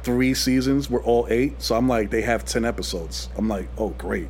[0.02, 3.28] three seasons were all eight, so I'm like, they have ten episodes.
[3.36, 4.28] I'm like, oh great.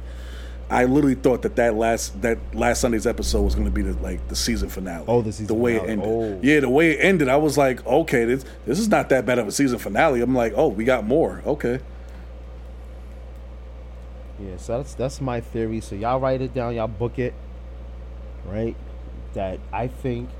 [0.68, 3.92] I literally thought that that last that last Sunday's episode was going to be the
[4.00, 5.04] like the season finale.
[5.08, 5.88] Oh, the season the way finale.
[5.88, 6.08] it ended.
[6.08, 6.40] Oh.
[6.42, 9.38] Yeah, the way it ended, I was like, okay, this this is not that bad
[9.38, 10.20] of a season finale.
[10.20, 11.42] I'm like, oh, we got more.
[11.44, 11.80] Okay.
[14.42, 15.80] Yeah, so that's that's my theory.
[15.80, 17.34] So y'all write it down, y'all book it.
[18.46, 18.74] Right?
[19.34, 20.30] That I think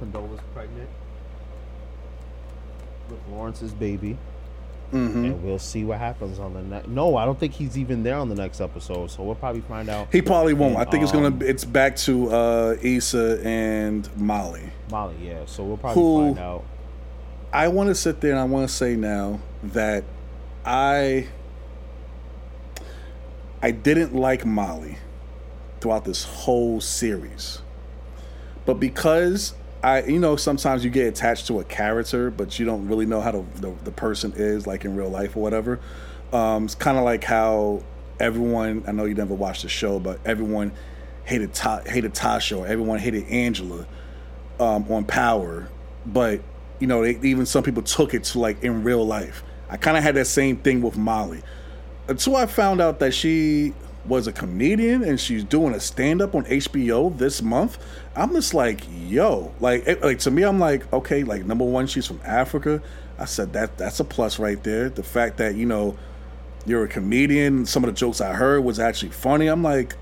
[0.00, 0.88] Condola's pregnant
[3.10, 4.16] with Lawrence's baby.
[4.90, 8.02] hmm And we'll see what happens on the next No, I don't think he's even
[8.02, 10.74] there on the next episode, so we'll probably find out He probably won't.
[10.76, 11.26] And, I think it's gonna.
[11.28, 14.70] um, It's back to uh, Issa and Molly.
[14.90, 15.40] Molly, yeah.
[15.46, 16.64] So we'll probably Who- find out.
[17.52, 20.04] I want to sit there and I want to say now that
[20.66, 21.26] I
[23.62, 24.98] I didn't like Molly
[25.80, 27.60] throughout this whole series.
[28.66, 32.88] But because I you know sometimes you get attached to a character but you don't
[32.88, 35.80] really know how the the, person is like in real life or whatever.
[36.32, 37.82] Um, it's kind of like how
[38.20, 40.72] everyone I know you never watched the show but everyone
[41.24, 43.86] hated Ta- hated Tasha or everyone hated Angela
[44.60, 45.68] um, on Power,
[46.06, 46.40] but
[46.78, 49.42] you know, they, even some people took it to like in real life.
[49.68, 51.42] I kind of had that same thing with Molly
[52.08, 53.74] until I found out that she
[54.06, 57.78] was a comedian and she's doing a stand up on HBO this month.
[58.16, 61.86] I'm just like, yo, like, it, like to me, I'm like, okay, like number one,
[61.86, 62.82] she's from Africa.
[63.18, 64.88] I said that that's a plus right there.
[64.88, 65.96] The fact that you know
[66.64, 69.48] you're a comedian, some of the jokes I heard was actually funny.
[69.48, 69.96] I'm like,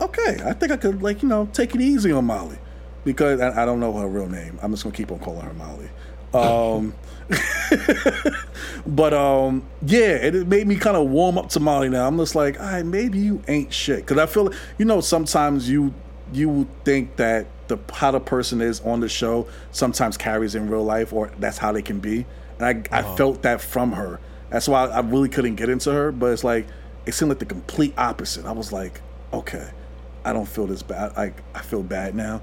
[0.00, 2.58] okay, I think I could like you know take it easy on Molly
[3.04, 4.58] because I, I don't know her real name.
[4.62, 5.90] I'm just gonna keep on calling her Molly.
[6.34, 6.94] Um,
[8.86, 11.88] but um, yeah, it, made me kind of warm up to Molly.
[11.88, 15.00] Now I'm just like, all right, maybe you ain't shit because I feel you know
[15.00, 15.94] sometimes you
[16.32, 20.84] you think that the how the person is on the show sometimes carries in real
[20.84, 22.26] life or that's how they can be,
[22.58, 24.20] and I I felt that from her.
[24.50, 26.66] That's why I really couldn't get into her, but it's like
[27.06, 28.44] it seemed like the complete opposite.
[28.44, 29.00] I was like,
[29.32, 29.70] okay,
[30.24, 31.12] I don't feel this bad.
[31.16, 32.42] I I feel bad now.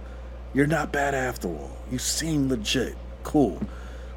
[0.54, 1.78] You're not bad after all.
[1.92, 2.96] You seem legit.
[3.24, 3.62] Cool.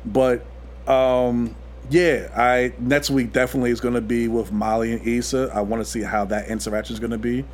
[0.04, 0.44] But
[0.86, 1.54] um
[1.90, 5.50] yeah, I next week definitely is going to be with Molly and Issa.
[5.52, 7.44] I want to see how that interaction is going to be.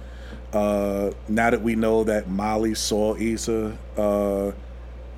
[0.53, 4.53] Uh, now that we know that Molly saw Issa uh,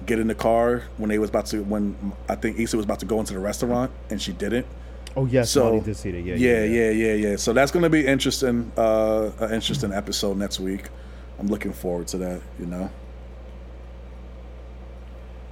[0.07, 3.01] get in the car when they was about to, when I think Issa was about
[3.01, 4.67] to go into the restaurant and she didn't.
[5.17, 6.21] Oh yes, So Molly did see that.
[6.21, 7.37] Yeah, yeah, yeah, yeah, yeah.
[7.37, 8.73] So that's going to be interesting.
[8.77, 10.89] Uh, an interesting episode next week.
[11.39, 12.41] I'm looking forward to that.
[12.59, 12.91] You know.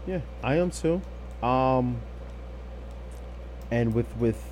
[0.07, 1.03] Yeah, I am too.
[1.43, 2.01] Um,
[3.71, 4.43] and with with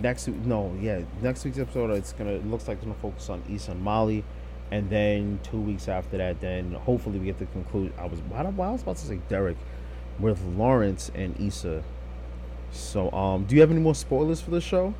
[0.00, 3.28] next week, no, yeah, next week's episode, it's gonna it looks like it's gonna focus
[3.28, 4.24] on and Molly,
[4.70, 7.92] and then two weeks after that, then hopefully we get to conclude.
[7.98, 9.56] I was why, why I was about to say Derek
[10.18, 11.82] with Lawrence and Issa.
[12.72, 14.94] So, um, do you have any more spoilers for the show,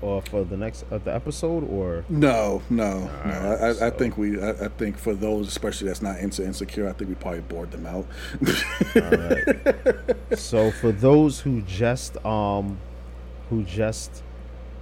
[0.00, 3.58] or for the next uh, the episode, or No, no, no.
[3.60, 4.40] I, I, I think we.
[4.40, 7.70] I, I think for those, especially that's not into insecure, I think we probably bored
[7.72, 8.06] them out.
[10.38, 12.78] so for those who just um
[13.50, 14.22] who just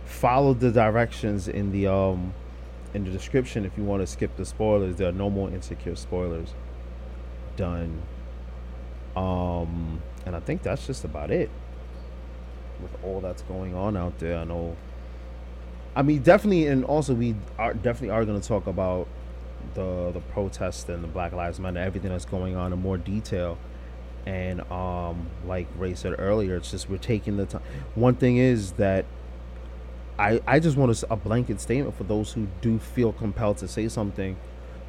[0.04, 2.34] followed the directions in the um
[2.94, 5.94] in the description if you want to skip the spoilers there are no more insecure
[5.96, 6.54] spoilers
[7.56, 8.00] done
[9.16, 11.50] um and i think that's just about it
[12.80, 14.76] with all that's going on out there i know
[15.96, 19.08] i mean definitely and also we are definitely are going to talk about
[19.74, 23.58] the the protest and the black lives matter everything that's going on in more detail
[24.26, 27.62] And um, like Ray said earlier, it's just we're taking the time.
[27.96, 29.06] One thing is that
[30.18, 33.88] I I just want a blanket statement for those who do feel compelled to say
[33.88, 34.36] something,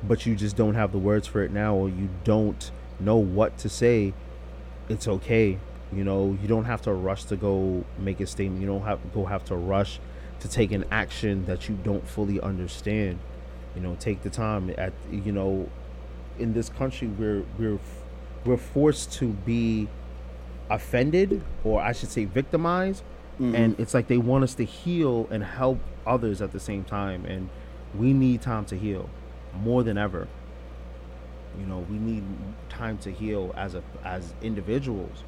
[0.03, 3.57] but you just don't have the words for it now, or you don't know what
[3.59, 4.13] to say.
[4.89, 5.59] It's okay.
[5.91, 8.61] You know, you don't have to rush to go make a statement.
[8.61, 9.99] You don't have go have to rush
[10.47, 13.19] to take an action that you don't fully understand.
[13.75, 14.73] You know, take the time.
[14.77, 15.69] At you know,
[16.39, 17.79] in this country, we're we're
[18.45, 19.87] we're forced to be
[20.69, 23.03] offended, or I should say, victimized.
[23.55, 27.23] And it's like they want us to heal and help others at the same time,
[27.25, 27.49] and
[27.95, 29.09] we need time to heal
[29.53, 30.27] more than ever.
[31.59, 32.23] You know, we need
[32.69, 35.23] time to heal as a as individuals.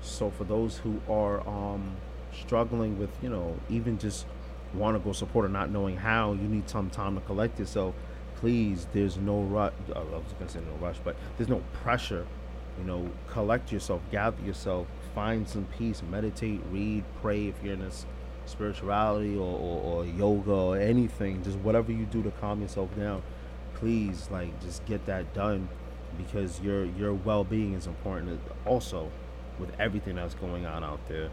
[0.00, 1.96] So for those who are um,
[2.32, 4.26] struggling with, you know, even just
[4.76, 7.94] want to go support or not knowing how, you need some time to collect yourself.
[8.36, 9.72] Please, there's no rush.
[9.94, 12.26] I was gonna say no rush, but there's no pressure.
[12.78, 17.46] You know, collect yourself, gather yourself, find some peace, meditate, read, pray.
[17.48, 18.04] If you're in this
[18.44, 23.22] spirituality or, or, or yoga or anything, just whatever you do to calm yourself down,
[23.74, 25.68] please, like, just get that done
[26.18, 29.10] because your your well-being is important also
[29.58, 31.30] with everything that's going on out there.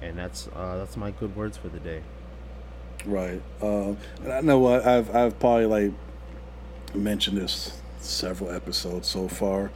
[0.00, 2.02] And that's uh, that's my good words for the day.
[3.04, 3.42] Right.
[3.60, 5.92] Um, and I know what I've I've probably like
[6.94, 9.70] mentioned this several episodes so far.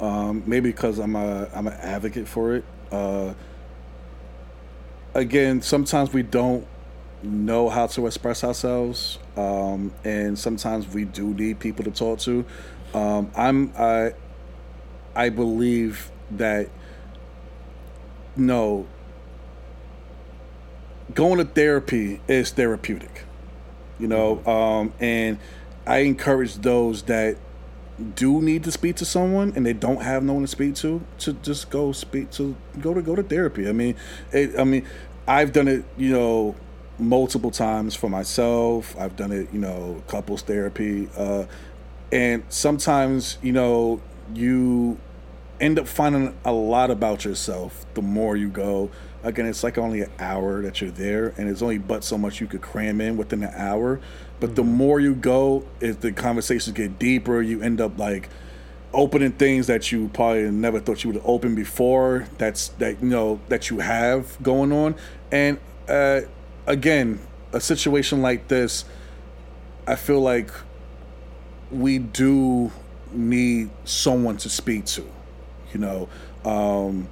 [0.00, 2.64] Um, maybe because I'm a I'm an advocate for it.
[2.90, 3.34] Uh,
[5.14, 6.66] again, sometimes we don't
[7.22, 12.44] know how to express ourselves, um, and sometimes we do need people to talk to.
[12.94, 14.14] Um, I'm I
[15.14, 16.68] I believe that
[18.34, 18.86] no
[21.14, 23.24] going to therapy is therapeutic
[23.98, 25.38] you know um, and
[25.86, 27.36] i encourage those that
[28.14, 31.04] do need to speak to someone and they don't have no one to speak to
[31.18, 33.94] to just go speak to go to go to therapy i mean
[34.32, 34.86] it, i mean
[35.28, 36.54] i've done it you know
[36.98, 41.44] multiple times for myself i've done it you know couples therapy uh,
[42.10, 44.00] and sometimes you know
[44.34, 44.98] you
[45.62, 48.90] end up finding a lot about yourself the more you go.
[49.24, 52.40] Again, it's like only an hour that you're there, and it's only but so much
[52.40, 54.00] you could cram in within an hour.
[54.40, 58.28] But the more you go, if the conversations get deeper, you end up like
[58.92, 62.26] opening things that you probably never thought you would open before.
[62.38, 64.96] That's that you know that you have going on,
[65.30, 65.58] and
[65.88, 66.22] uh,
[66.66, 67.20] again,
[67.52, 68.84] a situation like this,
[69.86, 70.50] I feel like
[71.70, 72.72] we do
[73.12, 75.06] need someone to speak to
[75.72, 76.08] you know
[76.44, 77.08] um,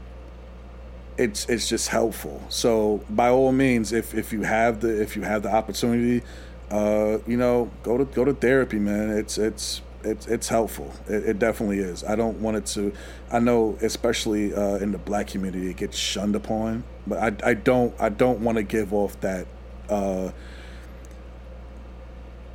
[1.21, 2.43] it's it's just helpful.
[2.49, 6.23] So by all means if if you have the if you have the opportunity
[6.71, 9.11] uh, you know go to go to therapy man.
[9.11, 10.93] It's it's it's it's helpful.
[11.09, 12.05] It, it definitely is.
[12.05, 12.93] I don't want it to
[13.33, 17.55] i know especially uh, in the black community it gets shunned upon but i i
[17.55, 19.47] don't i don't want to give off that
[19.89, 20.33] uh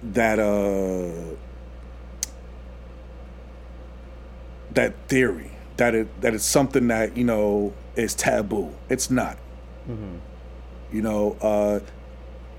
[0.04, 1.36] that uh
[4.76, 5.52] that theory.
[5.78, 8.74] That it that it's something that you know is taboo.
[8.90, 9.38] It's not.
[10.92, 11.80] You know, uh,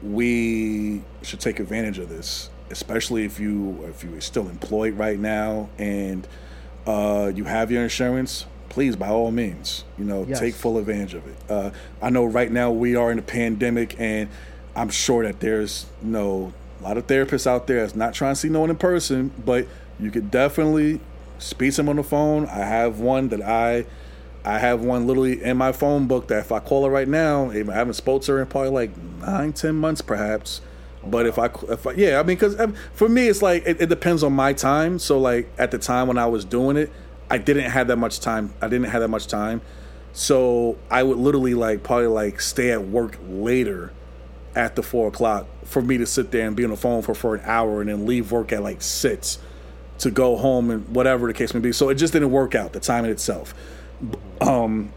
[0.02, 5.68] we should take advantage of this, especially if you if you're still employed right now
[5.78, 6.26] and
[6.86, 8.46] uh, you have your insurance.
[8.68, 10.38] Please, by all means, you know, Yes.
[10.38, 11.36] take full advantage of it.
[11.48, 11.70] Uh,
[12.02, 14.28] I know right now we are in a pandemic, and
[14.74, 18.34] I'm sure that there's you know a lot of therapists out there that's not trying
[18.34, 19.66] to see no one in person, but
[19.98, 21.00] you could definitely
[21.38, 22.46] speak to them on the phone.
[22.46, 23.86] I have one that I
[24.46, 27.50] I have one literally in my phone book that if I call her right now,
[27.50, 30.60] I haven't spoke to her in probably like nine, ten months perhaps.
[31.02, 33.64] Oh, but if I, if I, yeah, I mean, because um, for me, it's like
[33.66, 35.00] it, it depends on my time.
[35.00, 36.92] So like at the time when I was doing it,
[37.28, 38.54] I didn't have that much time.
[38.62, 39.62] I didn't have that much time,
[40.12, 43.92] so I would literally like probably like stay at work later
[44.54, 47.34] after four o'clock for me to sit there and be on the phone for for
[47.34, 49.40] an hour and then leave work at like six
[49.98, 51.72] to go home and whatever the case may be.
[51.72, 53.54] So it just didn't work out the time in itself.
[54.40, 54.92] Um,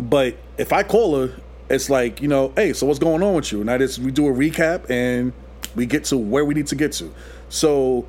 [0.00, 1.36] but if I call her,
[1.68, 3.60] it's like you know, hey, so what's going on with you?
[3.60, 5.32] And I just we do a recap and
[5.74, 7.12] we get to where we need to get to.
[7.48, 8.06] So,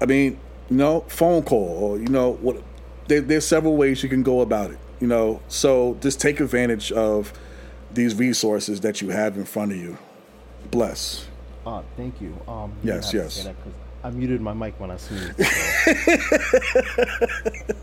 [0.00, 0.38] I mean,
[0.68, 2.62] you know, phone call or you know what?
[3.08, 4.78] There, there's several ways you can go about it.
[5.00, 7.32] You know, so just take advantage of
[7.92, 9.96] these resources that you have in front of you.
[10.70, 11.26] Bless.
[11.66, 12.36] Uh, thank you.
[12.46, 13.34] Um, you Yes, didn't have to yes.
[13.34, 13.72] say that 'cause
[14.04, 15.44] I muted my mic when I sneezed.
[15.44, 17.74] so.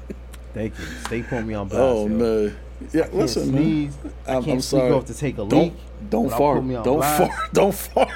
[0.58, 0.86] thank you.
[1.06, 1.82] Stay putting me on blast.
[1.82, 2.10] Oh yo.
[2.10, 2.58] man,
[2.94, 3.08] yeah.
[3.12, 3.62] Listen, man.
[3.62, 3.98] sneeze.
[4.28, 4.92] I I'm, can't I'm sorry.
[4.92, 5.74] off to take a don't leak.
[6.10, 6.64] don't fart.
[6.64, 7.32] me on Don't fart.
[7.54, 8.10] Don't fart.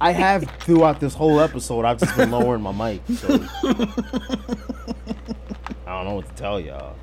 [0.00, 1.84] I have throughout this whole episode.
[1.84, 3.00] I've just been lowering my mic.
[3.18, 3.28] So.
[5.86, 6.96] I don't know what to tell y'all.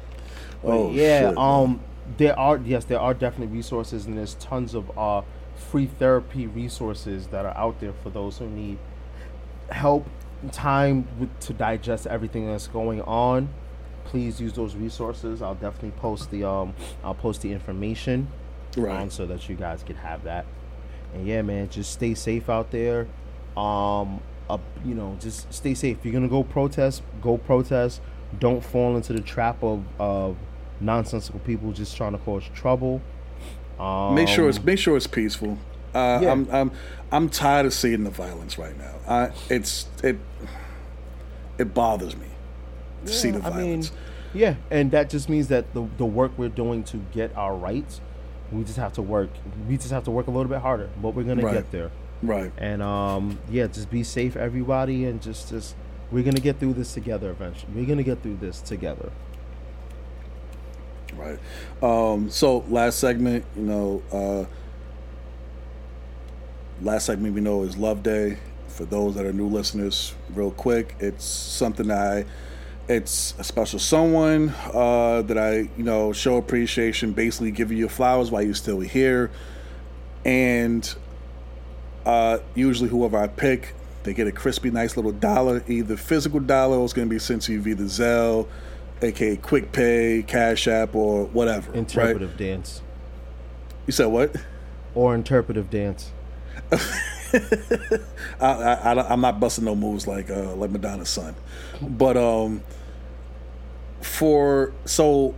[0.64, 1.38] But Oh, yeah, shit, man.
[1.38, 1.80] um,
[2.18, 5.22] there are yes, there are definitely resources, and there's tons of uh
[5.56, 8.78] free therapy resources that are out there for those who need
[9.70, 10.08] help,
[10.52, 11.08] time
[11.42, 13.50] to digest everything that's going on.
[14.08, 15.42] Please use those resources.
[15.42, 16.74] I'll definitely post the um,
[17.04, 18.28] I'll post the information,
[18.76, 19.02] Right.
[19.02, 20.46] um, so that you guys can have that.
[21.14, 23.08] And yeah, man, just stay safe out there.
[23.56, 25.98] Um, uh, you know, just stay safe.
[26.00, 28.02] If you're gonna go protest, go protest.
[28.40, 30.38] Don't fall into the trap of of
[30.80, 33.02] nonsensical people just trying to cause trouble.
[33.80, 35.58] Um, make sure it's make sure it's peaceful.
[35.94, 36.32] Uh, Yeah.
[36.32, 36.72] I'm I'm
[37.12, 38.96] I'm tired of seeing the violence right now.
[39.08, 40.18] I it's it
[41.58, 42.28] it bothers me
[43.06, 43.92] to see the I mean, violence.
[44.34, 48.02] yeah, and that just means that the the work we're doing to get our rights,
[48.52, 49.30] we just have to work.
[49.68, 51.54] We just have to work a little bit harder, but we're gonna Right.
[51.56, 51.92] get there.
[52.24, 52.52] right.
[52.58, 55.76] And um, yeah, just be safe, everybody, and just just
[56.12, 57.30] we're gonna get through this together.
[57.32, 59.12] Eventually, we're gonna get through this together.
[61.16, 61.40] Right.
[61.82, 64.46] Um, so last segment, you know, uh,
[66.82, 68.38] last segment we know is Love Day.
[68.68, 72.26] For those that are new listeners, real quick, it's something I,
[72.90, 77.12] it's a special someone uh, that I, you know, show appreciation.
[77.14, 79.30] Basically, give you flowers while you're still here,
[80.24, 80.96] and
[82.06, 83.74] uh, usually whoever I pick,
[84.04, 87.20] they get a crispy, nice little dollar, either physical dollar or it's going to be
[87.20, 88.48] sent to you via the Zelle,
[89.02, 91.72] aka Quick Pay, Cash App, or whatever.
[91.72, 91.80] Right?
[91.80, 92.82] Interpretive dance
[93.86, 94.36] You said what?
[94.96, 96.12] or interpretive dance.
[96.72, 96.80] I,
[98.42, 101.36] I, I, I'm not busting no moves like uh, like Madonna's son,
[101.82, 102.64] but um,
[104.02, 105.36] for so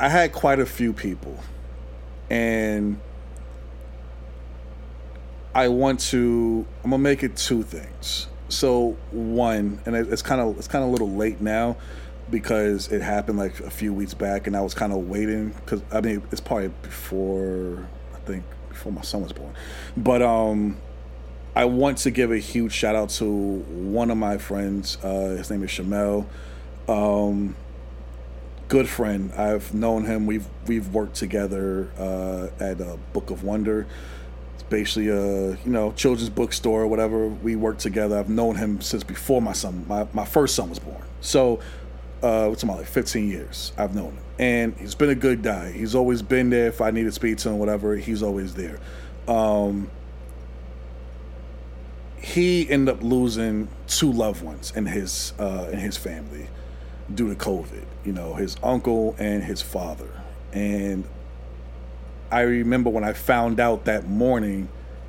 [0.00, 1.36] I had quite a few people,
[2.30, 3.00] and
[5.54, 6.66] I want to.
[6.84, 8.28] I'm gonna make it two things.
[8.48, 11.76] So one, and it's kind of it's kind of a little late now
[12.30, 15.82] because it happened like a few weeks back, and I was kind of waiting because
[15.90, 19.54] I mean it's probably before I think before my son was born,
[19.96, 20.78] but um.
[21.56, 24.96] I want to give a huge shout out to one of my friends.
[25.02, 26.24] Uh, his name is Shamel.
[26.88, 27.56] Um,
[28.68, 29.32] good friend.
[29.32, 30.26] I've known him.
[30.26, 33.86] We've we've worked together uh, at a Book of Wonder.
[34.54, 37.28] It's basically a you know children's bookstore or whatever.
[37.28, 38.18] We worked together.
[38.18, 41.02] I've known him since before my son, my, my first son was born.
[41.20, 41.60] So
[42.22, 45.72] uh, what's about like 15 years I've known him, and he's been a good guy.
[45.72, 47.96] He's always been there if I need to speak to him, whatever.
[47.96, 48.78] He's always there.
[49.26, 49.90] Um,
[52.20, 56.48] he ended up losing two loved ones in his uh, in his family
[57.14, 57.84] due to COVID.
[58.04, 60.08] You know, his uncle and his father.
[60.52, 61.04] And
[62.30, 64.68] I remember when I found out that morning,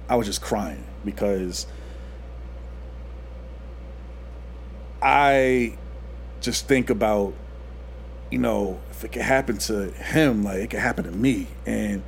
[0.09, 1.67] I was just crying because
[5.01, 5.77] I
[6.41, 7.33] just think about,
[8.31, 12.03] you know, if it could happen to him, like it could happen to me, and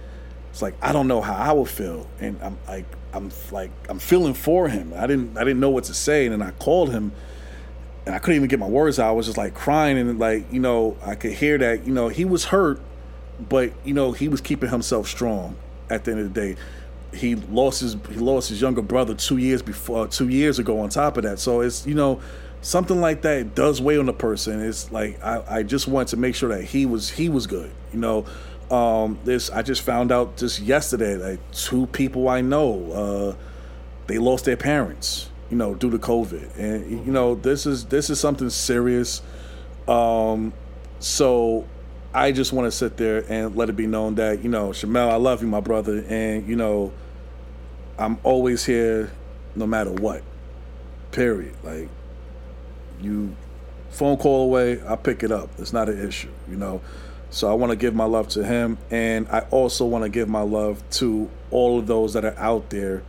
[0.49, 3.99] it's like I don't know how I would feel, and I'm like I'm like I'm
[3.99, 4.93] feeling for him.
[4.95, 7.13] I didn't I didn't know what to say, and then I called him,
[8.05, 9.09] and I couldn't even get my words out.
[9.09, 12.07] I was just like crying, and like you know I could hear that you know
[12.07, 12.79] he was hurt,
[13.49, 15.55] but you know he was keeping himself strong.
[15.89, 16.55] At the end of the day,
[17.13, 20.79] he lost his he lost his younger brother two years before two years ago.
[20.79, 22.21] On top of that, so it's you know
[22.61, 24.61] something like that does weigh on a person.
[24.61, 27.71] It's like I, I just wanted to make sure that he was he was good.
[27.93, 28.25] You know,
[28.69, 33.35] um, this I just found out just yesterday like two people I know uh,
[34.07, 35.29] they lost their parents.
[35.51, 39.21] You know, due to COVID, and you know this is this is something serious.
[39.87, 40.53] Um,
[40.99, 41.67] so
[42.13, 45.09] I just want to sit there and let it be known that you know, Shamel,
[45.09, 46.93] I love you, my brother, and you know,
[47.97, 49.11] I'm always here,
[49.55, 50.23] no matter what.
[51.11, 51.53] Period.
[51.63, 51.89] Like
[53.01, 53.35] you,
[53.89, 55.49] phone call away, I pick it up.
[55.57, 56.81] It's not an issue, you know.
[57.29, 60.29] So I want to give my love to him, and I also want to give
[60.29, 63.03] my love to all of those that are out there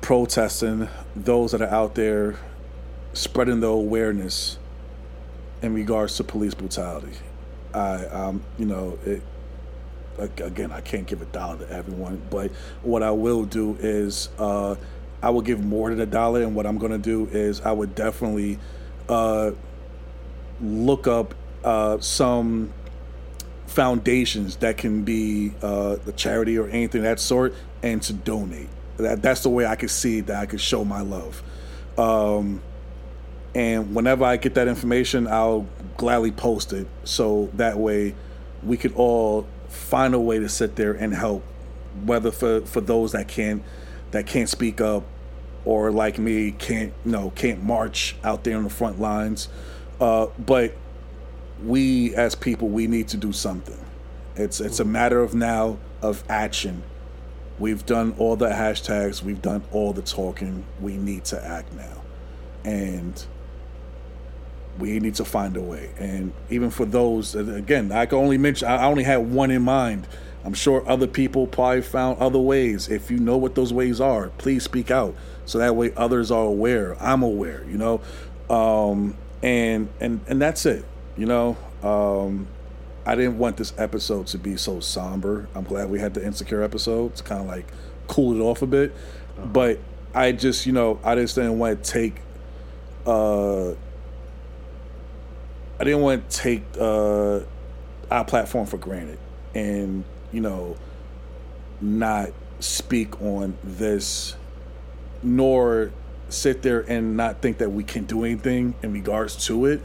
[0.00, 2.36] protesting, those that are out there
[3.12, 4.58] spreading the awareness
[5.62, 7.16] in regards to police brutality.
[7.74, 9.22] I, um, you know, it.
[10.18, 12.50] Again, I can't give a dollar to everyone, but
[12.82, 14.74] what I will do is uh,
[15.22, 17.72] I will give more than a dollar, and what I'm going to do is I
[17.72, 18.58] would definitely
[19.08, 19.52] uh,
[20.60, 22.74] look up uh, some
[23.66, 28.68] foundations that can be uh, the charity or anything that sort, and to donate.
[29.00, 31.42] That that's the way I could see that I could show my love.
[31.98, 32.62] Um,
[33.54, 35.66] and whenever I get that information, I'll
[35.96, 38.14] gladly post it so that way
[38.62, 41.42] we could all find a way to sit there and help,
[42.04, 43.62] whether for for those that can't
[44.12, 45.04] that can't speak up
[45.64, 49.48] or like me can't you know can't march out there on the front lines.
[50.00, 50.74] Uh, but
[51.64, 53.78] we as people, we need to do something.
[54.36, 56.82] It's it's a matter of now of action.
[57.60, 59.22] We've done all the hashtags.
[59.22, 60.64] We've done all the talking.
[60.80, 62.02] We need to act now,
[62.64, 63.22] and
[64.78, 65.90] we need to find a way.
[65.98, 68.66] And even for those, again, I can only mention.
[68.66, 70.08] I only had one in mind.
[70.42, 72.88] I'm sure other people probably found other ways.
[72.88, 75.14] If you know what those ways are, please speak out
[75.44, 76.96] so that way others are aware.
[77.02, 78.00] I'm aware, you know,
[78.48, 80.86] um, and and and that's it.
[81.18, 82.48] You know, um,
[83.06, 85.48] I didn't want this episode to be so somber.
[85.54, 87.66] I'm glad we had the insecure episode to kind of like
[88.08, 88.92] cool it off a bit.
[89.38, 89.46] Uh-huh.
[89.46, 89.78] But
[90.14, 92.20] I just, you know, I just didn't want to take.
[93.06, 93.70] Uh,
[95.78, 97.40] I didn't want to take uh,
[98.10, 99.18] our platform for granted,
[99.54, 100.76] and you know,
[101.80, 104.36] not speak on this,
[105.22, 105.92] nor
[106.28, 109.80] sit there and not think that we can do anything in regards to it.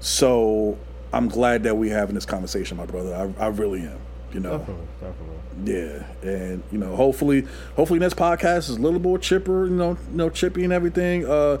[0.00, 0.78] So
[1.12, 3.14] I'm glad that we're having this conversation, my brother.
[3.14, 3.98] I, I really am.
[4.32, 5.72] You know, definitely, definitely.
[5.72, 9.66] Yeah, and you know, hopefully, hopefully, this podcast is a little more chipper.
[9.66, 11.24] You know, you know, chippy and everything.
[11.24, 11.58] Uh,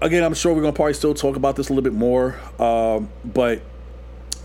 [0.00, 2.38] again, I'm sure we're gonna probably still talk about this a little bit more.
[2.58, 3.60] Um, but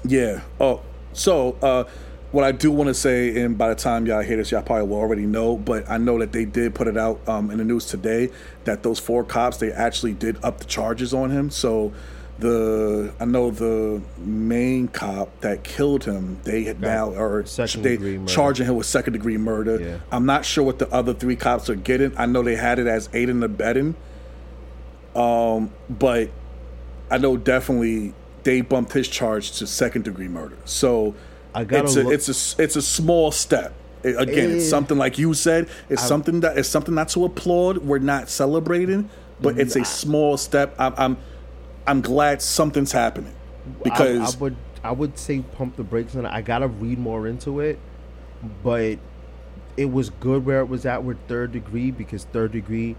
[0.05, 0.41] yeah.
[0.59, 0.81] Oh,
[1.13, 1.83] so uh,
[2.31, 4.87] what I do want to say, and by the time y'all hear this, y'all probably
[4.87, 7.63] will already know, but I know that they did put it out um, in the
[7.63, 8.31] news today
[8.63, 11.49] that those four cops they actually did up the charges on him.
[11.51, 11.93] So
[12.43, 17.95] the I know the main cop that killed him, they had now or second they
[18.27, 19.79] charging him with second degree murder.
[19.81, 19.97] Yeah.
[20.11, 22.15] I'm not sure what the other three cops are getting.
[22.17, 23.95] I know they had it as aiding and abetting.
[25.15, 26.29] Um, but
[27.09, 28.13] I know definitely
[28.43, 30.57] they bumped his charge to second degree murder.
[30.65, 31.15] So
[31.55, 33.73] I it's a look- it's a it's a small step.
[34.03, 35.69] It- again, it's something like you said.
[35.89, 37.77] It's I- something that it's something not to applaud.
[37.79, 39.09] We're not celebrating,
[39.39, 40.75] but it's a small step.
[40.77, 41.17] I'm I'm,
[41.85, 43.34] I'm glad something's happening
[43.84, 46.30] because I, I would I would say pump the brakes on it.
[46.31, 47.80] I gotta read more into it,
[48.64, 48.99] but
[49.77, 52.95] it was good where it was at with third degree because third degree,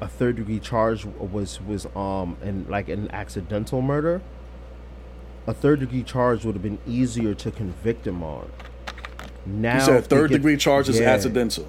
[0.00, 4.22] a third degree charge was was um and like an accidental murder.
[5.46, 8.50] A third degree charge would have been easier to convict him on.
[9.46, 11.66] Now you said third get- degree charge is yeah, accidental.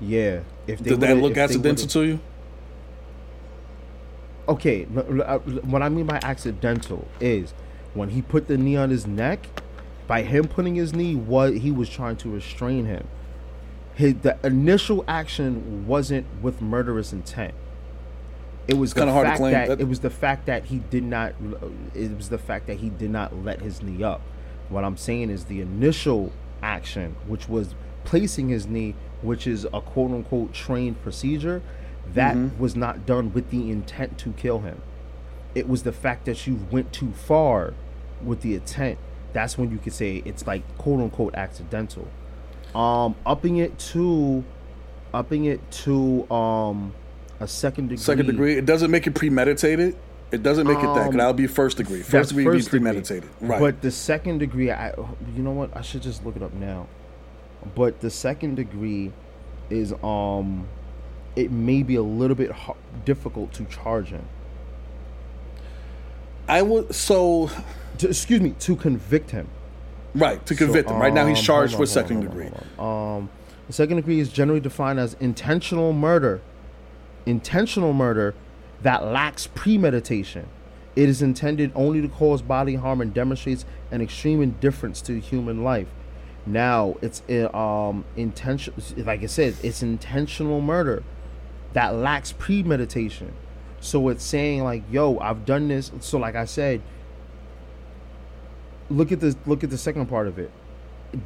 [0.00, 2.20] Yeah, if they Did that look accidental to you?
[4.48, 7.52] Okay, uh, what I mean by accidental is
[7.94, 9.46] when he put the knee on his neck.
[10.06, 13.08] By him putting his knee, what he was trying to restrain him.
[13.94, 17.54] His the initial action wasn't with murderous intent.
[18.68, 21.02] It was kinda hard to claim that, that- it was the fact that he did
[21.02, 21.34] not.
[21.94, 24.20] It was the fact that he did not let his knee up.
[24.68, 26.32] What I'm saying is the initial
[26.62, 27.74] action, which was
[28.04, 31.62] placing his knee, which is a quote unquote trained procedure,
[32.14, 32.58] that Mm-hmm.
[32.60, 34.80] was not done with the intent to kill him.
[35.54, 37.74] It was the fact that you went too far
[38.22, 38.98] with the intent.
[39.32, 42.08] That's when you could say it's like quote unquote accidental.
[42.74, 44.44] Um, upping it to,
[45.14, 46.94] upping it to um,
[47.40, 47.96] a second degree.
[48.02, 48.56] Second degree.
[48.56, 49.96] It doesn't make it premeditated.
[50.32, 50.94] It doesn't make it that.
[50.94, 52.02] 'cause Um, That'll be first degree.
[52.02, 52.80] First degree would be first degree.
[52.80, 53.28] premeditated.
[53.40, 53.60] Right.
[53.60, 54.88] But the second degree, I
[55.34, 55.70] you know what?
[55.76, 56.86] I should just look it up now.
[57.74, 59.12] But the second degree
[59.70, 60.66] is um,
[61.36, 62.50] it may be a little bit
[63.04, 64.24] difficult to charge him.
[66.48, 67.50] I would so
[67.98, 69.48] To, excuse me, to convict him.
[70.14, 70.98] right to convict him.
[70.98, 72.48] Right now he's Um, charged on, with second on, degree.
[72.78, 73.30] Um,
[73.66, 76.40] the second degree is generally defined as intentional murder.
[77.26, 78.34] Intentional murder
[78.82, 80.46] that lacks premeditation.
[80.94, 85.64] It is intended only to cause bodily harm and demonstrates an extreme indifference to human
[85.64, 85.88] life.
[86.46, 88.74] Now, it's uh, um intention.
[88.96, 91.02] Like I said, it's intentional murder
[91.72, 93.32] that lacks premeditation.
[93.80, 96.80] So it's saying like, "Yo, I've done this." So, like I said,
[98.90, 100.50] look at the look at the second part of it.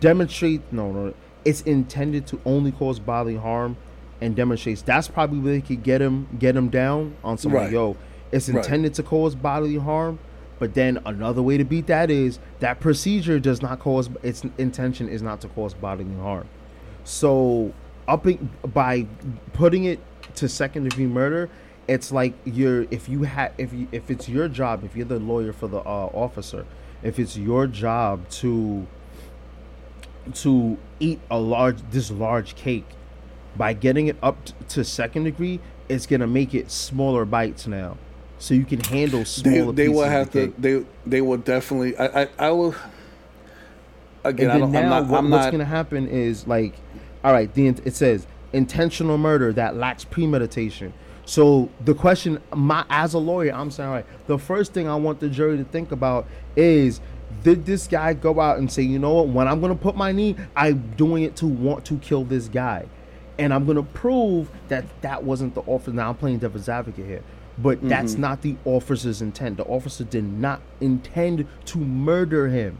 [0.00, 1.14] Demonstrate no no.
[1.44, 3.76] It's intended to only cause bodily harm
[4.20, 4.82] and demonstrates.
[4.82, 7.64] That's probably where they could get him get him down on some Right.
[7.64, 7.96] like, yo.
[8.32, 8.64] It's Right.
[8.64, 10.18] intended to cause bodily harm,
[10.58, 15.08] but then another way to beat that is that procedure does not cause its intention
[15.08, 16.44] is not to cause bodily harm.
[17.04, 17.72] So
[18.06, 19.06] upping by
[19.52, 19.98] putting it
[20.36, 21.48] to second degree murder,
[21.88, 25.18] it's like you're if you had if you if it's your job if you're the
[25.18, 26.64] lawyer for the uh, officer,
[27.02, 28.86] if it's your job to
[30.34, 32.86] to eat a large this large cake
[33.56, 35.58] by getting it up t- to second degree,
[35.88, 37.96] it's gonna make it smaller bites now,
[38.38, 39.72] so you can handle They, smaller.
[39.72, 40.54] they will pieces of have the to.
[40.58, 41.96] They they will definitely.
[41.96, 42.74] I I, I will.
[44.22, 44.72] Again, I then don't.
[44.72, 45.02] now I'm not.
[45.06, 45.50] what- what's not.
[45.50, 46.74] gonna happen is like,
[47.24, 50.92] all right, the it says intentional murder that lacks premeditation.
[51.24, 54.96] So the question, my as a lawyer, I'm saying, all right, the first thing I
[54.96, 57.00] want the jury to think about is,
[57.44, 60.10] did this guy go out and say, you know what, when I'm gonna put my
[60.10, 62.86] knee, I'm doing it to want to kill this guy,
[63.38, 65.92] and I'm gonna prove that that wasn't the officer.
[65.92, 67.22] Now I'm playing devil's advocate here,
[67.58, 67.88] but mm-hmm.
[67.88, 69.56] that's not the officer's intent.
[69.58, 72.78] The officer did not intend to murder him.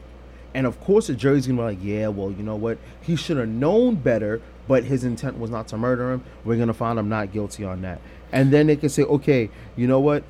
[0.53, 2.79] And of course, the jury's gonna be like, yeah, well, you know what?
[3.01, 6.23] He should have known better, but his intent was not to murder him.
[6.45, 8.01] We're gonna find him not guilty on that.
[8.31, 10.23] And then they can say, okay, you know what?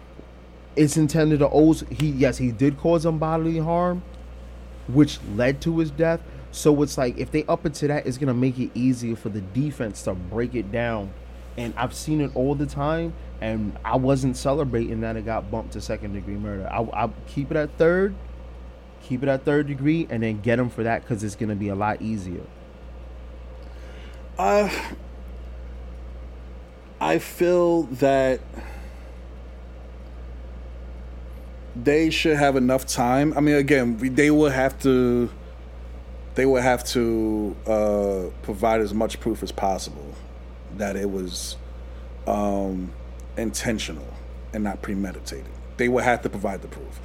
[0.77, 4.03] It's intended to owes he yes, he did cause him bodily harm,
[4.89, 6.23] which led to his death.
[6.53, 9.29] So it's like if they up it to that, it's gonna make it easier for
[9.29, 11.13] the defense to break it down.
[11.59, 13.13] And I've seen it all the time,
[13.43, 16.67] and I wasn't celebrating that it got bumped to second degree murder.
[16.73, 18.15] I, I keep it at third,
[19.03, 21.69] keep it at third degree, and then get him for that because it's gonna be
[21.69, 22.47] a lot easier.
[24.41, 24.71] Uh,
[26.99, 28.41] I feel that
[31.77, 33.35] they should have enough time.
[33.37, 35.29] I mean, again, they will have to.
[36.37, 40.15] They will have to uh, provide as much proof as possible
[40.79, 41.59] that it was
[42.27, 42.93] um,
[43.37, 44.09] intentional
[44.55, 45.53] and not premeditated.
[45.77, 46.99] They will have to provide the proof.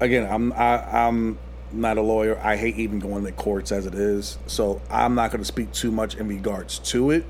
[0.00, 1.38] Again, I'm I, I'm
[1.72, 2.38] not a lawyer.
[2.38, 5.72] I hate even going to courts as it is, so I'm not going to speak
[5.72, 7.24] too much in regards to it.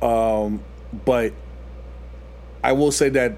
[0.00, 0.62] Um,
[1.04, 1.32] but
[2.62, 3.36] I will say that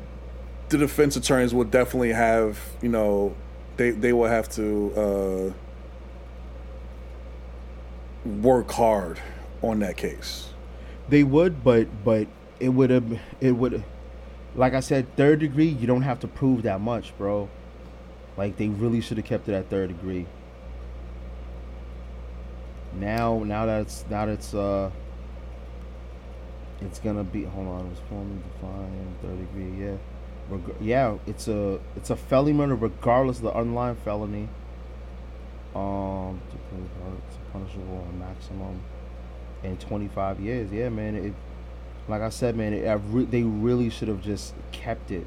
[0.69, 3.35] the defense attorneys will definitely have, you know,
[3.77, 5.53] they they will have to
[8.25, 9.21] uh, work hard
[9.63, 10.49] on that case.
[11.09, 12.27] They would, but but
[12.61, 13.85] it would have it would
[14.57, 17.49] like I said, third degree, you don't have to prove that much, bro.
[18.37, 20.27] Like they really should have kept it at third degree.
[22.93, 24.91] Now now that it's now that it's uh
[26.81, 29.97] it's gonna be hold on, it was formally defined third degree, yeah.
[30.49, 34.49] Reg- yeah, it's a it's a felony murder regardless of the underlying felony.
[35.75, 36.41] Um
[37.27, 38.81] it's punishable maximum
[39.63, 40.71] in 25 years.
[40.73, 41.15] Yeah, man.
[41.15, 41.35] It,
[42.09, 45.27] like I said, man, it, re- they really should have just kept it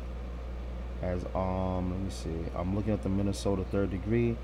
[1.01, 1.91] as um.
[1.91, 2.51] Let me see.
[2.55, 4.35] I'm looking at the Minnesota third degree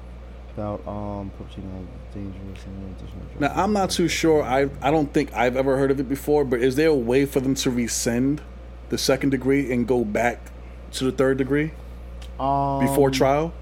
[0.50, 2.66] without um perpetrating a dangerous.
[3.40, 4.44] Now I'm not too sure.
[4.44, 6.44] I I don't think I've ever heard of it before.
[6.46, 8.42] But is there a way for them to rescind
[8.90, 10.52] the second degree and go back
[10.94, 11.72] to the third degree
[12.40, 13.54] um, before trial?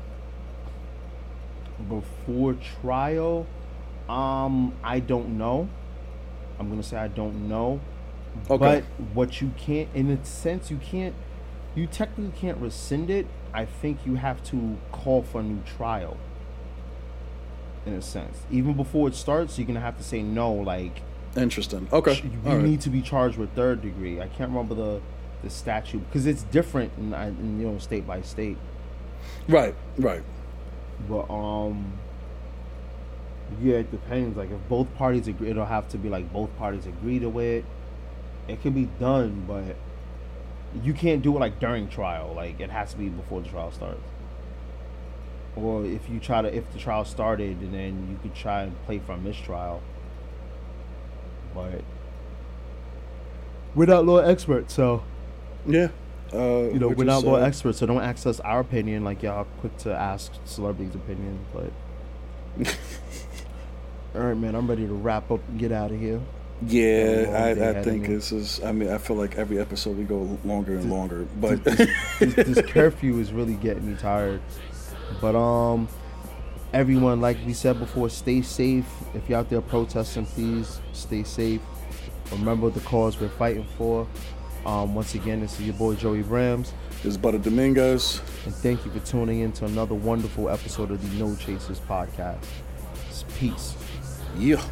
[1.90, 3.48] before trial
[4.08, 5.68] um i don't know
[6.60, 7.80] i'm gonna say i don't know
[8.50, 8.58] Okay.
[8.58, 8.84] but
[9.16, 11.16] what you can't in a sense you can't
[11.76, 16.18] you technically can't rescind it i think you have to call for a new trial
[17.86, 21.02] in a sense even before it starts you're gonna have to say no like
[21.36, 21.88] Interesting.
[21.94, 22.22] Okay.
[22.24, 22.66] you All right.
[22.66, 25.02] need to be charged with third degree i can't remember the
[25.44, 28.58] the statute because it's different in, in you know state by state
[29.48, 29.76] Right.
[29.98, 30.24] Right.
[31.10, 31.94] But um,
[33.62, 34.38] yeah, it depends.
[34.38, 37.66] Like if both parties agree, it'll have to be like both parties agree to it.
[38.48, 39.76] It can be done, but
[40.84, 42.34] you can't do it like during trial.
[42.36, 44.02] Like it has to be before the trial starts.
[45.56, 48.86] Or if you try to, if the trial started, and then you could try and
[48.86, 49.82] play for a mistrial.
[51.54, 51.84] But
[53.76, 55.04] we're not law experts, so
[55.66, 55.90] Yeah.
[56.34, 59.22] Uh, you know we're we're not law uh, experts, so don't access our opinion like
[59.22, 61.40] y'all quick to ask celebrities' opinion.
[61.54, 61.74] But
[64.16, 66.22] all right, man, I'm ready to wrap up and get out of here.
[66.64, 68.62] Yeah, I, I think this is.
[68.64, 71.28] I mean, I feel like every episode we go longer and longer.
[71.40, 71.90] But this,
[72.20, 74.42] this curfew is really getting me tired.
[75.20, 75.88] But um,
[76.74, 78.86] everyone, like we said before, stay safe.
[79.16, 81.62] If you're out there protesting, please stay safe.
[82.32, 84.08] Remember the cause we're fighting for.
[84.66, 88.22] Um, once again, this is your boy Joey Rams, this is Butter Domingos.
[88.46, 92.46] and thank you for tuning in to another wonderful episode of the No Chasers podcast.
[93.10, 93.76] It's Peace.
[94.38, 94.64] Yeah.